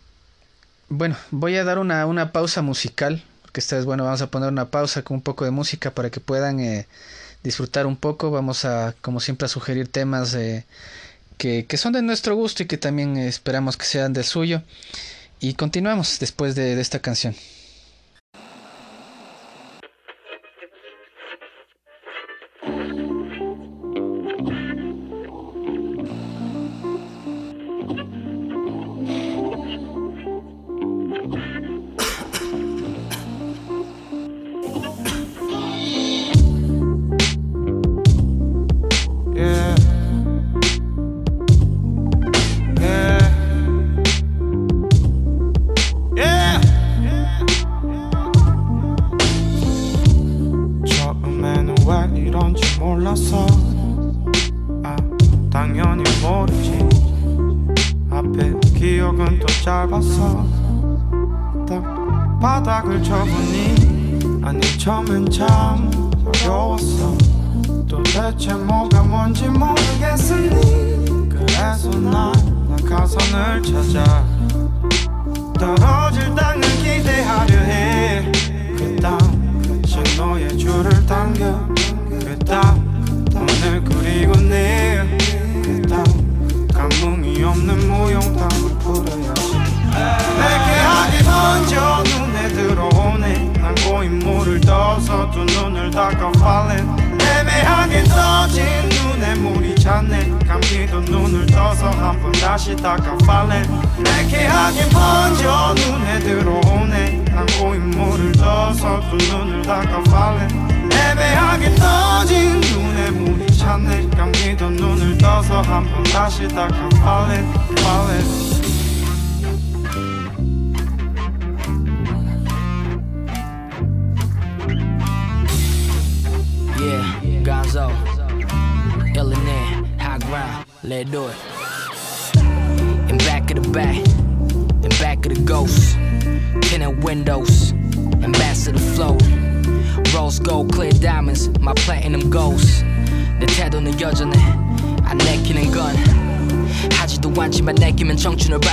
bueno, 0.89 1.17
voy 1.31 1.55
a 1.57 1.63
dar 1.63 1.79
una, 1.79 2.05
una 2.05 2.31
pausa 2.31 2.61
musical, 2.61 3.23
porque 3.41 3.59
esta 3.59 3.75
vez, 3.75 3.85
bueno, 3.85 4.03
vamos 4.05 4.21
a 4.21 4.31
poner 4.31 4.49
una 4.49 4.69
pausa 4.71 5.03
con 5.03 5.15
un 5.15 5.21
poco 5.21 5.45
de 5.45 5.51
música 5.51 5.91
para 5.91 6.09
que 6.09 6.19
puedan 6.19 6.59
eh, 6.59 6.87
disfrutar 7.43 7.85
un 7.85 7.97
poco. 7.97 8.31
Vamos 8.31 8.65
a, 8.65 8.95
como 9.01 9.19
siempre, 9.19 9.45
a 9.45 9.49
sugerir 9.49 9.87
temas 9.87 10.33
eh, 10.33 10.65
que, 11.37 11.65
que, 11.65 11.77
son 11.77 11.93
de 11.93 12.01
nuestro 12.01 12.35
gusto 12.35 12.63
y 12.63 12.67
que 12.67 12.77
también 12.77 13.17
esperamos 13.17 13.77
que 13.77 13.85
sean 13.85 14.13
del 14.13 14.23
suyo. 14.23 14.61
Y 15.39 15.53
continuamos 15.53 16.19
después 16.19 16.55
de, 16.55 16.75
de 16.75 16.81
esta 16.81 16.99
canción. 16.99 17.35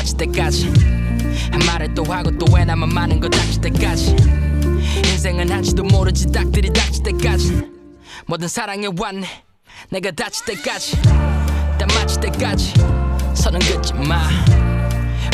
닥칠 0.05 0.17
때까지 0.19 0.67
한 1.51 1.61
말을 1.67 1.95
또 1.95 2.05
하고 2.05 2.31
또 2.37 2.45
왜 2.55 2.65
나만 2.65 2.91
많은 2.91 3.21
거 3.21 3.29
닥칠 3.29 3.61
때까지 3.63 4.15
인생은 5.13 5.51
한치도 5.51 5.85
모르지 5.85 6.31
딱들이 6.31 6.71
닥칠 6.73 7.03
때까지 7.03 7.71
모든 8.27 8.47
사랑의 8.47 8.93
완 8.99 9.25
내가 9.91 10.11
다칠 10.11 10.45
때까지 10.45 11.01
다 11.03 11.87
마칠 11.95 12.21
때까지 12.21 12.75
서는 13.35 13.59
긋지 13.61 13.95
마 13.95 14.29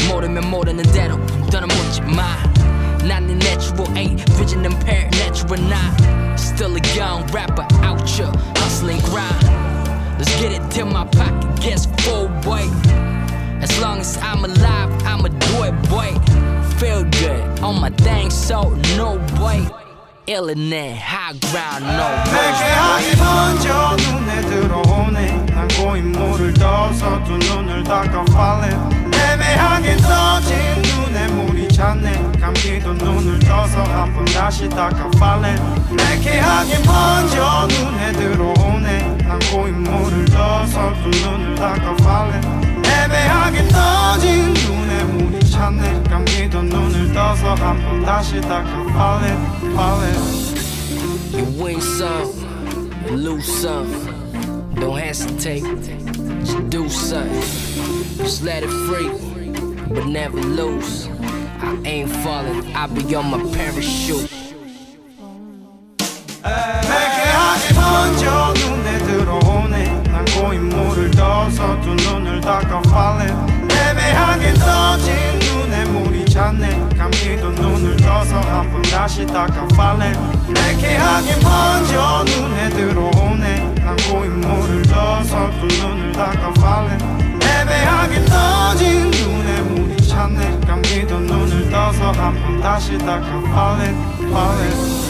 모르면 0.09 0.49
모르는 0.49 0.85
대로 0.93 1.18
더는 1.51 1.66
묻지 1.68 2.01
마난네 2.03 3.35
natural 3.35 3.89
ain't 3.97 4.23
vision 4.39 4.64
impaired 4.64 5.11
natural 5.18 5.61
not 5.66 6.39
still 6.39 6.77
a 6.77 6.81
young 6.97 7.27
rapper 7.33 7.66
out 7.83 8.07
your 8.16 8.31
hustling 8.57 9.01
grind 9.11 9.45
let's 10.16 10.31
get 10.39 10.53
it 10.53 10.62
till 10.71 10.87
my 10.87 11.05
pocket 11.11 11.61
gets 11.61 11.87
full 12.05 12.31
weight 12.47 13.09
As 13.62 13.78
long 13.80 13.98
as 14.00 14.16
I'm 14.22 14.44
alive, 14.44 14.90
I'ma 15.04 15.28
do 15.28 15.64
it, 15.64 15.74
boy. 15.88 16.11
Feel 16.78 17.04
good 17.04 17.61
on 17.61 17.80
my 17.80 17.90
thing, 17.90 18.30
so 18.30 18.74
no, 18.96 19.18
boy. 19.36 19.68
Illin' 20.26 20.96
high 20.96 21.34
ground, 21.50 21.84
no 21.84 22.06
하기 22.30 23.16
먼저 23.16 23.96
눈에 23.96 24.40
들어오네 24.42 25.46
난 25.46 25.68
고인물을 25.68 26.54
떠서 26.54 27.24
두 27.24 27.32
눈을 27.32 27.82
닦아 27.82 28.24
falling 28.30 29.11
애매하게 29.12 29.96
떠진 29.96 30.56
눈에 30.82 31.26
물이 31.28 31.68
찼네 31.68 32.32
감기도 32.40 32.92
눈을 32.92 33.40
떠서 33.40 33.82
한번 33.82 34.24
다시 34.26 34.68
닦아 34.68 35.11
내게 35.90 36.38
하기 36.38 36.86
먼저 36.86 37.66
눈에 37.66 38.12
들어오네 38.12 39.16
난 39.26 39.38
고인물을 39.50 40.26
떠서 40.26 40.94
두 41.02 41.08
눈을 41.08 41.56
닦아 41.56 41.96
falling 42.00 42.70
애매하게 43.09 43.68
떠진 43.70 44.53
눈에 44.53 45.03
물이 45.03 45.49
찼네 45.49 46.03
감기도 46.09 46.61
눈을 46.61 47.13
떠서 47.13 47.53
한 47.55 47.78
번 47.84 48.03
다시 48.05 48.39
닦아 48.41 48.86
falling 48.89 49.45
falling 49.74 50.55
You 51.34 51.43
win 51.61 51.82
some, 51.82 52.32
you 53.05 53.18
lose 53.18 53.45
some. 53.61 53.89
Don't 54.76 54.97
hesitate, 54.97 55.63
just 56.45 56.70
do 56.70 56.88
something. 56.88 57.41
Just 58.20 58.43
let 58.43 58.63
it 58.63 58.70
free, 58.88 59.09
but 59.93 60.05
never 60.05 60.39
lose. 60.39 61.09
I 61.61 61.76
ain't 61.84 62.09
falling, 62.24 62.74
I'll 62.74 62.88
be 62.88 63.03
on 63.16 63.26
my 63.30 63.39
parachute. 63.53 64.30
내게 66.43 67.32
하기 67.34 67.74
먼저 67.74 68.53
눈에 68.53 68.97
들어오네 68.99 69.86
난 69.86 69.88
고인물을 70.41 71.11
떠서 71.11 71.78
두 71.82 71.91
눈을 71.91 72.41
닦아 72.41 72.80
falling 72.86 73.70
애매하게 73.70 74.55
떠진 74.55 75.12
눈에 75.38 75.84
물이 75.84 76.24
찼네. 76.24 76.88
감기도 76.97 77.51
눈을 77.51 77.97
떠서 77.99 78.41
한번 78.41 78.80
다시 78.82 79.26
닦아 79.26 79.68
falling 79.72 80.18
하기 80.99 81.45
먼저 81.45 82.24
눈에 82.24 82.70
들어오네. 82.70 83.74
난 83.84 83.97
고인물을 84.11 84.82
떠서 84.82 85.51
두 85.61 85.66
눈을 85.66 86.12
닦아 86.12 86.55
falling 86.57 87.05
애매하게 87.45 88.24
떠진 88.24 89.11
눈에 89.11 89.61
물이 89.61 90.09
찼네. 90.09 90.61
감기도 90.66 91.20
눈을 91.20 91.68
떠서 91.70 92.12
한번 92.12 92.61
다시 92.62 92.97
닦아 92.97 93.43
falling 93.45 95.09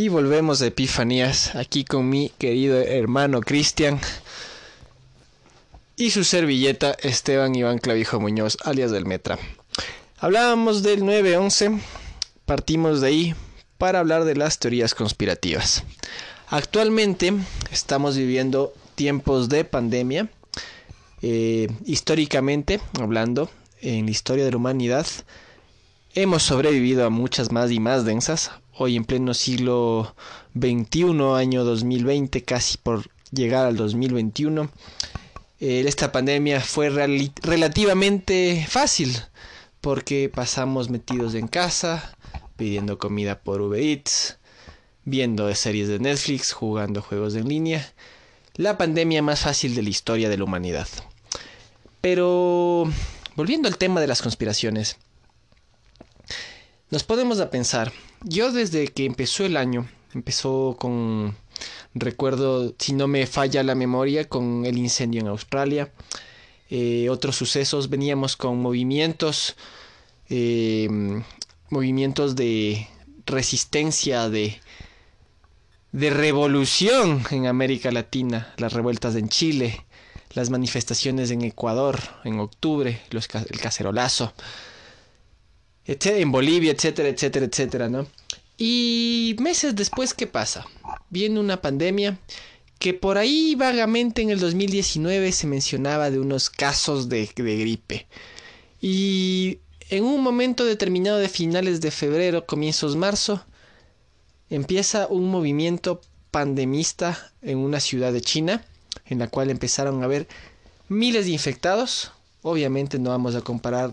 Y 0.00 0.10
volvemos 0.10 0.60
de 0.60 0.68
Epifanías, 0.68 1.56
aquí 1.56 1.84
con 1.84 2.08
mi 2.08 2.28
querido 2.38 2.78
hermano 2.78 3.40
Cristian 3.40 3.98
y 5.96 6.12
su 6.12 6.22
servilleta 6.22 6.92
Esteban 7.02 7.56
Iván 7.56 7.78
Clavijo 7.78 8.20
Muñoz, 8.20 8.58
alias 8.62 8.92
del 8.92 9.06
Metra. 9.06 9.40
Hablábamos 10.20 10.84
del 10.84 11.02
9-11, 11.02 11.80
partimos 12.46 13.00
de 13.00 13.08
ahí 13.08 13.34
para 13.76 13.98
hablar 13.98 14.24
de 14.24 14.36
las 14.36 14.60
teorías 14.60 14.94
conspirativas. 14.94 15.82
Actualmente 16.46 17.32
estamos 17.72 18.16
viviendo 18.16 18.72
tiempos 18.94 19.48
de 19.48 19.64
pandemia. 19.64 20.30
Eh, 21.22 21.66
históricamente 21.86 22.78
hablando, 23.00 23.50
en 23.80 24.04
la 24.04 24.12
historia 24.12 24.44
de 24.44 24.52
la 24.52 24.58
humanidad, 24.58 25.08
hemos 26.14 26.44
sobrevivido 26.44 27.04
a 27.04 27.10
muchas 27.10 27.50
más 27.50 27.72
y 27.72 27.80
más 27.80 28.04
densas. 28.04 28.52
Hoy 28.80 28.94
en 28.94 29.04
pleno 29.04 29.34
siglo 29.34 30.14
XXI, 30.54 31.02
año 31.34 31.64
2020, 31.64 32.44
casi 32.44 32.78
por 32.78 33.10
llegar 33.32 33.66
al 33.66 33.76
2021, 33.76 34.70
eh, 35.58 35.82
esta 35.84 36.12
pandemia 36.12 36.60
fue 36.60 36.88
relativamente 36.88 38.64
fácil 38.68 39.20
porque 39.80 40.30
pasamos 40.32 40.90
metidos 40.90 41.34
en 41.34 41.48
casa, 41.48 42.16
pidiendo 42.56 42.98
comida 42.98 43.40
por 43.40 43.62
Uber 43.62 43.82
Eats, 43.82 44.38
viendo 45.04 45.52
series 45.56 45.88
de 45.88 45.98
Netflix, 45.98 46.52
jugando 46.52 47.02
juegos 47.02 47.34
en 47.34 47.48
línea. 47.48 47.92
La 48.54 48.78
pandemia 48.78 49.22
más 49.22 49.40
fácil 49.40 49.74
de 49.74 49.82
la 49.82 49.90
historia 49.90 50.28
de 50.28 50.38
la 50.38 50.44
humanidad. 50.44 50.86
Pero, 52.00 52.88
volviendo 53.34 53.66
al 53.66 53.76
tema 53.76 54.00
de 54.00 54.06
las 54.06 54.22
conspiraciones, 54.22 54.98
nos 56.90 57.02
podemos 57.02 57.40
a 57.40 57.50
pensar, 57.50 57.92
yo 58.22 58.52
desde 58.52 58.88
que 58.88 59.04
empezó 59.04 59.44
el 59.44 59.56
año, 59.56 59.88
empezó 60.14 60.76
con, 60.78 61.36
recuerdo, 61.94 62.74
si 62.78 62.92
no 62.92 63.08
me 63.08 63.26
falla 63.26 63.62
la 63.62 63.74
memoria, 63.74 64.28
con 64.28 64.66
el 64.66 64.78
incendio 64.78 65.20
en 65.20 65.28
Australia, 65.28 65.92
eh, 66.70 67.08
otros 67.10 67.36
sucesos, 67.36 67.88
veníamos 67.88 68.36
con 68.36 68.60
movimientos, 68.60 69.56
eh, 70.28 70.88
movimientos 71.70 72.36
de 72.36 72.86
resistencia, 73.26 74.28
de, 74.28 74.60
de 75.92 76.10
revolución 76.10 77.24
en 77.30 77.46
América 77.46 77.90
Latina, 77.90 78.52
las 78.58 78.72
revueltas 78.72 79.14
en 79.16 79.28
Chile, 79.28 79.86
las 80.34 80.50
manifestaciones 80.50 81.30
en 81.30 81.42
Ecuador 81.42 81.98
en 82.24 82.38
octubre, 82.40 83.00
el 83.10 83.60
cacerolazo, 83.60 84.32
etc- 85.88 86.20
en 86.20 86.30
Bolivia, 86.30 86.72
etcétera, 86.72 87.08
etcétera, 87.08 87.46
etcétera, 87.46 87.88
¿no? 87.88 88.06
Y 88.56 89.36
meses 89.40 89.74
después, 89.74 90.14
¿qué 90.14 90.26
pasa? 90.26 90.66
Viene 91.10 91.40
una 91.40 91.60
pandemia 91.60 92.18
que 92.78 92.94
por 92.94 93.18
ahí 93.18 93.54
vagamente 93.56 94.22
en 94.22 94.30
el 94.30 94.38
2019 94.38 95.32
se 95.32 95.46
mencionaba 95.46 96.10
de 96.10 96.20
unos 96.20 96.50
casos 96.50 97.08
de, 97.08 97.28
de 97.34 97.56
gripe. 97.56 98.06
Y 98.80 99.58
en 99.90 100.04
un 100.04 100.22
momento 100.22 100.64
determinado 100.64 101.18
de 101.18 101.28
finales 101.28 101.80
de 101.80 101.90
febrero, 101.90 102.46
comienzos 102.46 102.94
marzo, 102.96 103.44
empieza 104.50 105.06
un 105.08 105.30
movimiento 105.30 106.00
pandemista 106.30 107.32
en 107.42 107.58
una 107.58 107.80
ciudad 107.80 108.12
de 108.12 108.20
China, 108.20 108.64
en 109.06 109.18
la 109.18 109.28
cual 109.28 109.50
empezaron 109.50 110.02
a 110.02 110.04
haber 110.04 110.28
miles 110.88 111.24
de 111.26 111.32
infectados. 111.32 112.12
Obviamente 112.42 112.98
no 112.98 113.10
vamos 113.10 113.34
a 113.34 113.40
comparar 113.40 113.92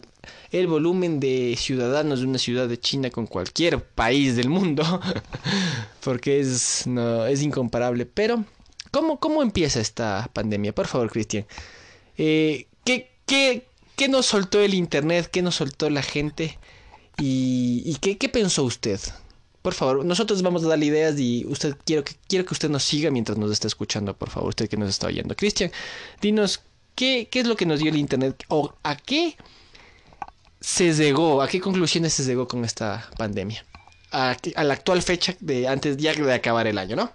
el 0.51 0.67
volumen 0.67 1.19
de 1.19 1.55
ciudadanos 1.57 2.19
de 2.19 2.27
una 2.27 2.37
ciudad 2.37 2.67
de 2.67 2.79
China 2.79 3.09
con 3.09 3.25
cualquier 3.25 3.83
país 3.83 4.35
del 4.35 4.49
mundo, 4.49 4.83
porque 6.03 6.39
es, 6.39 6.85
no, 6.85 7.25
es 7.25 7.41
incomparable. 7.41 8.05
Pero, 8.05 8.45
¿cómo, 8.91 9.19
¿cómo 9.19 9.41
empieza 9.41 9.79
esta 9.79 10.29
pandemia? 10.31 10.75
Por 10.75 10.87
favor, 10.87 11.11
Cristian. 11.11 11.45
Eh, 12.17 12.67
¿qué, 12.83 13.11
qué, 13.25 13.65
qué 13.95 14.07
nos 14.07 14.27
soltó 14.27 14.61
el 14.61 14.75
Internet? 14.75 15.27
¿Qué 15.31 15.41
nos 15.41 15.55
soltó 15.55 15.89
la 15.89 16.03
gente? 16.03 16.59
¿Y, 17.17 17.97
qué, 18.01 18.17
qué 18.17 18.29
pensó 18.29 18.63
usted? 18.63 18.99
Por 19.61 19.73
favor, 19.73 20.05
nosotros 20.05 20.43
vamos 20.43 20.63
a 20.63 20.67
darle 20.67 20.85
ideas 20.85 21.17
y 21.17 21.45
usted 21.47 21.75
quiero 21.83 22.03
que 22.03 22.13
quiero 22.27 22.45
que 22.45 22.53
usted 22.53 22.69
nos 22.69 22.83
siga 22.83 23.09
mientras 23.09 23.37
nos 23.37 23.51
esté 23.51 23.67
escuchando, 23.67 24.15
por 24.15 24.29
favor, 24.29 24.49
usted 24.49 24.69
que 24.69 24.77
nos 24.77 24.89
está 24.89 25.07
oyendo. 25.07 25.35
Cristian, 25.35 25.71
dinos 26.21 26.61
qué, 26.95 27.27
es 27.31 27.47
lo 27.47 27.55
que 27.55 27.65
nos 27.65 27.79
dio 27.79 27.89
el 27.89 27.97
internet 27.97 28.43
o 28.47 28.73
a 28.83 28.95
qué 28.95 29.35
se 30.59 30.93
llegó, 30.93 31.41
a 31.41 31.47
qué 31.47 31.59
conclusiones 31.59 32.13
se 32.13 32.23
llegó 32.23 32.47
con 32.47 32.65
esta 32.65 33.09
pandemia. 33.17 33.65
A 34.11 34.35
la 34.63 34.73
actual 34.73 35.01
fecha 35.01 35.35
de 35.41 35.67
antes 35.67 35.97
ya 35.97 36.13
de 36.13 36.33
acabar 36.33 36.67
el 36.67 36.77
año, 36.77 36.95
¿no? 36.95 37.11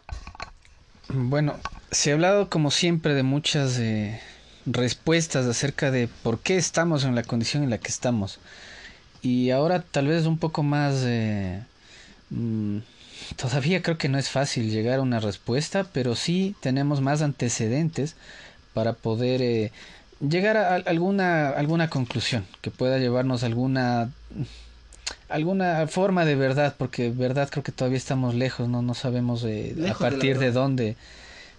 Bueno, 1.08 1.56
se 1.90 2.10
ha 2.10 2.14
hablado 2.14 2.50
como 2.50 2.70
siempre 2.70 3.14
de 3.14 3.22
muchas 3.22 3.78
eh, 3.78 4.20
respuestas 4.66 5.46
acerca 5.46 5.90
de 5.90 6.08
por 6.22 6.40
qué 6.40 6.56
estamos 6.56 7.04
en 7.04 7.14
la 7.14 7.22
condición 7.22 7.62
en 7.62 7.70
la 7.70 7.78
que 7.78 7.88
estamos. 7.88 8.38
Y 9.22 9.50
ahora 9.50 9.82
tal 9.82 10.08
vez 10.08 10.26
un 10.26 10.38
poco 10.38 10.62
más... 10.62 11.02
eh, 11.04 11.62
mm, 12.30 12.78
todavía 13.36 13.82
creo 13.82 13.98
que 13.98 14.08
no 14.08 14.18
es 14.18 14.28
fácil 14.28 14.70
llegar 14.70 14.98
a 14.98 15.02
una 15.02 15.20
respuesta, 15.20 15.86
pero 15.92 16.14
sí 16.16 16.54
tenemos 16.60 17.00
más 17.00 17.22
antecedentes 17.22 18.16
para 18.74 18.92
poder 18.92 19.42
eh, 19.42 19.72
llegar 20.20 20.56
a, 20.56 20.74
alguna, 20.76 21.50
alguna 21.50 21.88
conclusión 21.90 22.46
que 22.60 22.70
pueda 22.70 22.98
llevarnos 22.98 23.42
a 23.42 23.46
alguna 23.46 24.10
alguna 25.28 25.86
forma 25.86 26.24
de 26.24 26.34
verdad, 26.34 26.74
porque 26.76 27.10
verdad 27.10 27.48
creo 27.50 27.62
que 27.62 27.72
todavía 27.72 27.98
estamos 27.98 28.34
lejos, 28.34 28.68
no, 28.68 28.82
no 28.82 28.94
sabemos 28.94 29.44
eh, 29.44 29.74
a 29.78 29.82
de 29.82 29.94
partir 29.94 30.38
de, 30.38 30.52
dónde, 30.52 30.96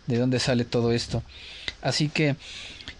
de 0.07 0.17
dónde 0.17 0.39
sale 0.39 0.65
todo 0.65 0.91
esto. 0.91 1.23
Así 1.81 2.09
que, 2.09 2.35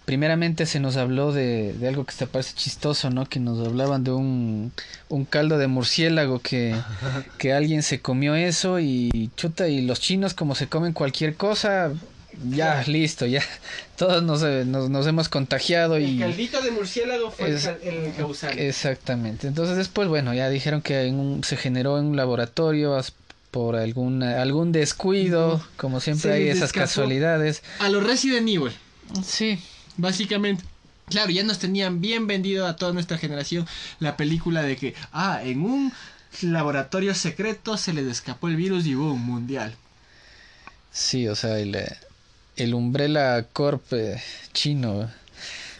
primeramente 0.06 0.66
se 0.66 0.80
nos 0.80 0.98
habló 0.98 1.32
de, 1.32 1.74
de 1.74 1.88
algo 1.88 2.06
que 2.06 2.14
te 2.14 2.28
parece 2.28 2.54
chistoso, 2.56 3.10
¿no? 3.10 3.26
Que 3.28 3.40
nos 3.40 3.66
hablaban 3.66 4.04
de 4.04 4.12
un, 4.12 4.72
un 5.10 5.26
caldo 5.26 5.58
de 5.58 5.68
murciélago 5.68 6.40
que, 6.40 6.76
que 7.38 7.54
alguien 7.54 7.84
se 7.84 8.02
comió 8.02 8.36
eso 8.36 8.80
y 8.80 9.32
chuta, 9.36 9.68
y 9.68 9.82
los 9.82 10.00
chinos 10.00 10.34
como 10.34 10.56
se 10.56 10.68
comen 10.68 10.94
cualquier 10.94 11.36
cosa, 11.36 11.92
ya, 12.50 12.84
listo, 12.88 13.26
ya, 13.26 13.44
todos 13.98 14.24
nos, 14.24 14.44
eh, 14.44 14.64
nos, 14.66 14.90
nos 14.90 15.06
hemos 15.08 15.30
contagiado 15.30 16.00
y... 16.00 16.18
de 16.18 16.72
murciélago 16.72 17.32
fue 17.32 17.48
el 17.50 17.56
Es- 17.56 17.66
el 17.84 18.14
causante. 18.18 18.68
Exactamente. 18.68 19.48
Entonces 19.48 19.78
después, 19.78 20.08
bueno, 20.08 20.34
ya 20.34 20.50
dijeron 20.50 20.82
que 20.82 21.04
en 21.04 21.16
un- 21.20 21.44
se 21.44 21.58
generó 21.58 21.98
en 22.00 22.06
un 22.06 22.16
laboratorio 22.18 23.00
por 23.52 23.76
alguna, 23.76 24.42
algún 24.42 24.72
descuido, 24.72 25.62
como 25.78 26.00
siempre 26.00 26.32
Se 26.32 26.38
hay 26.38 26.48
esas 26.50 26.72
casualidades. 26.72 27.64
A 27.80 27.90
los 27.90 28.04
Resident 28.04 28.48
Evil. 28.48 28.72
Sí, 29.26 29.60
Básicamente. 29.98 30.64
Claro, 31.10 31.30
ya 31.32 31.44
nos 31.44 31.60
tenían 31.60 32.00
bien 32.00 32.26
vendido 32.28 32.66
a 32.66 32.78
toda 32.78 32.94
nuestra 32.94 33.18
generación 33.18 33.68
la 34.00 34.16
película 34.16 34.64
de 34.64 34.78
que, 34.78 34.96
ah, 35.12 35.42
en 35.44 35.62
un 35.64 35.92
laboratorio 36.42 37.14
secreto 37.14 37.76
se 37.76 37.92
les 37.92 38.06
escapó 38.08 38.48
el 38.48 38.56
virus 38.56 38.86
y 38.86 38.96
boom, 38.96 39.20
mundial. 39.20 39.76
sí, 40.94 41.28
o 41.28 41.36
sea, 41.36 41.60
el, 41.60 41.76
el 42.56 42.74
Umbrella 42.74 43.44
Corp 43.54 43.94
eh, 43.94 44.22
chino. 44.54 45.10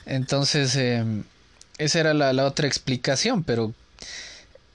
Entonces, 0.06 0.76
eh, 0.76 1.04
esa 1.78 2.00
era 2.00 2.14
la, 2.14 2.34
la 2.34 2.46
otra 2.46 2.68
explicación, 2.68 3.44
pero 3.44 3.74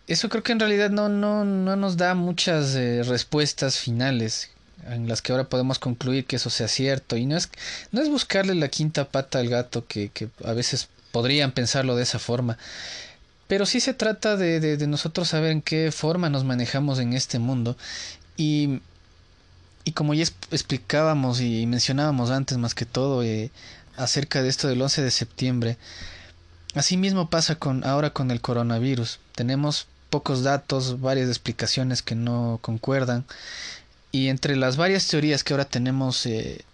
eso 0.07 0.29
creo 0.29 0.43
que 0.43 0.53
en 0.53 0.61
realidad 0.61 0.91
no, 0.91 1.09
no, 1.09 1.45
no 1.45 1.77
nos 1.77 1.97
da 1.97 2.15
muchas 2.15 2.75
eh, 2.77 3.03
respuestas 3.03 3.79
finales 3.79 4.51
en 4.89 5.09
las 5.09 5.21
que 5.21 5.33
ahora 5.33 5.49
podemos 5.49 5.79
concluir 5.79 6.27
que 6.27 6.37
eso 6.37 6.51
sea 6.51 6.69
cierto. 6.69 7.17
Y 7.17 7.27
no 7.27 7.37
es, 7.37 7.51
no 7.93 8.01
es 8.01 8.09
buscarle 8.09 8.55
la 8.55 8.69
quinta 8.69 9.09
pata 9.09 9.41
al 9.41 9.49
gato, 9.49 9.87
que, 9.87 10.11
que 10.11 10.29
a 10.45 10.53
veces 10.53 10.89
podrían 11.11 11.53
pensarlo 11.53 11.97
de 11.97 12.05
esa 12.05 12.19
forma. 12.19 12.57
Pero 13.49 13.67
sí 13.67 13.81
se 13.81 13.95
trata 13.95 14.37
de, 14.37 14.61
de 14.61 14.87
nosotros 14.87 15.29
saber 15.29 15.53
en 15.53 15.63
qué 15.63 15.93
forma 15.93 16.31
nos 16.31 16.45
manejamos 16.45 16.99
en 16.99 17.13
este 17.13 17.39
mundo. 17.39 17.77
Y, 18.37 18.81
y 19.87 19.93
como 19.93 20.15
ya 20.15 20.25
explicábamos 20.51 21.41
y 21.41 21.65
mencionábamos 21.65 22.33
antes 22.33 22.59
más 22.59 22.75
que 22.75 22.85
todo 22.85 23.23
eh, 23.23 23.53
acerca 23.97 24.43
de 24.43 24.49
esto 24.49 24.67
del 24.67 24.83
11 24.83 25.01
de 25.01 25.13
septiembre, 25.13 25.79
así 26.75 26.97
mismo 26.97 27.31
pasa 27.31 27.55
con 27.55 27.85
ahora 27.85 28.11
con 28.11 28.33
el 28.33 28.41
coronavirus. 28.41 29.21
Tenemos 29.37 29.87
pocos 30.11 30.43
datos, 30.43 31.01
varias 31.01 31.29
explicaciones 31.29 32.03
que 32.03 32.17
no 32.17 32.59
concuerdan. 32.63 33.25
Y 34.11 34.27
entre 34.27 34.57
las 34.57 34.77
varias 34.77 35.07
teorías 35.07 35.45
que 35.45 35.53
ahora 35.53 35.67
tenemos 35.67 36.27
eh, 36.27 36.65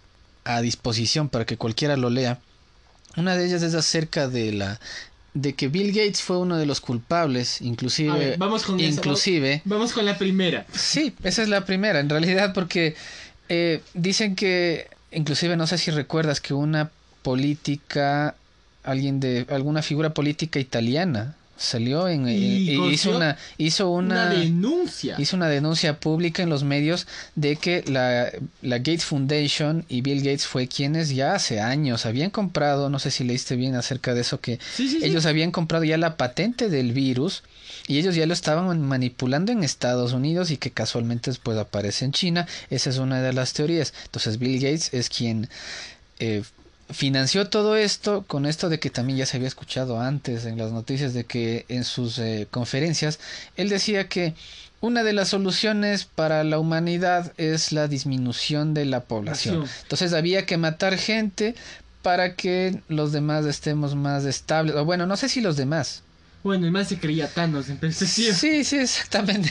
a 0.43 0.61
disposición 0.61 1.29
para 1.29 1.45
que 1.45 1.57
cualquiera 1.57 1.95
lo 1.97 2.09
lea, 2.09 2.39
una 3.15 3.35
de 3.35 3.45
ellas 3.45 3.61
es 3.61 3.75
acerca 3.75 4.27
de 4.27 4.53
la 4.53 4.79
de 5.33 5.53
que 5.53 5.67
Bill 5.67 5.91
Gates 5.91 6.21
fue 6.21 6.37
uno 6.37 6.57
de 6.57 6.65
los 6.65 6.79
culpables, 6.79 7.61
inclusive 7.61 8.17
ver, 8.17 8.37
vamos 8.37 8.63
con 8.63 8.79
inclusive 8.79 9.61
Vamos 9.65 9.93
con 9.93 10.05
la 10.05 10.17
primera. 10.17 10.65
Sí, 10.73 11.13
esa 11.23 11.41
es 11.41 11.49
la 11.49 11.65
primera, 11.65 11.99
en 11.99 12.09
realidad, 12.09 12.53
porque 12.53 12.95
eh, 13.49 13.81
dicen 13.93 14.35
que, 14.35 14.87
inclusive 15.11 15.57
no 15.57 15.67
sé 15.67 15.77
si 15.77 15.91
recuerdas 15.91 16.39
que 16.39 16.53
una 16.53 16.91
política, 17.23 18.35
alguien 18.83 19.19
de, 19.19 19.47
alguna 19.49 19.81
figura 19.81 20.13
política 20.13 20.59
italiana 20.59 21.35
salió 21.57 22.07
en, 22.07 22.27
Y 22.27 22.33
y- 22.71 22.89
hizo 22.93 23.15
una, 23.15 23.37
hizo 23.57 23.89
Una, 23.89 24.25
una, 24.25 24.29
denuncia. 24.29 25.15
hizo 25.19 25.35
una 25.35 25.47
denuncia 25.47 25.99
pública 25.99 26.43
en 26.43 26.49
los 26.49 26.63
medios 26.63 27.07
de 27.35 27.55
que 27.55 27.83
la, 27.87 28.31
la 28.61 28.77
Gates 28.79 29.05
Foundation 29.05 29.85
y 29.87 30.01
Bill 30.01 30.19
Gates 30.19 30.45
fue 30.47 30.67
quienes 30.67 31.09
ya 31.09 31.35
hace 31.35 31.59
años 31.61 32.05
habían 32.05 32.31
comprado, 32.31 32.89
no 32.89 32.99
sé 32.99 33.11
si 33.11 33.23
leíste 33.23 33.55
bien 33.55 33.75
acerca 33.75 34.13
de 34.13 34.21
eso, 34.21 34.39
que 34.39 34.59
Sí, 34.75 34.89
sí, 34.89 34.99
sí. 34.99 35.05
ellos 35.05 35.25
habían 35.25 35.51
comprado 35.51 35.83
ya 35.83 35.97
la 35.97 36.17
patente 36.17 36.69
del 36.69 36.91
virus 36.91 37.43
y 37.87 37.97
ellos 37.99 38.15
ya 38.15 38.25
lo 38.25 38.33
estaban 38.33 38.81
manipulando 38.81 39.51
en 39.51 39.63
Estados 39.63 40.13
Unidos 40.13 40.51
y 40.51 40.57
que 40.57 40.71
casualmente 40.71 41.29
después 41.31 41.57
aparece 41.57 42.05
en 42.05 42.11
China. 42.13 42.47
Esa 42.69 42.89
es 42.89 42.97
una 42.97 43.21
de 43.21 43.33
las 43.33 43.53
teorías. 43.53 43.93
Entonces 44.05 44.39
Bill 44.39 44.55
Gates 44.59 44.93
es 44.93 45.09
quien 45.09 45.49
eh, 46.19 46.43
financió 46.93 47.49
todo 47.49 47.75
esto 47.75 48.23
con 48.27 48.45
esto 48.45 48.69
de 48.69 48.79
que 48.79 48.89
también 48.89 49.19
ya 49.19 49.25
se 49.25 49.37
había 49.37 49.47
escuchado 49.47 49.99
antes 49.99 50.45
en 50.45 50.57
las 50.57 50.71
noticias 50.71 51.13
de 51.13 51.25
que 51.25 51.65
en 51.67 51.83
sus 51.83 52.19
eh, 52.19 52.47
conferencias 52.49 53.19
él 53.57 53.69
decía 53.69 54.07
que 54.07 54.33
una 54.79 55.03
de 55.03 55.13
las 55.13 55.29
soluciones 55.29 56.03
para 56.03 56.43
la 56.43 56.59
humanidad 56.59 57.31
es 57.37 57.71
la 57.71 57.87
disminución 57.87 58.73
de 58.73 58.83
la 58.83 59.05
población. 59.05 59.65
Entonces 59.83 60.11
había 60.11 60.45
que 60.45 60.57
matar 60.57 60.97
gente 60.97 61.55
para 62.01 62.35
que 62.35 62.81
los 62.89 63.13
demás 63.13 63.45
estemos 63.45 63.95
más 63.95 64.25
estables. 64.25 64.75
O 64.75 64.83
bueno, 64.83 65.07
no 65.07 65.15
sé 65.15 65.29
si 65.29 65.39
los 65.39 65.55
demás. 65.55 66.03
Bueno, 66.43 66.65
el 66.65 66.73
man 66.73 66.85
se 66.85 66.99
creía 66.99 67.29
Thanos 67.29 67.69
en. 67.69 67.93
Sí, 67.93 68.33
sí, 68.33 68.75
exactamente. 68.75 69.49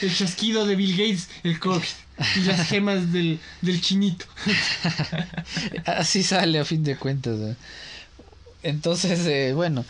El 0.00 0.14
chasquido 0.14 0.64
de 0.64 0.76
Bill 0.76 0.92
Gates, 0.92 1.28
el 1.42 1.58
COVID. 1.58 1.82
Y 2.36 2.40
las 2.40 2.68
gemas 2.68 3.12
del, 3.12 3.40
del 3.62 3.80
chinito. 3.80 4.26
Así 5.86 6.22
sale 6.22 6.58
a 6.58 6.64
fin 6.64 6.84
de 6.84 6.96
cuentas. 6.96 7.56
Entonces, 8.62 9.26
eh, 9.26 9.52
bueno, 9.54 9.84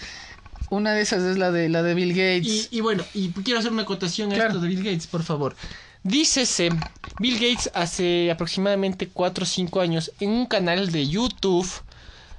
una 0.70 0.92
de 0.92 1.02
esas 1.02 1.22
es 1.22 1.38
la 1.38 1.50
de 1.50 1.68
la 1.68 1.82
de 1.82 1.94
Bill 1.94 2.10
Gates. 2.10 2.68
Y, 2.70 2.78
y 2.78 2.80
bueno, 2.80 3.04
y 3.14 3.30
quiero 3.30 3.58
hacer 3.58 3.72
una 3.72 3.82
acotación 3.82 4.32
a 4.32 4.36
esto 4.36 4.60
de 4.60 4.68
Bill 4.68 4.84
Gates, 4.84 5.06
por 5.06 5.22
favor. 5.24 5.56
Dícese, 6.02 6.70
Bill 7.18 7.34
Gates 7.34 7.70
hace 7.74 8.30
aproximadamente 8.30 9.08
4 9.08 9.42
o 9.42 9.46
5 9.46 9.80
años 9.80 10.12
en 10.20 10.30
un 10.30 10.46
canal 10.46 10.90
de 10.90 11.06
YouTube 11.06 11.68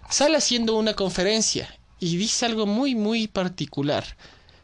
sale 0.09 0.35
haciendo 0.35 0.75
una 0.77 0.95
conferencia 0.95 1.69
y 1.99 2.17
dice 2.17 2.47
algo 2.47 2.65
muy 2.65 2.95
muy 2.95 3.27
particular 3.27 4.03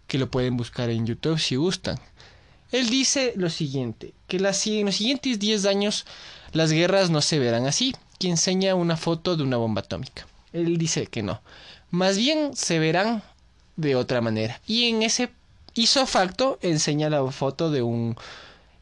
que 0.07 0.17
lo 0.17 0.31
pueden 0.31 0.57
buscar 0.57 0.89
en 0.89 1.05
YouTube 1.05 1.39
si 1.39 1.57
gustan. 1.57 1.99
Él 2.71 2.89
dice 2.89 3.33
lo 3.35 3.49
siguiente, 3.49 4.13
que 4.27 4.39
las- 4.39 4.65
en 4.67 4.85
los 4.85 4.95
siguientes 4.95 5.39
10 5.39 5.65
años 5.65 6.05
las 6.51 6.71
guerras 6.71 7.09
no 7.09 7.21
se 7.21 7.39
verán 7.39 7.65
así, 7.65 7.95
que 8.19 8.29
enseña 8.29 8.75
una 8.75 8.97
foto 8.97 9.35
de 9.37 9.43
una 9.43 9.57
bomba 9.57 9.81
atómica. 9.81 10.25
Él 10.53 10.77
dice 10.77 11.07
que 11.07 11.23
no, 11.23 11.41
más 11.91 12.17
bien 12.17 12.55
se 12.55 12.79
verán 12.79 13.21
de 13.75 13.95
otra 13.95 14.21
manera. 14.21 14.59
Y 14.67 14.85
en 14.89 15.03
ese 15.03 15.29
hizo 15.75 16.05
facto 16.07 16.57
enseña 16.61 17.09
la 17.09 17.23
foto 17.31 17.69
de 17.71 17.81
un 17.83 18.15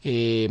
eh, 0.04 0.50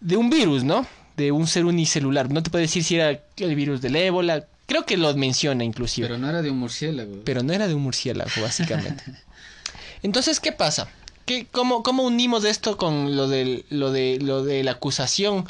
de 0.00 0.16
un 0.16 0.30
virus, 0.30 0.64
¿no? 0.64 0.86
De 1.16 1.30
un 1.32 1.46
ser 1.46 1.64
unicelular. 1.64 2.30
No 2.30 2.42
te 2.42 2.50
puedo 2.50 2.62
decir 2.62 2.82
si 2.82 2.94
era 2.96 3.20
el 3.36 3.54
virus 3.54 3.80
del 3.82 3.94
ébola. 3.96 4.46
Creo 4.66 4.86
que 4.86 4.96
lo 4.96 5.12
menciona 5.14 5.62
inclusive. 5.64 6.06
Pero 6.08 6.18
no 6.18 6.28
era 6.28 6.40
de 6.42 6.50
un 6.50 6.58
murciélago. 6.58 7.20
Pero 7.24 7.42
no 7.42 7.52
era 7.52 7.68
de 7.68 7.74
un 7.74 7.82
murciélago, 7.82 8.30
básicamente. 8.40 9.04
Entonces, 10.02 10.40
¿qué 10.40 10.52
pasa? 10.52 10.88
¿Qué, 11.32 11.46
cómo, 11.50 11.82
¿Cómo 11.82 12.02
unimos 12.02 12.44
esto 12.44 12.76
con 12.76 13.16
lo, 13.16 13.26
del, 13.26 13.64
lo, 13.70 13.90
de, 13.90 14.18
lo 14.20 14.44
de 14.44 14.62
la 14.62 14.72
acusación 14.72 15.48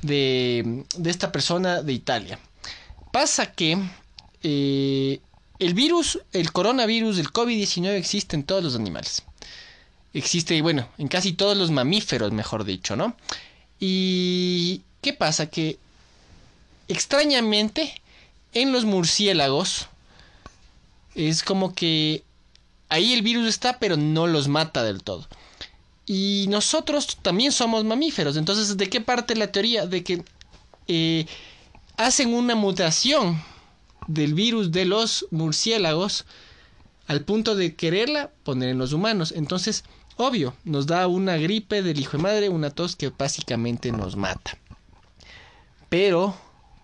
de, 0.00 0.82
de 0.96 1.10
esta 1.10 1.30
persona 1.30 1.80
de 1.80 1.92
Italia? 1.92 2.40
Pasa 3.12 3.52
que 3.52 3.78
eh, 4.42 5.20
el 5.60 5.74
virus, 5.74 6.18
el 6.32 6.50
coronavirus 6.50 7.18
del 7.18 7.28
COVID-19 7.28 7.90
existe 7.90 8.34
en 8.34 8.42
todos 8.42 8.64
los 8.64 8.74
animales. 8.74 9.22
Existe, 10.12 10.60
bueno, 10.60 10.88
en 10.98 11.06
casi 11.06 11.34
todos 11.34 11.56
los 11.56 11.70
mamíferos, 11.70 12.32
mejor 12.32 12.64
dicho, 12.64 12.96
¿no? 12.96 13.14
Y 13.78 14.80
¿qué 15.02 15.12
pasa? 15.12 15.46
Que 15.46 15.78
extrañamente 16.88 17.94
en 18.54 18.72
los 18.72 18.84
murciélagos 18.84 19.86
es 21.14 21.44
como 21.44 21.76
que 21.76 22.24
ahí 22.92 23.14
el 23.14 23.22
virus 23.22 23.48
está, 23.48 23.78
pero 23.78 23.96
no 23.96 24.26
los 24.26 24.48
mata 24.48 24.84
del 24.84 25.02
todo. 25.02 25.26
Y 26.04 26.46
nosotros 26.50 27.18
también 27.22 27.50
somos 27.50 27.84
mamíferos. 27.84 28.36
Entonces, 28.36 28.76
¿de 28.76 28.90
qué 28.90 29.00
parte 29.00 29.34
la 29.34 29.50
teoría? 29.50 29.86
De 29.86 30.04
que 30.04 30.22
eh, 30.88 31.26
hacen 31.96 32.34
una 32.34 32.54
mutación 32.54 33.42
del 34.08 34.34
virus 34.34 34.72
de 34.72 34.84
los 34.84 35.26
murciélagos 35.30 36.26
al 37.06 37.24
punto 37.24 37.54
de 37.54 37.74
quererla 37.74 38.30
poner 38.44 38.68
en 38.68 38.78
los 38.78 38.92
humanos. 38.92 39.32
Entonces, 39.34 39.84
obvio, 40.16 40.54
nos 40.64 40.86
da 40.86 41.06
una 41.06 41.38
gripe 41.38 41.82
del 41.82 41.98
hijo 41.98 42.18
de 42.18 42.22
madre, 42.22 42.48
una 42.50 42.70
tos 42.70 42.94
que 42.94 43.08
básicamente 43.08 43.90
nos 43.90 44.16
mata. 44.16 44.58
Pero, 45.88 46.36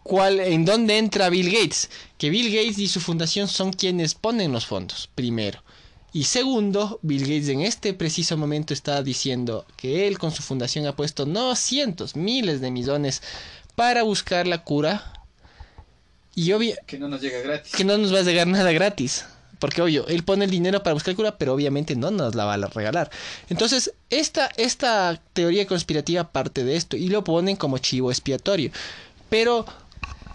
¿cuál, 0.04 0.40
¿en 0.40 0.64
dónde 0.64 0.96
entra 0.96 1.28
Bill 1.28 1.50
Gates? 1.50 1.90
Que 2.16 2.30
Bill 2.30 2.50
Gates 2.50 2.78
y 2.78 2.88
su 2.88 3.00
fundación 3.00 3.46
son 3.46 3.74
quienes 3.74 4.14
ponen 4.14 4.52
los 4.52 4.64
fondos, 4.64 5.10
primero. 5.14 5.62
Y 6.12 6.24
segundo, 6.24 6.98
Bill 7.02 7.22
Gates 7.22 7.48
en 7.48 7.60
este 7.60 7.92
preciso 7.92 8.36
momento 8.36 8.72
está 8.72 9.02
diciendo 9.02 9.66
que 9.76 10.08
él 10.08 10.18
con 10.18 10.30
su 10.32 10.42
fundación 10.42 10.86
ha 10.86 10.96
puesto 10.96 11.26
no 11.26 11.54
cientos, 11.54 12.16
miles 12.16 12.60
de 12.60 12.70
millones 12.70 13.22
para 13.74 14.02
buscar 14.02 14.46
la 14.46 14.64
cura. 14.64 15.12
Y 16.34 16.52
obvio 16.52 16.76
Que 16.86 16.98
no 16.98 17.08
nos 17.08 17.20
llega 17.20 17.40
gratis. 17.40 17.72
que 17.74 17.84
no 17.84 17.98
nos 17.98 18.14
va 18.14 18.20
a 18.20 18.22
llegar 18.22 18.46
nada 18.46 18.72
gratis. 18.72 19.24
porque 19.58 19.82
obvio, 19.82 20.06
él 20.06 20.22
pone 20.22 20.44
el 20.44 20.50
dinero 20.52 20.82
para 20.84 20.94
buscar 20.94 21.14
cura, 21.16 21.36
pero 21.36 21.52
obviamente 21.52 21.96
no 21.96 22.10
nos 22.12 22.34
la 22.36 22.44
va 22.44 22.54
a 22.54 22.66
regalar. 22.68 23.10
Entonces, 23.50 23.92
esta, 24.08 24.48
esta 24.56 25.20
teoría 25.32 25.66
conspirativa 25.66 26.30
parte 26.30 26.62
de 26.64 26.76
esto 26.76 26.96
y 26.96 27.08
lo 27.08 27.24
ponen 27.24 27.56
como 27.56 27.78
chivo 27.78 28.10
expiatorio. 28.12 28.70
Pero, 29.28 29.66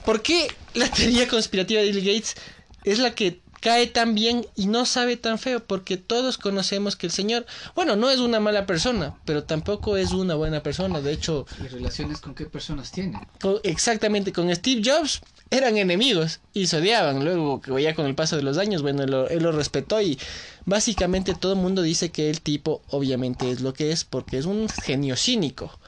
¿por 0.06 0.22
qué 0.22 0.50
la 0.74 0.90
teoría 0.92 1.28
conspirativa 1.28 1.82
de 1.82 1.92
Bill 1.94 2.06
Gates 2.06 2.36
es 2.84 3.00
la 3.00 3.16
que 3.16 3.40
cae 3.64 3.88
tan 3.88 4.14
bien 4.14 4.46
y 4.58 4.68
no 4.68 4.86
sabe 4.86 5.16
tan 5.16 5.40
feo? 5.40 5.64
Porque 5.64 5.96
todos 5.96 6.38
conocemos 6.38 6.98
que 6.98 7.08
el 7.08 7.14
señor, 7.14 7.46
bueno, 7.76 7.96
no 7.96 8.12
es 8.12 8.20
una 8.20 8.42
mala 8.42 8.66
persona, 8.66 9.16
pero 9.24 9.46
tampoco 9.46 9.96
es 9.96 10.12
una 10.12 10.36
buena 10.36 10.62
persona. 10.62 11.00
De 11.00 11.14
hecho, 11.14 11.46
¿Y 11.64 11.68
relaciones 11.70 12.20
con 12.20 12.36
qué 12.36 12.46
personas 12.46 12.92
tiene? 12.92 13.18
con- 13.40 13.60
exactamente 13.64 14.34
con 14.34 14.54
Steve 14.54 14.82
Jobs 14.84 15.22
eran 15.50 15.78
enemigos 15.78 16.42
y 16.54 16.68
se 16.68 16.78
odiaban. 16.78 17.24
Luego, 17.24 17.62
que 17.62 17.82
ya 17.82 17.96
con 17.96 18.06
el 18.06 18.16
paso 18.16 18.36
de 18.36 18.44
los 18.44 18.58
años, 18.58 18.82
bueno, 18.82 19.04
él 19.04 19.12
lo, 19.12 19.30
él 19.30 19.42
lo 19.44 19.52
respetó 19.54 20.02
y 20.02 20.20
básicamente 20.66 21.34
todo 21.34 21.54
el 21.54 21.60
mundo 21.60 21.82
dice 21.82 22.12
que 22.12 22.30
el 22.30 22.42
tipo 22.42 22.82
obviamente 22.90 23.50
es 23.52 23.62
lo 23.62 23.74
que 23.74 23.92
es 23.92 24.04
porque 24.04 24.38
es 24.38 24.46
un 24.46 24.68
genio 24.70 25.16
cínico. 25.16 25.80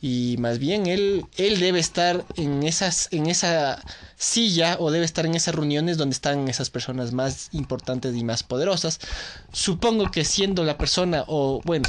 Y 0.00 0.36
más 0.38 0.58
bien 0.58 0.86
él, 0.86 1.24
él 1.36 1.58
debe 1.58 1.78
estar 1.78 2.24
en, 2.36 2.62
esas, 2.62 3.08
en 3.12 3.26
esa 3.26 3.82
silla 4.16 4.76
o 4.78 4.90
debe 4.90 5.04
estar 5.04 5.26
en 5.26 5.34
esas 5.34 5.54
reuniones 5.54 5.96
donde 5.96 6.14
están 6.14 6.48
esas 6.48 6.70
personas 6.70 7.12
más 7.12 7.48
importantes 7.52 8.14
y 8.14 8.22
más 8.22 8.42
poderosas. 8.42 9.00
Supongo 9.52 10.10
que 10.10 10.24
siendo 10.24 10.64
la 10.64 10.76
persona, 10.76 11.24
o 11.26 11.60
bueno, 11.64 11.88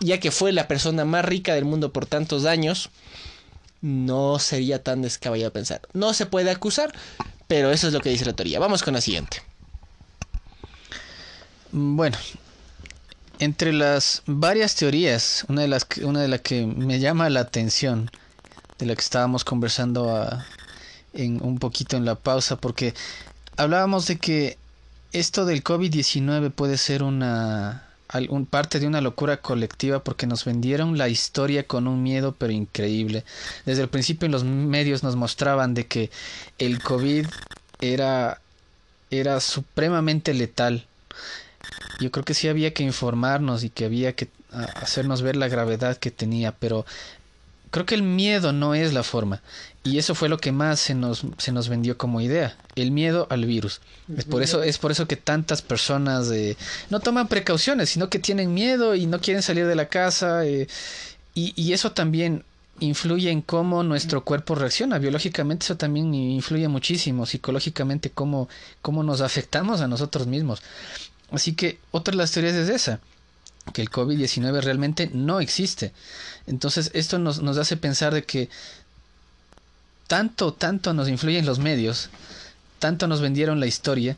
ya 0.00 0.18
que 0.20 0.30
fue 0.30 0.52
la 0.52 0.68
persona 0.68 1.04
más 1.04 1.24
rica 1.24 1.54
del 1.54 1.64
mundo 1.64 1.92
por 1.92 2.06
tantos 2.06 2.44
años, 2.44 2.90
no 3.82 4.38
sería 4.38 4.82
tan 4.82 5.02
descabellado 5.02 5.52
pensar. 5.52 5.82
No 5.92 6.14
se 6.14 6.26
puede 6.26 6.50
acusar, 6.50 6.92
pero 7.46 7.70
eso 7.72 7.88
es 7.88 7.92
lo 7.92 8.00
que 8.00 8.10
dice 8.10 8.24
la 8.24 8.34
teoría. 8.34 8.60
Vamos 8.60 8.82
con 8.82 8.94
la 8.94 9.00
siguiente. 9.00 9.42
Bueno, 11.72 12.16
entre 13.40 13.72
las 13.72 14.22
varias 14.26 14.76
teorías, 14.76 15.44
una 15.48 15.62
de 15.62 15.68
las 15.68 15.84
que, 16.40 16.66
me 16.66 17.00
llama 17.00 17.30
la 17.30 17.40
atención, 17.40 18.10
de 18.78 18.86
la 18.86 18.94
que 18.94 19.00
estábamos 19.00 19.44
conversando 19.44 20.14
a- 20.14 20.46
en 21.14 21.42
un 21.42 21.58
poquito 21.58 21.96
en 21.96 22.04
la 22.04 22.14
pausa, 22.14 22.56
porque 22.56 22.94
hablábamos 23.56 24.06
de 24.06 24.18
que 24.18 24.58
esto 25.12 25.44
del 25.46 25.64
COVID-19 25.64 26.50
puede 26.50 26.76
ser 26.76 27.02
una 27.02 27.86
parte 28.50 28.78
de 28.78 28.86
una 28.86 29.00
locura 29.00 29.40
colectiva 29.40 30.02
porque 30.04 30.26
nos 30.26 30.44
vendieron 30.44 30.98
la 30.98 31.08
historia 31.08 31.66
con 31.66 31.86
un 31.86 32.02
miedo 32.02 32.34
pero 32.36 32.52
increíble. 32.52 33.24
Desde 33.64 33.82
el 33.82 33.88
principio 33.88 34.26
en 34.26 34.32
los 34.32 34.44
medios 34.44 35.02
nos 35.02 35.16
mostraban 35.16 35.74
de 35.74 35.86
que 35.86 36.10
el 36.58 36.82
COVID 36.82 37.26
era 37.80 38.40
era 39.10 39.40
supremamente 39.40 40.34
letal. 40.34 40.86
Yo 42.00 42.10
creo 42.10 42.24
que 42.24 42.34
sí 42.34 42.48
había 42.48 42.72
que 42.72 42.82
informarnos 42.82 43.64
y 43.64 43.70
que 43.70 43.84
había 43.84 44.14
que 44.14 44.28
hacernos 44.52 45.22
ver 45.22 45.36
la 45.36 45.48
gravedad 45.48 45.96
que 45.96 46.10
tenía, 46.10 46.52
pero 46.52 46.86
creo 47.70 47.86
que 47.86 47.94
el 47.94 48.02
miedo 48.02 48.52
no 48.52 48.74
es 48.74 48.92
la 48.92 49.02
forma. 49.02 49.42
Y 49.82 49.98
eso 49.98 50.14
fue 50.14 50.28
lo 50.28 50.38
que 50.38 50.52
más 50.52 50.80
se 50.80 50.94
nos, 50.94 51.22
se 51.38 51.52
nos 51.52 51.68
vendió 51.68 51.96
como 51.96 52.20
idea, 52.20 52.56
el 52.74 52.90
miedo 52.90 53.26
al 53.30 53.46
virus. 53.46 53.80
Es 54.16 54.24
por 54.24 54.42
eso, 54.42 54.62
es 54.62 54.76
por 54.78 54.90
eso 54.90 55.06
que 55.06 55.16
tantas 55.16 55.62
personas 55.62 56.30
no 56.90 57.00
toman 57.00 57.28
precauciones, 57.28 57.90
sino 57.90 58.10
que 58.10 58.18
tienen 58.18 58.52
miedo 58.52 58.94
y 58.94 59.06
no 59.06 59.20
quieren 59.20 59.42
salir 59.42 59.66
de 59.66 59.74
la 59.74 59.88
casa. 59.88 60.44
eh, 60.44 60.66
y, 61.34 61.54
y 61.56 61.72
eso 61.72 61.92
también 61.92 62.44
influye 62.80 63.30
en 63.30 63.42
cómo 63.42 63.82
nuestro 63.82 64.24
cuerpo 64.24 64.54
reacciona. 64.54 64.98
Biológicamente 64.98 65.64
eso 65.64 65.76
también 65.76 66.12
influye 66.14 66.66
muchísimo, 66.68 67.26
psicológicamente 67.26 68.10
cómo, 68.10 68.48
cómo 68.82 69.02
nos 69.02 69.20
afectamos 69.20 69.80
a 69.80 69.88
nosotros 69.88 70.26
mismos. 70.26 70.62
Así 71.32 71.54
que 71.54 71.78
otra 71.90 72.12
de 72.12 72.18
las 72.18 72.32
teorías 72.32 72.54
es 72.54 72.68
esa, 72.68 73.00
que 73.72 73.82
el 73.82 73.90
COVID-19 73.90 74.60
realmente 74.62 75.10
no 75.12 75.40
existe. 75.40 75.92
Entonces 76.46 76.90
esto 76.94 77.18
nos, 77.18 77.42
nos 77.42 77.56
hace 77.58 77.76
pensar 77.76 78.12
de 78.14 78.24
que 78.24 78.48
tanto, 80.06 80.52
tanto 80.52 80.92
nos 80.92 81.08
influyen 81.08 81.46
los 81.46 81.60
medios, 81.60 82.10
tanto 82.80 83.06
nos 83.06 83.20
vendieron 83.20 83.60
la 83.60 83.66
historia, 83.66 84.16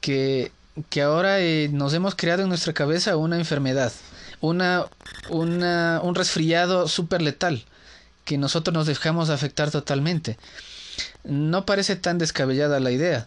que, 0.00 0.52
que 0.88 1.02
ahora 1.02 1.40
eh, 1.40 1.68
nos 1.70 1.92
hemos 1.92 2.14
creado 2.14 2.42
en 2.42 2.48
nuestra 2.48 2.72
cabeza 2.72 3.16
una 3.16 3.36
enfermedad, 3.36 3.92
una, 4.40 4.86
una, 5.28 6.00
un 6.02 6.14
resfriado 6.14 6.88
súper 6.88 7.20
letal, 7.20 7.64
que 8.24 8.38
nosotros 8.38 8.72
nos 8.72 8.86
dejamos 8.86 9.28
afectar 9.28 9.70
totalmente. 9.70 10.38
No 11.24 11.66
parece 11.66 11.96
tan 11.96 12.16
descabellada 12.16 12.80
la 12.80 12.90
idea, 12.90 13.26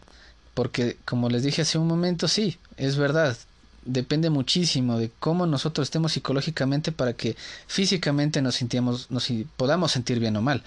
porque 0.57 0.97
como 1.05 1.29
les 1.29 1.43
dije 1.43 1.61
hace 1.61 1.77
un 1.77 1.85
momento, 1.85 2.27
sí, 2.27 2.57
es 2.77 2.97
verdad, 2.97 3.37
depende 3.85 4.31
muchísimo 4.31 4.97
de 4.97 5.11
cómo 5.19 5.45
nosotros 5.45 5.85
estemos 5.85 6.13
psicológicamente 6.13 6.91
para 6.91 7.13
que 7.13 7.37
físicamente 7.67 8.41
nos 8.41 8.55
sintamos, 8.55 9.11
nos 9.11 9.31
podamos 9.55 9.91
sentir 9.91 10.19
bien 10.19 10.35
o 10.35 10.41
mal. 10.41 10.63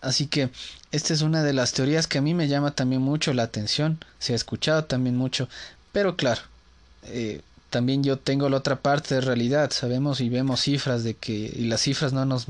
Así 0.00 0.28
que 0.28 0.50
esta 0.92 1.12
es 1.12 1.22
una 1.22 1.42
de 1.42 1.54
las 1.54 1.72
teorías 1.72 2.06
que 2.06 2.18
a 2.18 2.22
mí 2.22 2.34
me 2.34 2.46
llama 2.46 2.70
también 2.70 3.02
mucho 3.02 3.34
la 3.34 3.42
atención, 3.42 3.98
se 4.20 4.32
ha 4.32 4.36
escuchado 4.36 4.84
también 4.84 5.16
mucho, 5.16 5.48
pero 5.90 6.14
claro, 6.14 6.42
eh, 7.06 7.40
también 7.68 8.04
yo 8.04 8.18
tengo 8.18 8.48
la 8.48 8.58
otra 8.58 8.76
parte 8.76 9.16
de 9.16 9.22
realidad, 9.22 9.72
sabemos 9.72 10.20
y 10.20 10.28
vemos 10.28 10.60
cifras 10.60 11.02
de 11.02 11.14
que, 11.14 11.32
y 11.32 11.64
las 11.64 11.80
cifras 11.80 12.12
no 12.12 12.24
nos, 12.24 12.46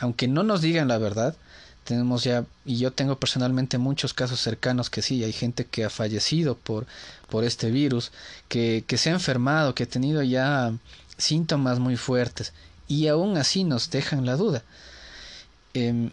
aunque 0.00 0.26
no 0.26 0.42
nos 0.42 0.62
digan 0.62 0.88
la 0.88 0.98
verdad, 0.98 1.36
tenemos 1.84 2.24
ya, 2.24 2.44
y 2.64 2.78
yo 2.78 2.92
tengo 2.92 3.16
personalmente 3.18 3.78
muchos 3.78 4.14
casos 4.14 4.40
cercanos 4.40 4.90
que 4.90 5.02
sí, 5.02 5.22
hay 5.22 5.32
gente 5.32 5.64
que 5.66 5.84
ha 5.84 5.90
fallecido 5.90 6.56
por, 6.56 6.86
por 7.28 7.44
este 7.44 7.70
virus, 7.70 8.10
que, 8.48 8.84
que 8.86 8.96
se 8.98 9.10
ha 9.10 9.12
enfermado, 9.12 9.74
que 9.74 9.84
ha 9.84 9.88
tenido 9.88 10.22
ya 10.22 10.72
síntomas 11.16 11.78
muy 11.78 11.96
fuertes, 11.96 12.52
y 12.88 13.06
aún 13.08 13.36
así 13.36 13.64
nos 13.64 13.90
dejan 13.90 14.26
la 14.26 14.36
duda. 14.36 14.62
Em, 15.74 16.10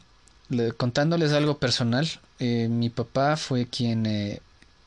le- 0.49 0.71
contándoles 0.73 1.31
algo 1.31 1.57
personal, 1.57 2.07
eh, 2.39 2.67
mi 2.69 2.89
papá 2.89 3.37
fue 3.37 3.67
quien 3.67 4.05
eh, 4.05 4.41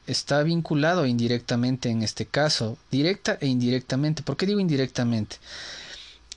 está 0.07 0.43
vinculado 0.43 1.07
indirectamente 1.07 1.89
en 1.91 2.03
este 2.03 2.26
caso, 2.26 2.76
directa 2.91 3.39
e 3.41 3.47
indirectamente. 3.47 4.22
¿Por 4.22 4.37
qué 4.37 4.47
digo 4.47 4.61
indirectamente? 4.61 5.37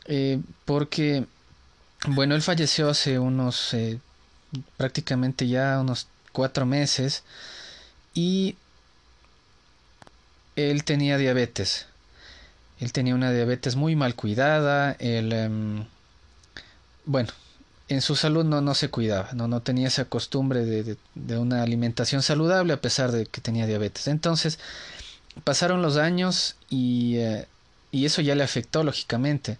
Eh, 0.05 0.39
porque, 0.65 1.25
bueno, 2.07 2.35
él 2.35 2.41
falleció 2.41 2.89
hace 2.89 3.19
unos, 3.19 3.73
prácticamente 4.77 5.47
ya 5.47 5.79
unos 5.79 6.07
cuatro 6.31 6.65
meses 6.65 7.23
y 8.13 8.55
él 10.55 10.83
tenía 10.83 11.17
diabetes. 11.17 11.85
Él 12.79 12.93
tenía 12.93 13.15
una 13.15 13.31
diabetes 13.31 13.75
muy 13.75 13.95
mal 13.95 14.15
cuidada. 14.15 14.93
Él, 14.99 15.33
em, 15.33 15.85
bueno, 17.05 17.29
en 17.89 18.01
su 18.01 18.15
salud 18.15 18.43
no, 18.45 18.61
no 18.61 18.75
se 18.75 18.89
cuidaba, 18.89 19.29
no, 19.33 19.47
no 19.47 19.61
tenía 19.61 19.87
esa 19.87 20.05
costumbre 20.05 20.65
de, 20.65 20.97
de- 21.15 21.37
una 21.37 21.63
alimentación 21.63 22.21
saludable 22.21 22.73
a 22.73 22.81
pesar 22.81 23.11
de 23.11 23.25
que 23.25 23.41
tenía 23.41 23.65
diabetes. 23.67 24.07
Entonces, 24.07 24.59
pasaron 25.43 25.81
los 25.81 25.97
años 25.97 26.55
y, 26.69 27.17
eh, 27.17 27.47
y 27.91 28.05
eso 28.05 28.21
ya 28.21 28.35
le 28.35 28.43
afectó 28.43 28.83
lógicamente. 28.83 29.59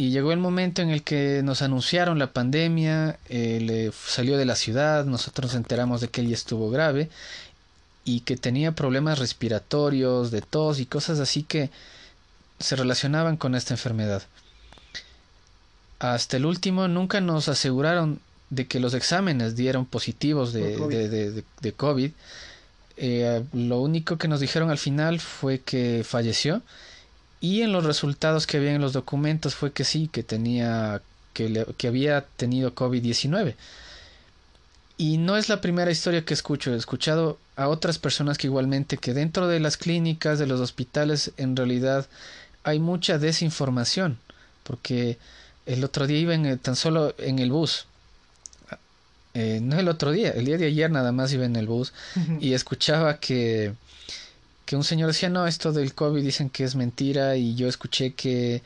Y 0.00 0.10
llegó 0.10 0.30
el 0.32 0.38
momento 0.38 0.80
en 0.80 0.90
el 0.90 1.02
que 1.02 1.40
nos 1.42 1.60
anunciaron 1.60 2.20
la 2.20 2.32
pandemia, 2.32 3.18
él 3.28 3.68
eh, 3.68 3.90
salió 4.06 4.36
de 4.36 4.44
la 4.44 4.54
ciudad, 4.54 5.04
nosotros 5.04 5.50
nos 5.52 5.56
enteramos 5.56 6.00
de 6.00 6.08
que 6.08 6.20
él 6.20 6.28
ya 6.28 6.34
estuvo 6.34 6.70
grave 6.70 7.08
y 8.04 8.20
que 8.20 8.36
tenía 8.36 8.72
problemas 8.72 9.18
respiratorios, 9.18 10.30
de 10.30 10.40
tos 10.40 10.78
y 10.78 10.86
cosas 10.86 11.18
así 11.18 11.42
que 11.42 11.70
se 12.60 12.76
relacionaban 12.76 13.36
con 13.36 13.56
esta 13.56 13.74
enfermedad. 13.74 14.22
Hasta 15.98 16.36
el 16.36 16.46
último 16.46 16.86
nunca 16.86 17.20
nos 17.20 17.48
aseguraron 17.48 18.20
de 18.50 18.66
que 18.68 18.78
los 18.80 18.94
exámenes 18.94 19.56
dieron 19.56 19.84
positivos 19.84 20.52
de, 20.52 20.74
COVID. 20.74 20.96
de, 20.96 21.08
de- 21.08 21.30
de- 21.32 21.44
de 21.60 21.72
COVID. 21.72 22.10
Eh, 22.96 23.44
lo 23.52 23.80
único 23.80 24.16
que 24.16 24.28
nos 24.28 24.40
dijeron 24.40 24.70
al 24.70 24.78
final 24.78 25.18
fue 25.20 25.60
que 25.60 26.04
falleció 26.04 26.62
y 27.40 27.62
en 27.62 27.72
los 27.72 27.84
resultados 27.84 28.46
que 28.46 28.56
había 28.56 28.72
en 28.74 28.80
los 28.80 28.92
documentos 28.92 29.54
fue 29.54 29.72
que 29.72 29.84
sí, 29.84 30.08
que 30.12 30.22
tenía 30.22 31.00
que, 31.34 31.48
le- 31.48 31.66
que 31.76 31.88
había 31.88 32.22
tenido 32.36 32.74
COVID-19. 32.74 33.54
Y 34.96 35.18
no 35.18 35.36
es 35.36 35.48
la 35.48 35.60
primera 35.60 35.90
historia 35.92 36.24
que 36.24 36.34
escucho, 36.34 36.72
he 36.72 36.76
escuchado 36.76 37.38
a 37.54 37.68
otras 37.68 37.98
personas 37.98 38.36
que 38.38 38.48
igualmente 38.48 38.96
que 38.98 39.14
dentro 39.14 39.46
de 39.46 39.60
las 39.60 39.76
clínicas, 39.76 40.38
de 40.40 40.46
los 40.48 40.60
hospitales, 40.60 41.30
en 41.36 41.54
realidad 41.54 42.06
hay 42.64 42.80
mucha 42.80 43.18
desinformación, 43.18 44.18
porque 44.64 45.18
el 45.66 45.84
otro 45.84 46.06
día 46.08 46.18
iba 46.18 46.34
en 46.34 46.58
tan 46.58 46.74
solo 46.74 47.14
en 47.18 47.38
el 47.38 47.52
bus, 47.52 47.86
eh, 49.34 49.60
no 49.62 49.78
el 49.78 49.88
otro 49.88 50.10
día, 50.10 50.30
el 50.30 50.46
día 50.46 50.58
de 50.58 50.66
ayer 50.66 50.90
nada 50.90 51.12
más 51.12 51.32
iba 51.32 51.44
en 51.44 51.54
el 51.56 51.66
bus 51.66 51.92
y 52.40 52.54
escuchaba 52.54 53.20
que, 53.20 53.74
que 54.68 54.76
un 54.76 54.84
señor 54.84 55.06
decía, 55.06 55.30
no, 55.30 55.46
esto 55.46 55.72
del 55.72 55.94
COVID 55.94 56.22
dicen 56.22 56.50
que 56.50 56.62
es 56.62 56.76
mentira 56.76 57.36
y 57.36 57.54
yo 57.54 57.68
escuché 57.68 58.12
que, 58.12 58.62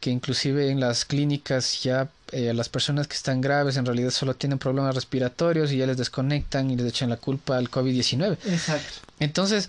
que 0.00 0.08
inclusive 0.08 0.70
en 0.70 0.80
las 0.80 1.04
clínicas 1.04 1.82
ya 1.82 2.08
eh, 2.32 2.54
las 2.54 2.70
personas 2.70 3.06
que 3.06 3.16
están 3.16 3.42
graves 3.42 3.76
en 3.76 3.84
realidad 3.84 4.12
solo 4.12 4.32
tienen 4.32 4.58
problemas 4.58 4.94
respiratorios 4.94 5.72
y 5.72 5.76
ya 5.76 5.86
les 5.86 5.98
desconectan 5.98 6.70
y 6.70 6.76
les 6.76 6.86
echan 6.86 7.10
la 7.10 7.18
culpa 7.18 7.58
al 7.58 7.70
COVID-19. 7.70 8.38
Exacto. 8.46 8.94
Entonces, 9.20 9.68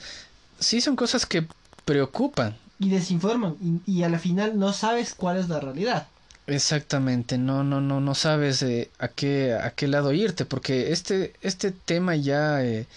sí 0.58 0.80
son 0.80 0.96
cosas 0.96 1.26
que 1.26 1.46
preocupan. 1.84 2.56
Y 2.80 2.88
desinforman. 2.88 3.58
Y, 3.86 3.92
y 3.92 4.04
a 4.04 4.10
la 4.10 4.20
final 4.20 4.58
no 4.58 4.72
sabes 4.72 5.16
cuál 5.16 5.36
es 5.36 5.50
la 5.50 5.60
realidad. 5.60 6.08
Exactamente, 6.48 7.38
no, 7.38 7.66
no, 7.66 7.82
no, 7.82 8.00
no 8.00 8.16
sabes 8.16 8.62
eh, 8.62 8.90
a 9.00 9.10
qué, 9.10 9.54
a 9.54 9.72
qué 9.72 9.90
lado 9.90 10.14
irte, 10.14 10.46
porque 10.46 10.94
este, 10.94 11.34
este 11.42 11.72
tema 11.72 12.16
ya, 12.16 12.64
eh, 12.64 12.88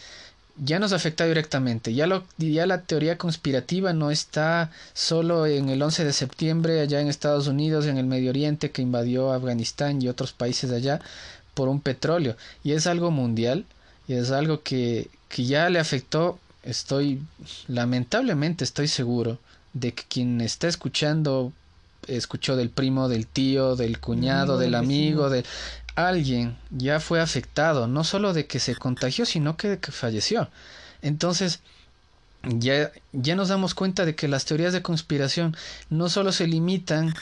ya 0.62 0.78
nos 0.78 0.92
afecta 0.92 1.24
directamente. 1.24 1.94
Ya 1.94 2.06
lo, 2.06 2.24
ya 2.38 2.66
la 2.66 2.82
teoría 2.82 3.18
conspirativa 3.18 3.92
no 3.92 4.10
está 4.10 4.70
solo 4.92 5.46
en 5.46 5.68
el 5.68 5.82
11 5.82 6.04
de 6.04 6.12
septiembre 6.12 6.80
allá 6.80 7.00
en 7.00 7.08
Estados 7.08 7.46
Unidos, 7.46 7.86
en 7.86 7.98
el 7.98 8.06
Medio 8.06 8.30
Oriente 8.30 8.70
que 8.70 8.82
invadió 8.82 9.32
Afganistán 9.32 10.02
y 10.02 10.08
otros 10.08 10.32
países 10.32 10.70
de 10.70 10.76
allá 10.76 11.00
por 11.54 11.68
un 11.68 11.80
petróleo, 11.80 12.36
y 12.62 12.72
es 12.72 12.86
algo 12.86 13.10
mundial 13.10 13.64
y 14.06 14.14
es 14.14 14.30
algo 14.30 14.62
que, 14.62 15.08
que 15.28 15.44
ya 15.44 15.68
le 15.70 15.78
afectó. 15.78 16.38
Estoy, 16.62 17.20
lamentablemente, 17.68 18.64
estoy 18.64 18.88
seguro 18.88 19.38
de 19.72 19.92
que 19.94 20.04
quien 20.08 20.40
está 20.40 20.68
escuchando 20.68 21.52
escuchó 22.06 22.56
del 22.56 22.70
primo, 22.70 23.08
del 23.08 23.26
tío, 23.26 23.76
del 23.76 24.00
cuñado, 24.00 24.58
del 24.58 24.74
amigo, 24.74 25.30
de 25.30 25.44
alguien 26.08 26.56
ya 26.70 27.00
fue 27.00 27.20
afectado, 27.20 27.86
no 27.86 28.04
solo 28.04 28.32
de 28.32 28.46
que 28.46 28.60
se 28.60 28.76
contagió, 28.76 29.26
sino 29.26 29.56
que 29.56 29.68
de 29.68 29.78
que 29.78 29.92
falleció. 29.92 30.48
Entonces, 31.02 31.60
ya, 32.42 32.90
ya 33.12 33.34
nos 33.36 33.48
damos 33.48 33.74
cuenta 33.74 34.04
de 34.04 34.14
que 34.14 34.28
las 34.28 34.44
teorías 34.44 34.72
de 34.72 34.82
conspiración 34.82 35.56
no 35.88 36.08
solo 36.08 36.32
se 36.32 36.46
limitan 36.46 37.14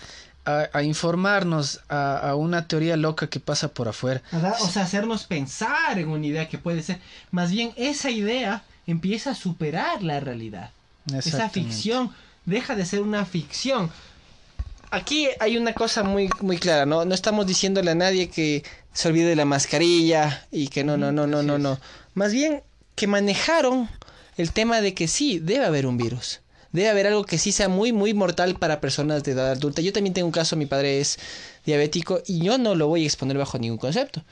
a, 0.44 0.68
a 0.72 0.82
informarnos 0.82 1.80
a, 1.88 2.16
a, 2.16 2.34
una 2.34 2.66
teoría 2.66 2.96
loca 2.96 3.28
que 3.28 3.40
pasa 3.40 3.68
por 3.68 3.88
afuera. 3.88 4.22
O 4.60 4.68
sea, 4.68 4.82
hacernos 4.82 5.24
pensar 5.24 5.98
en 5.98 6.08
una 6.08 6.26
idea 6.26 6.48
que 6.48 6.58
puede 6.58 6.82
ser. 6.82 7.00
Más 7.30 7.50
bien, 7.50 7.72
esa 7.76 8.10
idea 8.10 8.62
empieza 8.86 9.32
a 9.32 9.34
superar 9.34 10.02
la 10.02 10.20
realidad. 10.20 10.70
Esa 11.14 11.48
ficción 11.48 12.12
deja 12.44 12.74
de 12.74 12.86
ser 12.86 13.00
una 13.00 13.24
ficción 13.24 13.90
aquí 14.90 15.28
hay 15.40 15.56
una 15.56 15.74
cosa 15.74 16.02
muy, 16.02 16.28
muy 16.40 16.58
clara, 16.58 16.86
¿no? 16.86 17.04
No 17.04 17.14
estamos 17.14 17.46
diciéndole 17.46 17.90
a 17.90 17.94
nadie 17.94 18.28
que 18.28 18.62
se 18.92 19.08
olvide 19.08 19.26
de 19.26 19.36
la 19.36 19.44
mascarilla 19.44 20.46
y 20.50 20.68
que 20.68 20.84
no, 20.84 20.96
no, 20.96 21.12
no, 21.12 21.26
no, 21.26 21.42
no, 21.42 21.58
no. 21.58 21.78
Más 22.14 22.32
bien 22.32 22.62
que 22.94 23.06
manejaron 23.06 23.88
el 24.36 24.52
tema 24.52 24.80
de 24.80 24.94
que 24.94 25.08
sí, 25.08 25.38
debe 25.38 25.64
haber 25.64 25.86
un 25.86 25.96
virus. 25.96 26.40
Debe 26.72 26.90
haber 26.90 27.06
algo 27.06 27.24
que 27.24 27.38
sí 27.38 27.50
sea 27.50 27.68
muy, 27.68 27.92
muy 27.92 28.12
mortal 28.12 28.56
para 28.56 28.80
personas 28.80 29.24
de 29.24 29.32
edad 29.32 29.52
adulta. 29.52 29.80
Yo 29.80 29.92
también 29.92 30.14
tengo 30.14 30.26
un 30.26 30.32
caso, 30.32 30.56
mi 30.56 30.66
padre 30.66 31.00
es 31.00 31.18
diabético 31.64 32.22
y 32.26 32.40
yo 32.40 32.58
no 32.58 32.74
lo 32.74 32.88
voy 32.88 33.04
a 33.04 33.06
exponer 33.06 33.38
bajo 33.38 33.58
ningún 33.58 33.78
concepto. 33.78 34.22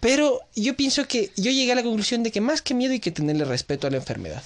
Pero 0.00 0.40
yo 0.54 0.76
pienso 0.76 1.06
que 1.08 1.30
yo 1.36 1.50
llegué 1.50 1.72
a 1.72 1.76
la 1.76 1.82
conclusión 1.82 2.22
de 2.22 2.30
que 2.30 2.40
más 2.40 2.62
que 2.62 2.74
miedo 2.74 2.92
hay 2.92 3.00
que 3.00 3.10
tenerle 3.10 3.44
respeto 3.44 3.86
a 3.86 3.90
la 3.90 3.96
enfermedad. 3.96 4.42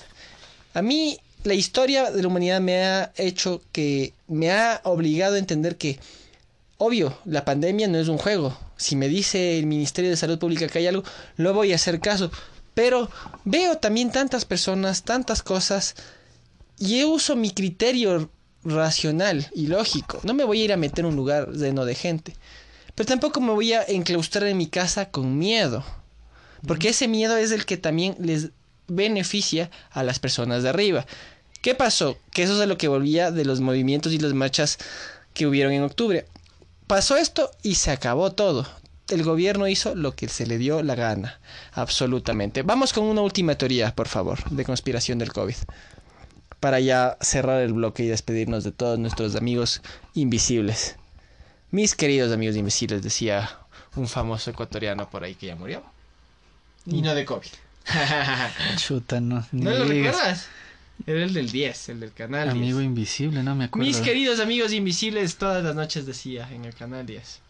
A 0.73 0.83
mí 0.83 1.19
la 1.45 1.55
historia 1.55 2.11
de 2.11 2.23
la 2.23 2.29
humanidad 2.29 2.61
me 2.61 2.85
ha 2.85 3.13
hecho 3.17 3.63
que 3.73 4.13
me 4.29 4.51
ha 4.51 4.81
obligado 4.85 5.37
a 5.37 5.39
entender 5.39 5.77
que 5.77 5.99
obvio, 6.81 7.17
la 7.27 7.45
pandemia 7.45 7.89
no 7.89 7.99
es 7.99 8.09
un 8.09 8.19
juego. 8.19 8.57
Si 8.77 8.97
me 8.97 9.09
dice 9.09 9.59
el 9.59 9.67
Ministerio 9.67 10.11
de 10.11 10.17
Salud 10.17 10.39
Pública 10.39 10.67
que 10.67 10.79
hay 10.79 10.87
algo, 10.87 11.05
lo 11.37 11.53
voy 11.53 11.73
a 11.73 11.77
hacer 11.77 12.01
caso. 12.01 12.31
Pero 12.75 13.11
veo 13.45 13.77
también 13.77 14.11
tantas 14.11 14.45
personas, 14.47 15.03
tantas 15.03 15.43
cosas 15.43 15.95
y 16.79 17.05
uso 17.05 17.37
mi 17.37 17.51
criterio 17.51 18.31
racional 18.65 19.47
y 19.55 19.67
lógico. 19.67 20.21
No 20.25 20.33
me 20.33 20.45
voy 20.45 20.63
a 20.63 20.65
ir 20.65 20.73
a 20.73 20.79
meter 20.79 21.01
en 21.01 21.11
un 21.11 21.17
lugar 21.17 21.53
lleno 21.53 21.85
de 21.85 21.95
gente. 21.95 22.35
Pero 22.95 23.07
tampoco 23.07 23.41
me 23.41 23.53
voy 23.53 23.75
a 23.75 23.83
enclaustrar 23.83 24.45
en 24.45 24.57
mi 24.57 24.67
casa 24.67 25.11
con 25.11 25.39
miedo. 25.39 25.85
Porque 26.67 26.91
ese 26.91 27.09
miedo 27.09 27.37
es 27.37 27.53
el 27.53 27.67
que 27.67 27.77
también 27.77 28.17
les 28.19 28.51
beneficia 28.89 29.71
a 29.91 30.03
las 30.03 30.19
personas 30.19 30.63
de 30.63 30.71
arriba. 30.71 31.07
¿Qué 31.61 31.75
pasó? 31.75 32.19
Que 32.33 32.43
eso 32.45 32.61
es 32.61 32.69
lo 32.69 32.79
que 32.79 32.89
volvía 32.89 33.31
de 33.31 33.45
los 33.45 33.61
movimientos 33.61 34.13
y 34.13 34.19
las 34.19 34.33
marchas 34.33 34.79
que 35.35 35.47
hubieron 35.47 35.73
en 35.73 35.83
octubre. 35.83 36.27
Pasó 36.87 37.17
esto 37.17 37.51
y 37.63 37.75
se 37.75 37.91
acabó 37.91 38.33
todo. 38.33 38.67
El 39.09 39.23
gobierno 39.25 39.69
hizo 39.69 39.95
lo 39.95 40.15
que 40.15 40.29
se 40.29 40.47
le 40.47 40.57
dio 40.57 40.83
la 40.83 40.95
gana. 40.95 41.39
Absolutamente. 41.73 42.63
Vamos 42.63 42.93
con 42.93 43.05
una 43.05 43.21
última 43.21 43.57
teoría, 43.57 43.95
por 43.95 44.09
favor, 44.09 44.43
de 44.51 44.65
conspiración 44.65 45.19
del 45.19 45.33
COVID. 45.33 45.57
Para 46.61 46.81
ya 46.81 47.17
cerrar 47.21 47.61
el 47.61 47.73
bloque 47.73 48.05
y 48.05 48.09
despedirnos 48.09 48.65
de 48.65 48.73
todos 48.73 48.99
nuestros 48.99 49.37
amigos 49.37 49.83
invisibles. 50.15 50.97
Mis 51.71 51.95
queridos 51.95 52.33
amigos 52.33 52.57
invisibles, 52.57 53.03
decía 53.03 53.51
un 53.97 54.09
famoso 54.09 54.51
ecuatoriano 54.51 55.11
por 55.11 55.25
ahí 55.25 55.35
que 55.35 55.47
ya 55.47 55.57
murió. 55.57 55.83
Y 56.87 57.03
no 57.03 57.15
de 57.15 57.25
COVID. 57.25 57.51
Chuta, 58.77 59.21
no. 59.21 59.47
¿No 59.53 59.71
lo 59.71 59.85
recuerdas? 59.85 60.49
Era 61.07 61.25
el 61.25 61.33
del 61.33 61.51
10, 61.51 61.89
el 61.91 62.01
del 62.01 62.13
canal 62.13 62.53
10. 62.53 62.55
Amigo 62.55 62.81
invisible, 62.81 63.43
no 63.43 63.55
me 63.55 63.65
acuerdo. 63.65 63.87
Mis 63.87 63.99
queridos 63.99 64.41
amigos 64.41 64.73
invisibles, 64.73 65.37
todas 65.37 65.65
las 65.65 65.75
noches 65.75 66.07
decía 66.07 66.49
en 66.53 66.65
el 66.65 66.75
canal 66.75 67.07
10. 67.07 67.41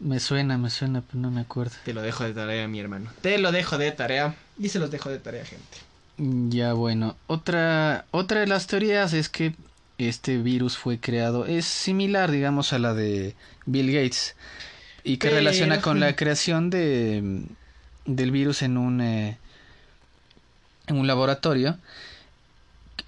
Me 0.00 0.18
suena, 0.18 0.56
me 0.56 0.70
suena, 0.70 1.02
pero 1.02 1.18
no 1.18 1.30
me 1.30 1.42
acuerdo. 1.42 1.72
Te 1.84 1.92
lo 1.92 2.00
dejo 2.00 2.24
de 2.24 2.32
tarea, 2.32 2.66
mi 2.68 2.80
hermano. 2.80 3.10
Te 3.20 3.38
lo 3.38 3.52
dejo 3.52 3.76
de 3.76 3.90
tarea. 3.92 4.34
Y 4.58 4.70
se 4.70 4.78
los 4.78 4.90
dejo 4.90 5.10
de 5.10 5.18
tarea, 5.18 5.44
gente. 5.44 5.78
Ya, 6.50 6.72
bueno. 6.72 7.16
Otra, 7.26 8.06
otra 8.10 8.40
de 8.40 8.46
las 8.46 8.66
teorías 8.66 9.12
es 9.12 9.28
que 9.28 9.54
este 9.98 10.38
virus 10.38 10.78
fue 10.78 10.98
creado. 10.98 11.44
Es 11.44 11.66
similar, 11.66 12.30
digamos, 12.30 12.72
a 12.72 12.78
la 12.78 12.94
de 12.94 13.34
Bill 13.66 13.92
Gates. 13.92 14.36
Y 15.04 15.18
que 15.18 15.28
pero... 15.28 15.36
relaciona 15.36 15.82
con 15.82 16.00
la 16.00 16.16
creación 16.16 16.70
de 16.70 17.42
del 18.06 18.30
virus 18.30 18.62
en 18.62 18.76
un 18.76 19.00
eh, 19.02 19.38
en 20.86 20.96
un 20.96 21.06
laboratorio 21.06 21.78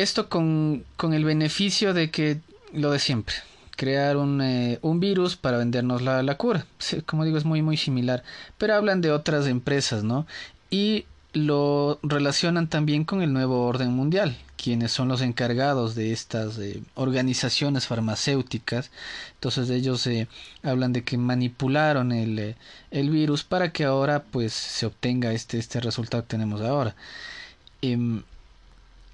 esto 0.03 0.29
con, 0.29 0.85
con, 0.97 1.15
el 1.15 1.25
beneficio 1.25 1.95
de 1.95 2.11
que 2.11 2.39
lo 2.73 2.91
de 2.91 2.99
siempre 2.99 3.35
crear 3.77 4.17
un, 4.17 4.41
eh, 4.43 4.79
un 4.83 5.01
virus 5.01 5.37
para 5.37 5.59
vendernos 5.59 6.03
la, 6.03 6.23
la 6.23 6.37
cura 6.37 6.67
como 7.07 7.25
digo 7.25 7.39
es 7.39 7.45
muy 7.45 7.63
muy 7.63 7.77
similar 7.77 8.23
pero 8.59 8.75
hablan 8.75 9.01
de 9.01 9.11
otras 9.11 9.47
empresas 9.47 10.05
no 10.05 10.27
y 10.71 11.07
lo 11.33 11.99
relacionan 12.03 12.69
también 12.69 13.05
con 13.05 13.23
el 13.23 13.33
nuevo 13.33 13.67
orden 13.67 13.93
mundial, 13.93 14.37
quienes 14.57 14.93
son 14.93 15.09
los 15.09 15.23
encargados 15.23 15.95
de 15.95 16.13
estas 16.13 16.59
eh, 16.59 16.83
organizaciones 16.95 17.87
farmacéuticas. 17.87 18.91
Entonces 19.35 19.71
ellos 19.71 20.07
eh, 20.07 20.29
hablan 20.63 20.93
de 20.93 21.05
que 21.05 21.17
manipularon 21.17 22.13
el, 22.13 22.39
eh, 22.39 22.57
el, 22.91 23.11
virus 23.11 23.45
para 23.45 23.73
que 23.73 23.85
ahora 23.85 24.23
pues 24.23 24.53
se 24.53 24.87
obtenga 24.87 25.33
este, 25.33 25.59
este 25.59 25.81
resultado 25.81 26.23
que 26.25 26.31
tenemos 26.31 26.61
ahora. 26.61 26.95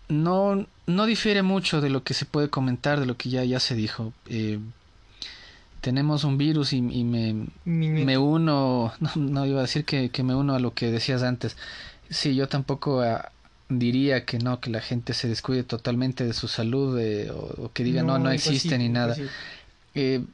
No, 0.08 0.66
no 0.86 1.06
difiere 1.06 1.42
mucho 1.42 1.80
de 1.80 1.90
lo 1.90 2.02
que 2.02 2.14
se 2.14 2.24
puede 2.24 2.48
comentar, 2.48 2.98
de 2.98 3.06
lo 3.06 3.16
que 3.16 3.28
ya, 3.28 3.44
ya 3.44 3.60
se 3.60 3.74
dijo. 3.74 4.12
tenemos 5.80 6.24
un 6.24 6.38
virus 6.38 6.72
y, 6.72 6.78
y 6.78 7.04
me, 7.04 7.46
me, 7.64 8.18
uno, 8.18 8.92
no, 9.00 9.10
no, 9.16 9.46
iba 9.46 9.58
a 9.60 9.62
decir 9.62 9.84
que, 9.84 10.10
que 10.10 10.22
me 10.22 10.34
uno 10.34 10.54
a 10.54 10.58
lo 10.60 10.74
que 10.74 10.90
decías 10.90 11.22
antes 11.22 11.56
Sí, 12.10 12.34
yo 12.34 12.48
tampoco 12.48 13.00
uh, 13.00 13.18
diría 13.68 14.24
que 14.24 14.38
no, 14.38 14.60
que 14.60 14.70
la 14.70 14.80
gente 14.80 15.12
se 15.12 15.28
descuide 15.28 15.62
totalmente 15.62 16.24
de 16.24 16.32
su 16.32 16.48
salud 16.48 16.98
eh, 16.98 17.30
o, 17.30 17.64
o, 17.64 17.72
que 17.72 17.84
diga 17.84 18.02
no, 18.02 18.18
no, 18.18 18.24
no 18.24 18.30
existe 18.30 18.78
ni 18.78 18.88
nada. 18.88 19.16
Eh, 19.94 20.24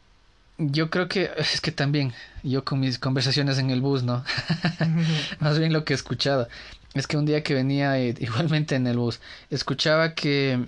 yo 0.59 0.89
creo 0.89 1.09
que 1.09 1.31
es 1.37 1.61
que 1.61 1.73
también 1.73 2.13
yo 2.45 2.65
con 2.65 2.79
mis 2.79 2.99
conversaciones 2.99 3.59
en 3.59 3.71
el 3.71 3.81
bus, 3.81 4.05
¿no? 4.05 4.25
Más 5.41 5.59
bien 5.59 5.73
lo 5.73 5.85
que 5.85 5.95
he 5.95 5.97
escuchado. 5.97 6.49
Es 6.95 7.07
que 7.07 7.17
un 7.17 7.27
día 7.27 7.43
que 7.43 7.55
venía 7.55 7.99
eh, 7.99 8.15
igualmente 8.21 8.77
en 8.77 8.87
el 8.87 8.99
bus, 8.99 9.21
escuchaba 9.51 10.15
que 10.15 10.67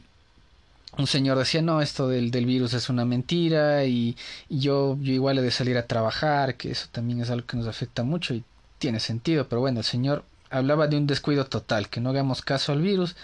un 0.99 1.07
señor 1.07 1.39
decía, 1.39 1.63
no, 1.63 1.83
esto 1.83 2.09
del, 2.09 2.31
del 2.31 2.47
virus 2.47 2.75
es 2.75 2.89
una 2.89 3.05
mentira 3.05 3.85
y, 3.85 4.17
yo, 4.49 4.97
yo 5.01 5.13
igual 5.13 5.39
he 5.39 5.43
de 5.43 5.51
salir 5.51 5.77
a 5.79 5.87
trabajar, 5.87 6.57
que 6.57 6.71
eso 6.71 6.87
también 6.91 7.21
es 7.21 7.31
algo 7.31 7.47
que 7.47 7.57
nos 7.57 7.67
afecta 7.67 8.03
mucho 8.03 8.35
y 8.35 8.45
tiene 8.79 9.01
sentido, 9.01 9.49
pero 9.49 9.61
bueno, 9.61 9.81
el 9.81 9.85
señor 9.85 10.25
hablaba 10.51 10.87
de 10.87 10.97
un 10.97 11.07
descuido 11.07 11.47
total, 11.47 11.89
que 11.89 12.01
no 12.01 12.11
hagamos 12.11 12.43
caso 12.43 12.73
al 12.73 12.81
virus 12.81 13.17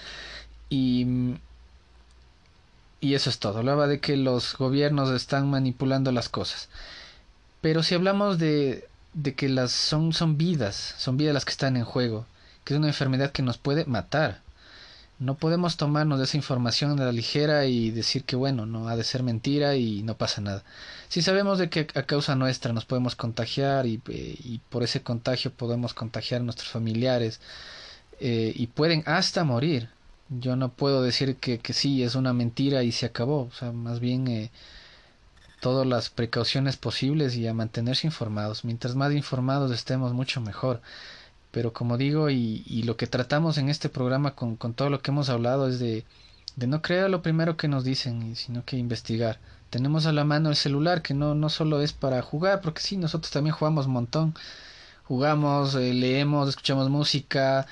y, 0.70 1.06
y 3.00 3.14
eso 3.14 3.30
es 3.30 3.38
todo. 3.38 3.58
Hablaba 3.58 3.86
de 3.86 4.00
que 4.00 4.16
los 4.16 4.56
gobiernos 4.56 5.10
están 5.10 5.50
manipulando 5.50 6.12
las 6.12 6.28
cosas. 6.28 6.68
Pero 7.60 7.82
si 7.82 7.94
hablamos 7.94 8.38
de, 8.38 8.88
de 9.14 9.34
que 9.34 9.48
las 9.48 9.72
son, 9.72 10.12
son 10.12 10.36
vidas, 10.36 10.94
son 10.98 11.16
vidas 11.16 11.34
las 11.34 11.44
que 11.44 11.52
están 11.52 11.76
en 11.76 11.84
juego, 11.84 12.26
que 12.64 12.74
es 12.74 12.78
una 12.78 12.88
enfermedad 12.88 13.32
que 13.32 13.42
nos 13.42 13.58
puede 13.58 13.84
matar. 13.86 14.40
No 15.18 15.36
podemos 15.36 15.76
tomarnos 15.76 16.18
de 16.18 16.24
esa 16.24 16.36
información 16.36 16.98
a 16.98 17.04
la 17.04 17.12
ligera 17.12 17.66
y 17.66 17.90
decir 17.92 18.24
que 18.24 18.34
bueno, 18.34 18.66
no 18.66 18.88
ha 18.88 18.96
de 18.96 19.04
ser 19.04 19.22
mentira 19.22 19.76
y 19.76 20.02
no 20.02 20.16
pasa 20.16 20.40
nada. 20.40 20.64
Si 21.08 21.22
sabemos 21.22 21.58
de 21.58 21.70
que 21.70 21.86
a 21.94 22.02
causa 22.02 22.34
nuestra 22.34 22.72
nos 22.72 22.86
podemos 22.86 23.14
contagiar 23.14 23.86
y, 23.86 24.00
eh, 24.08 24.58
por 24.68 24.82
ese 24.82 25.02
contagio 25.02 25.52
podemos 25.52 25.94
contagiar 25.94 26.40
a 26.40 26.44
nuestros 26.44 26.70
familiares 26.70 27.40
eh, 28.20 28.52
y 28.54 28.66
pueden 28.66 29.04
hasta 29.06 29.44
morir. 29.44 29.90
Yo 30.28 30.56
no 30.56 30.70
puedo 30.70 31.02
decir 31.02 31.36
que, 31.36 31.58
que, 31.58 31.72
sí, 31.72 32.02
es 32.02 32.14
una 32.14 32.32
mentira 32.32 32.82
y 32.82 32.90
se 32.90 33.06
acabó. 33.06 33.42
O 33.42 33.52
sea, 33.52 33.70
más 33.70 34.00
bien 34.00 34.26
eh, 34.28 34.50
todas 35.60 35.86
las 35.86 36.10
precauciones 36.10 36.76
posibles 36.76 37.36
y 37.36 37.46
a 37.46 37.54
mantenerse 37.54 38.08
informados. 38.08 38.64
Mientras 38.64 38.96
más 38.96 39.12
informados 39.12 39.70
estemos, 39.70 40.12
mucho 40.12 40.40
mejor. 40.40 40.80
Pero 41.52 41.72
como 41.72 41.96
digo, 41.98 42.30
y, 42.30 42.64
y 42.66 42.82
lo 42.82 42.96
que 42.96 43.06
tratamos 43.06 43.58
en 43.58 43.68
este 43.68 43.88
programa 43.88 44.34
con, 44.34 44.56
con, 44.56 44.74
todo 44.74 44.90
lo 44.90 45.00
que 45.00 45.12
hemos 45.12 45.28
hablado 45.28 45.68
es 45.68 45.78
de, 45.78 46.04
de 46.56 46.66
no 46.66 46.82
creer 46.82 47.10
lo 47.10 47.22
primero 47.22 47.56
que 47.56 47.68
nos 47.68 47.84
dicen, 47.84 48.34
sino 48.34 48.64
que 48.64 48.76
investigar. 48.76 49.38
Tenemos 49.70 50.06
a 50.06 50.12
la 50.12 50.24
mano 50.24 50.48
el 50.50 50.56
celular, 50.56 51.02
que 51.02 51.14
no, 51.14 51.34
no 51.34 51.48
solo 51.48 51.80
es 51.80 51.92
para 51.92 52.20
jugar, 52.22 52.60
porque 52.60 52.82
sí, 52.82 52.96
nosotros 52.96 53.30
también 53.30 53.54
jugamos 53.54 53.86
un 53.86 53.92
montón. 53.92 54.34
Jugamos, 55.04 55.74
eh, 55.74 55.94
leemos, 55.94 56.48
escuchamos 56.48 56.88
música. 56.90 57.66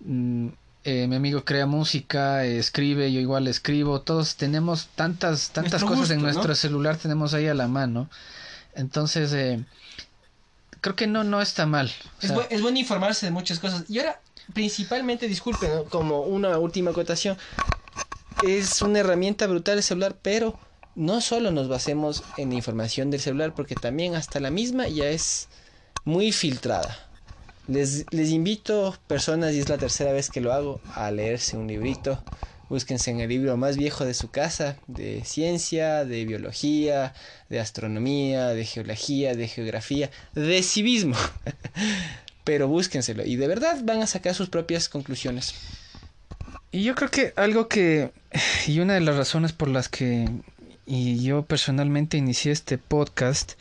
Mm, 0.00 0.48
eh, 0.84 1.06
mi 1.08 1.16
amigo 1.16 1.44
crea 1.44 1.64
música, 1.66 2.44
eh, 2.44 2.58
escribe, 2.58 3.10
yo 3.10 3.18
igual 3.18 3.48
escribo, 3.48 4.02
todos 4.02 4.36
tenemos 4.36 4.88
tantas, 4.94 5.50
tantas 5.50 5.80
Nuestro 5.80 5.88
cosas 5.88 6.00
gusto, 6.00 6.14
en 6.14 6.20
¿no? 6.20 6.24
nuestro 6.26 6.54
celular, 6.54 6.98
tenemos 6.98 7.32
ahí 7.32 7.48
a 7.48 7.54
la 7.54 7.68
mano. 7.68 8.10
Entonces, 8.74 9.32
eh, 9.32 9.64
creo 10.84 10.96
que 10.96 11.06
no, 11.06 11.24
no 11.24 11.40
está 11.40 11.66
mal. 11.66 11.90
O 12.18 12.22
Es, 12.22 12.28
sea, 12.28 12.36
bu- 12.36 12.46
es 12.50 12.60
bueno 12.62 12.78
informarse 12.78 13.26
de 13.26 13.32
muchas 13.32 13.58
cosas. 13.58 13.84
Y 13.88 13.98
ahora, 13.98 14.22
principalmente, 14.52 15.28
disculpen, 15.28 15.70
¿no? 15.74 15.88
como 15.88 16.22
una 16.22 16.58
última 16.58 16.90
acotación, 16.90 17.38
es 18.40 18.82
una 18.82 19.00
herramienta 19.00 19.46
brutal 19.46 19.78
el 19.78 19.82
celular, 19.82 20.18
pero 20.22 20.58
no 20.94 21.20
solo 21.20 21.50
nos 21.50 21.68
basemos 21.68 22.24
en 22.36 22.50
la 22.50 22.54
información 22.56 23.10
del 23.10 23.20
celular, 23.20 23.54
porque 23.54 23.76
también 23.76 24.14
hasta 24.14 24.40
la 24.40 24.50
misma 24.50 24.88
ya 24.88 25.08
es 25.10 25.48
muy 26.04 26.32
filtrada. 26.32 27.10
Les, 27.66 28.12
les 28.12 28.30
invito, 28.30 28.96
personas, 29.06 29.54
y 29.54 29.60
es 29.60 29.68
la 29.70 29.78
tercera 29.78 30.12
vez 30.12 30.30
que 30.30 30.40
lo 30.42 30.52
hago, 30.52 30.82
a 30.88 31.10
leerse 31.10 31.56
un 31.56 31.68
librito. 31.68 32.24
Búsquense 32.68 33.10
en 33.10 33.20
el 33.20 33.28
libro 33.28 33.56
más 33.56 33.76
viejo 33.76 34.04
de 34.04 34.14
su 34.14 34.30
casa, 34.30 34.76
de 34.86 35.22
ciencia, 35.24 36.04
de 36.04 36.24
biología, 36.24 37.14
de 37.48 37.60
astronomía, 37.60 38.48
de 38.48 38.64
geología, 38.64 39.34
de 39.34 39.48
geografía, 39.48 40.10
de 40.34 40.62
civismo. 40.62 41.16
Pero 42.44 42.68
búsquenselo 42.68 43.24
y 43.24 43.36
de 43.36 43.46
verdad 43.46 43.80
van 43.84 44.02
a 44.02 44.06
sacar 44.06 44.34
sus 44.34 44.50
propias 44.50 44.88
conclusiones. 44.88 45.54
Y 46.72 46.82
yo 46.82 46.94
creo 46.94 47.10
que 47.10 47.32
algo 47.36 47.68
que, 47.68 48.10
y 48.66 48.80
una 48.80 48.94
de 48.94 49.00
las 49.00 49.16
razones 49.16 49.52
por 49.52 49.68
las 49.68 49.88
que 49.88 50.28
y 50.86 51.22
yo 51.22 51.42
personalmente 51.42 52.16
inicié 52.16 52.52
este 52.52 52.78
podcast, 52.78 53.52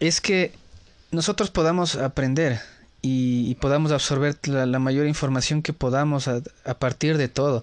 es 0.00 0.20
que 0.20 0.52
nosotros 1.10 1.50
podamos 1.50 1.96
aprender 1.96 2.60
y, 3.04 3.50
y 3.50 3.54
podamos 3.56 3.92
absorber 3.92 4.34
la, 4.44 4.64
la 4.64 4.78
mayor 4.78 5.06
información 5.06 5.60
que 5.60 5.74
podamos 5.74 6.26
a, 6.26 6.40
a 6.64 6.74
partir 6.74 7.18
de 7.18 7.28
todo. 7.28 7.62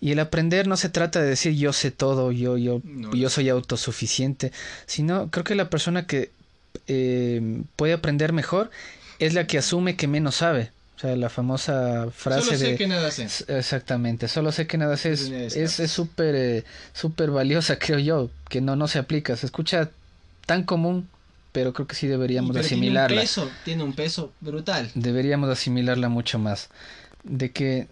Y 0.00 0.12
el 0.12 0.18
aprender 0.18 0.66
no 0.66 0.76
se 0.78 0.88
trata 0.88 1.20
de 1.20 1.28
decir 1.28 1.52
yo 1.54 1.72
sé 1.74 1.90
todo, 1.90 2.32
yo, 2.32 2.56
yo, 2.56 2.80
No. 2.84 3.14
yo 3.14 3.28
soy 3.28 3.50
autosuficiente, 3.50 4.50
sino 4.86 5.28
creo 5.30 5.44
que 5.44 5.54
la 5.54 5.68
persona 5.68 6.06
que 6.06 6.30
eh, 6.86 7.62
puede 7.76 7.92
aprender 7.92 8.32
mejor 8.32 8.70
es 9.18 9.34
la 9.34 9.46
que 9.46 9.58
asume 9.58 9.94
que 9.96 10.08
menos 10.08 10.36
sabe. 10.36 10.70
O 10.96 11.00
sea, 11.00 11.14
la 11.16 11.28
famosa 11.28 12.08
frase 12.10 12.56
de... 12.56 12.86
nada 12.88 13.10
sé. 13.10 13.28
Exactamente, 13.46 14.26
solo 14.26 14.50
sé 14.52 14.66
que 14.66 14.78
nada 14.78 14.96
sé, 14.96 15.12
es 15.12 15.26
Tiene 15.26 15.46
es 15.46 15.78
es 15.80 15.90
súper 15.92 16.34
eh, 16.34 16.64
súper 16.92 17.30
valiosa, 17.30 17.78
creo 17.78 17.98
yo, 18.00 18.30
que 18.48 18.60
no, 18.60 18.74
no 18.74 18.88
se 18.88 18.98
aplica, 18.98 19.36
se 19.36 19.46
escucha 19.46 19.90
tan 20.46 20.64
común, 20.64 21.08
pero 21.58 21.72
creo 21.72 21.88
que 21.88 21.96
sí 21.96 22.06
deberíamos 22.06 22.56
asimilarla, 22.56 23.24
tiene 23.64 23.82
un 23.82 23.92
peso 23.92 24.32
brutal. 24.40 24.88
deberíamos 24.94 25.50
asimilarla 25.50 26.08
mucho 26.08 26.38
más, 26.38 26.68
de 27.24 27.50
que 27.50 27.88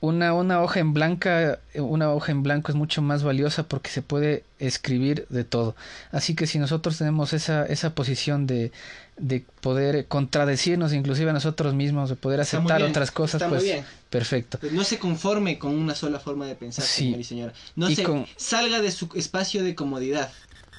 una, 0.00 0.34
una 0.34 0.60
hoja 0.62 0.78
en 0.78 0.92
blanca, 0.92 1.58
una 1.74 2.12
hoja 2.12 2.30
en 2.30 2.44
blanco 2.44 2.70
es 2.70 2.76
mucho 2.76 3.02
más 3.02 3.24
valiosa 3.24 3.64
porque 3.66 3.90
se 3.90 4.02
puede 4.02 4.44
escribir 4.60 5.26
de 5.30 5.42
todo, 5.42 5.74
así 6.12 6.36
que 6.36 6.46
si 6.46 6.60
nosotros 6.60 6.96
tenemos 6.98 7.32
esa, 7.32 7.66
esa 7.66 7.94
posición 7.94 8.46
de, 8.46 8.70
de 9.16 9.42
poder 9.60 10.06
contradecirnos 10.06 10.92
inclusive 10.92 11.30
a 11.30 11.32
nosotros 11.32 11.74
mismos, 11.74 12.08
de 12.10 12.14
poder 12.14 12.38
Está 12.38 12.58
aceptar 12.58 12.82
otras 12.84 13.10
cosas, 13.10 13.42
está 13.42 13.48
muy 13.48 13.56
pues 13.58 13.64
bien. 13.64 13.84
perfecto. 14.10 14.58
No 14.70 14.84
se 14.84 14.98
conforme 14.98 15.58
con 15.58 15.74
una 15.74 15.94
sola 15.96 16.20
forma 16.20 16.46
de 16.46 16.54
pensar, 16.54 16.84
Sí. 16.84 17.04
señor 17.06 17.20
y 17.20 17.24
señora. 17.24 17.52
No 17.74 17.90
Y 17.90 17.96
se 17.96 18.04
con- 18.04 18.26
salga 18.36 18.80
de 18.80 18.92
su 18.92 19.08
espacio 19.14 19.64
de 19.64 19.74
comodidad. 19.74 20.30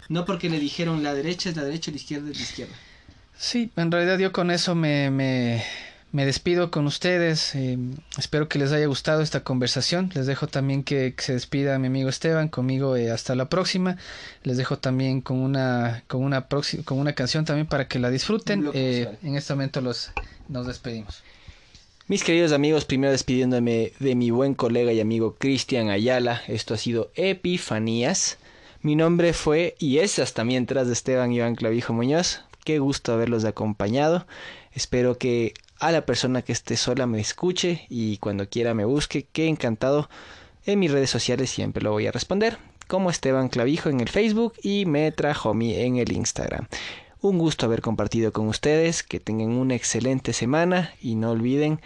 No 0.10 0.26
porque 0.26 0.50
le 0.50 0.60
dijeron 0.60 1.04
la 1.04 1.14
derecha 1.14 1.50
es 1.50 1.56
la 1.56 1.64
derecha, 1.64 1.92
la 1.92 1.98
izquierda 1.98 2.30
es 2.32 2.38
la 2.38 2.44
izquierda. 2.44 2.74
Sí, 3.38 3.72
en 3.76 3.92
realidad 3.92 4.18
yo 4.18 4.32
con 4.32 4.50
eso 4.50 4.74
me, 4.74 5.12
me, 5.12 5.64
me 6.12 6.26
despido 6.26 6.72
con 6.72 6.88
ustedes. 6.88 7.54
eh, 7.56 7.78
espero 8.18 8.48
que 8.50 8.58
les 8.58 8.72
haya 8.72 8.88
gustado 8.88 9.22
esta 9.22 9.44
conversación. 9.44 10.12
Les 10.16 10.26
dejo 10.26 10.48
también 10.48 10.84
que, 10.84 11.14
que 11.16 11.24
se 11.24 11.34
despida 11.34 11.78
mi 11.78 11.88
amigo 11.88 12.10
Esteban 12.10 12.48
conmigo 12.48 12.96
eh, 12.96 13.12
hasta 13.12 13.36
la 13.36 13.50
próxima. 13.50 13.98
Les 14.44 14.58
dejo 14.58 14.80
también 14.80 15.22
con 15.22 15.38
una 15.38 16.04
con 16.08 16.24
una 16.24 16.48
próxima 16.48 16.84
con 16.84 16.98
una 17.00 17.14
canción 17.14 17.46
también 17.46 17.68
para 17.68 17.88
que 17.88 18.00
la 18.00 18.10
disfruten. 18.10 18.70
Eh, 18.74 19.18
en 19.22 19.36
este 19.36 19.54
momento 19.54 19.82
los 19.82 20.12
nos 20.48 20.66
despedimos. 20.66 21.22
Mis 22.08 22.24
queridos 22.24 22.54
amigos, 22.54 22.86
primero 22.86 23.12
despidiéndome 23.12 23.92
de 24.00 24.16
mi 24.16 24.32
buen 24.32 24.56
colega 24.56 24.94
y 24.94 25.02
amigo 25.02 25.36
Cristian 25.38 25.90
Ayala. 25.90 26.42
Esto 26.48 26.74
ha 26.74 26.78
sido 26.78 27.12
Epifanías. 27.16 28.38
Mi 28.88 28.96
nombre 28.96 29.34
fue 29.34 29.76
y 29.80 29.98
es 29.98 30.18
hasta 30.18 30.46
mientras 30.46 30.88
Esteban 30.88 31.34
Iván 31.34 31.56
Clavijo 31.56 31.92
Muñoz. 31.92 32.46
Qué 32.64 32.80
gusto 32.80 33.12
haberlos 33.12 33.44
acompañado. 33.44 34.26
Espero 34.72 35.18
que 35.18 35.54
a 35.78 35.92
la 35.92 36.06
persona 36.06 36.42
que 36.42 36.54
esté 36.54 36.78
sola 36.78 37.06
me 37.06 37.20
escuche 37.20 37.86
y 37.90 38.18
cuando 38.20 38.48
quiera 38.48 38.74
me 38.74 38.86
busque. 38.86 39.28
Qué 39.30 39.50
encantado. 39.50 40.10
En 40.66 40.80
mis 40.80 40.90
redes 40.90 41.10
sociales 41.10 41.50
siempre 41.50 41.84
lo 41.84 41.92
voy 41.92 42.08
a 42.08 42.14
responder. 42.14 42.60
Como 42.88 43.10
Esteban 43.10 43.50
Clavijo 43.50 43.90
en 43.90 44.00
el 44.00 44.08
Facebook 44.08 44.54
y 44.64 44.86
Metra 44.86 45.36
Homie 45.38 45.84
en 45.84 45.98
el 45.98 46.14
Instagram. 46.14 46.70
Un 47.20 47.40
gusto 47.40 47.66
haber 47.66 47.82
compartido 47.82 48.32
con 48.32 48.48
ustedes, 48.48 49.04
que 49.04 49.20
tengan 49.20 49.50
una 49.50 49.76
excelente 49.76 50.32
semana 50.32 50.94
y 51.02 51.16
no 51.16 51.32
olviden 51.32 51.82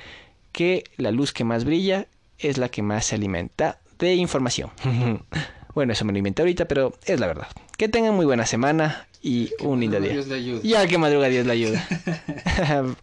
que 0.51 0.83
la 0.97 1.09
luz 1.09 1.33
que 1.33 1.45
más 1.45 1.65
brilla 1.65 2.05
es 2.37 2.59
la 2.59 2.69
que 2.69 2.83
más 2.83 3.05
se 3.05 3.15
alimenta 3.15 3.79
de 3.97 4.13
información. 4.13 4.69
bueno, 5.73 5.93
eso 5.93 6.05
me 6.05 6.11
lo 6.11 6.17
inventé 6.17 6.41
ahorita, 6.41 6.65
pero 6.65 6.93
es 7.05 7.19
la 7.19 7.27
verdad. 7.27 7.47
Que 7.77 7.87
tengan 7.87 8.13
muy 8.13 8.25
buena 8.25 8.45
semana 8.45 9.07
y 9.21 9.51
un 9.61 9.79
lindo 9.79 9.99
día. 9.99 10.11
Dios 10.11 10.27
le 10.27 10.35
ayude. 10.35 10.59
Y 10.63 10.73
al 10.73 10.87
que 10.87 10.97
madruga 10.97 11.27
Dios 11.27 11.45
le 11.45 11.53
ayuda. 11.53 11.87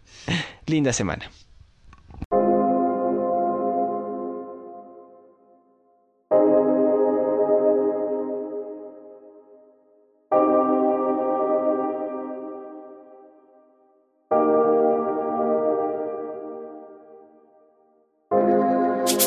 Linda 0.66 0.92
semana. 0.92 1.30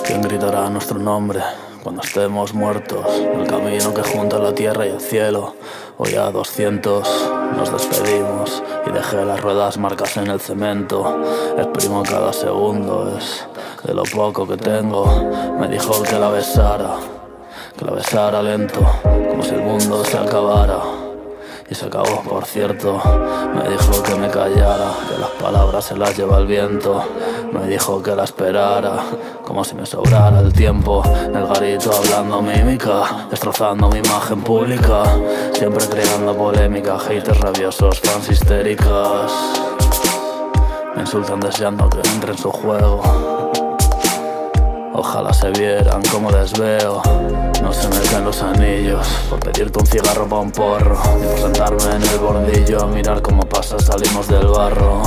¿Quién 0.06 0.22
gritará 0.22 0.70
nuestro 0.70 1.00
nombre 1.00 1.42
cuando 1.82 2.02
estemos 2.02 2.54
muertos? 2.54 3.06
El 3.10 3.48
camino 3.48 3.94
que 3.94 4.04
junta 4.04 4.38
la 4.40 4.54
tierra 4.54 4.86
y 4.86 4.90
el 4.90 5.02
cielo. 5.02 5.56
Hoy 5.98 6.16
a 6.16 6.32
200 6.32 7.08
nos 7.58 7.72
despedimos 7.72 8.64
y 8.86 8.92
dejé 8.92 9.26
las 9.26 9.42
ruedas 9.42 9.78
marcas 9.78 10.18
en 10.18 10.28
el 10.28 10.40
cemento. 10.40 11.20
Exprimo 11.58 12.04
cada 12.04 12.34
segundo, 12.34 13.18
es 13.18 13.48
de 13.84 13.94
lo 13.94 14.04
poco 14.04 14.48
que 14.48 14.58
tengo. 14.58 15.06
Me 15.60 15.68
dijo 15.68 16.02
que 16.04 16.18
la 16.18 16.30
besara, 16.30 16.96
que 17.78 17.86
la 17.86 17.92
besara 17.92 18.42
lento, 18.42 18.80
como 19.04 19.44
si 19.44 19.56
el 19.56 19.62
mundo 19.62 20.04
se 20.06 20.18
acabara. 20.18 20.80
Y 21.70 21.76
se 21.76 21.86
acabó, 21.86 22.22
por 22.22 22.46
cierto. 22.46 23.02
Me 23.56 23.70
dijo 23.70 24.04
que 24.04 24.16
me 24.16 24.30
callara, 24.30 24.92
que 25.10 25.18
las 25.18 25.30
palabras 25.42 25.86
se 25.86 25.96
las 25.96 26.18
lleva 26.18 26.38
el 26.40 26.46
viento. 26.46 27.02
Me 27.52 27.68
dijo 27.68 28.02
que 28.02 28.16
la 28.16 28.24
esperara, 28.24 29.04
como 29.46 29.64
si 29.64 29.76
me 29.76 29.86
sobrara 29.86 30.40
el 30.40 30.54
tiempo. 30.54 31.04
En 31.06 31.36
el 31.36 31.48
garito 31.48 31.92
hablando 31.92 32.42
mímica, 32.42 33.28
destrozando 33.30 33.90
mi 33.90 34.00
imagen 34.00 34.42
pública. 34.42 35.04
Siempre 35.54 35.86
creando 35.88 36.36
polémica, 36.36 36.98
haters 36.98 37.40
rabiosos, 37.40 38.00
fans 38.00 38.30
histéricas. 38.30 39.32
Me 40.96 41.02
insultan 41.02 41.40
deseando 41.42 41.90
que 41.90 42.00
entre 42.10 42.32
en 42.32 42.38
su 42.38 42.52
juego. 42.52 43.02
Ojalá 44.94 45.34
se 45.34 45.50
vieran 45.52 46.02
como 46.12 46.32
les 46.32 46.54
veo. 46.58 47.02
No 47.62 47.74
se 47.74 47.88
meten 47.90 48.26
los 48.26 48.42
anillos 48.42 49.08
por 49.30 49.40
pedirte 49.40 49.80
un 49.80 49.86
cigarro 49.86 50.28
pa' 50.28 50.40
un 50.40 50.52
porro. 50.52 50.98
Ni 51.20 51.28
por 51.28 51.40
sentarme 51.40 51.96
en 51.96 52.02
el 52.02 52.18
bordillo 52.18 52.84
a 52.84 52.88
mirar 52.88 53.22
cómo 53.22 53.44
pasa, 53.44 53.78
salimos 53.80 54.28
del 54.28 54.48
barro. 54.48 55.02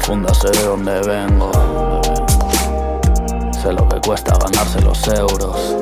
Confundas, 0.00 0.38
sé 0.38 0.50
de 0.50 0.64
dónde 0.64 0.98
vengo. 1.02 1.50
Sé 3.52 3.72
lo 3.72 3.86
que 3.86 4.00
cuesta 4.00 4.32
ganarse 4.40 4.80
los 4.80 5.06
euros. 5.08 5.76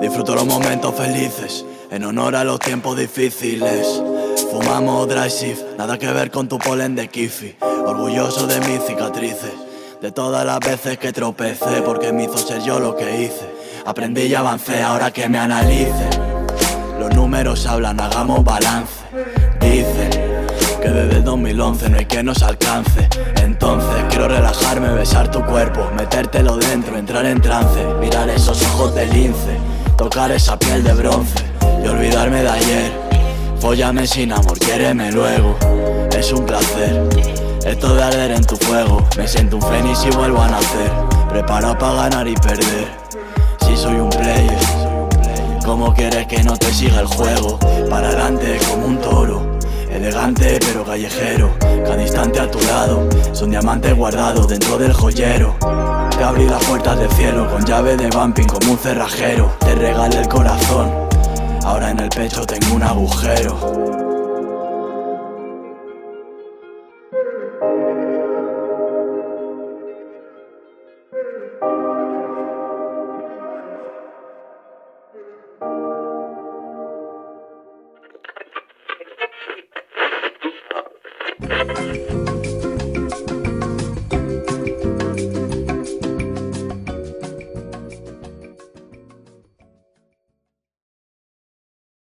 Disfruto 0.00 0.34
los 0.34 0.46
momentos 0.46 0.94
felices 0.94 1.66
en 1.90 2.04
honor 2.04 2.36
a 2.36 2.44
los 2.44 2.58
tiempos 2.58 2.96
difíciles. 2.96 4.02
Fumamos 4.50 5.06
dry 5.08 5.28
shift, 5.28 5.62
nada 5.76 5.98
que 5.98 6.10
ver 6.10 6.30
con 6.30 6.48
tu 6.48 6.58
polen 6.58 6.94
de 6.94 7.08
kifi. 7.08 7.67
Orgulloso 7.88 8.46
de 8.46 8.60
mis 8.68 8.84
cicatrices, 8.84 9.54
de 10.02 10.12
todas 10.12 10.44
las 10.44 10.60
veces 10.60 10.98
que 10.98 11.10
tropecé, 11.10 11.80
porque 11.82 12.12
me 12.12 12.24
hizo 12.24 12.36
ser 12.36 12.62
yo 12.62 12.78
lo 12.78 12.94
que 12.94 13.22
hice. 13.22 13.50
Aprendí 13.86 14.24
y 14.24 14.34
avancé, 14.34 14.82
ahora 14.82 15.10
que 15.10 15.26
me 15.26 15.38
analice. 15.38 16.10
Los 17.00 17.14
números 17.14 17.64
hablan, 17.64 17.98
hagamos 17.98 18.44
balance. 18.44 18.92
Dicen 19.62 20.10
que 20.82 20.88
desde 20.90 21.16
el 21.16 21.24
2011 21.24 21.88
no 21.88 21.96
hay 21.96 22.04
que 22.04 22.22
nos 22.22 22.42
alcance. 22.42 23.08
Entonces 23.36 24.04
quiero 24.10 24.28
relajarme, 24.28 24.90
besar 24.90 25.30
tu 25.30 25.42
cuerpo, 25.46 25.90
metértelo 25.96 26.58
dentro, 26.58 26.94
entrar 26.98 27.24
en 27.24 27.40
trance, 27.40 27.82
mirar 28.00 28.28
esos 28.28 28.62
ojos 28.64 28.94
de 28.94 29.06
lince, 29.06 29.56
tocar 29.96 30.30
esa 30.30 30.58
piel 30.58 30.84
de 30.84 30.92
bronce 30.92 31.38
y 31.82 31.88
olvidarme 31.88 32.42
de 32.42 32.50
ayer. 32.50 32.92
Fóllame 33.58 34.06
sin 34.06 34.30
amor, 34.30 34.58
quiéreme 34.58 35.10
luego, 35.10 35.56
es 36.12 36.30
un 36.32 36.44
placer. 36.44 37.37
Esto 37.68 37.94
de 37.94 38.02
arder 38.02 38.30
en 38.30 38.44
tu 38.46 38.56
fuego, 38.56 39.06
me 39.18 39.28
siento 39.28 39.56
un 39.56 39.62
fénix 39.62 40.02
y 40.06 40.10
vuelvo 40.16 40.40
a 40.40 40.48
nacer. 40.48 40.90
Preparado 41.28 41.76
para 41.76 42.08
ganar 42.08 42.26
y 42.26 42.34
perder. 42.34 42.88
Si 43.60 43.76
soy 43.76 43.96
un 43.96 44.08
player, 44.08 44.58
¿cómo 45.66 45.92
quieres 45.92 46.26
que 46.26 46.42
no 46.42 46.56
te 46.56 46.72
siga 46.72 47.00
el 47.00 47.06
juego? 47.06 47.58
Para 47.90 48.08
adelante 48.08 48.58
como 48.70 48.86
un 48.86 48.98
toro. 48.98 49.58
Elegante 49.90 50.58
pero 50.60 50.82
callejero, 50.82 51.54
cada 51.60 52.00
instante 52.00 52.40
a 52.40 52.50
tu 52.50 52.58
lado, 52.60 53.06
son 53.32 53.50
diamantes 53.50 53.94
guardados 53.94 54.48
dentro 54.48 54.78
del 54.78 54.94
joyero. 54.94 55.54
Te 56.16 56.24
abrí 56.24 56.46
las 56.46 56.64
puertas 56.64 56.98
del 56.98 57.10
cielo 57.12 57.50
con 57.50 57.64
llave 57.66 57.98
de 57.98 58.08
bumping 58.08 58.46
como 58.46 58.72
un 58.72 58.78
cerrajero, 58.78 59.52
te 59.60 59.74
regalé 59.74 60.20
el 60.20 60.28
corazón 60.28 60.90
Ahora 61.64 61.90
en 61.90 62.00
el 62.00 62.08
pecho 62.08 62.46
tengo 62.46 62.76
un 62.76 62.82
agujero. 62.82 64.07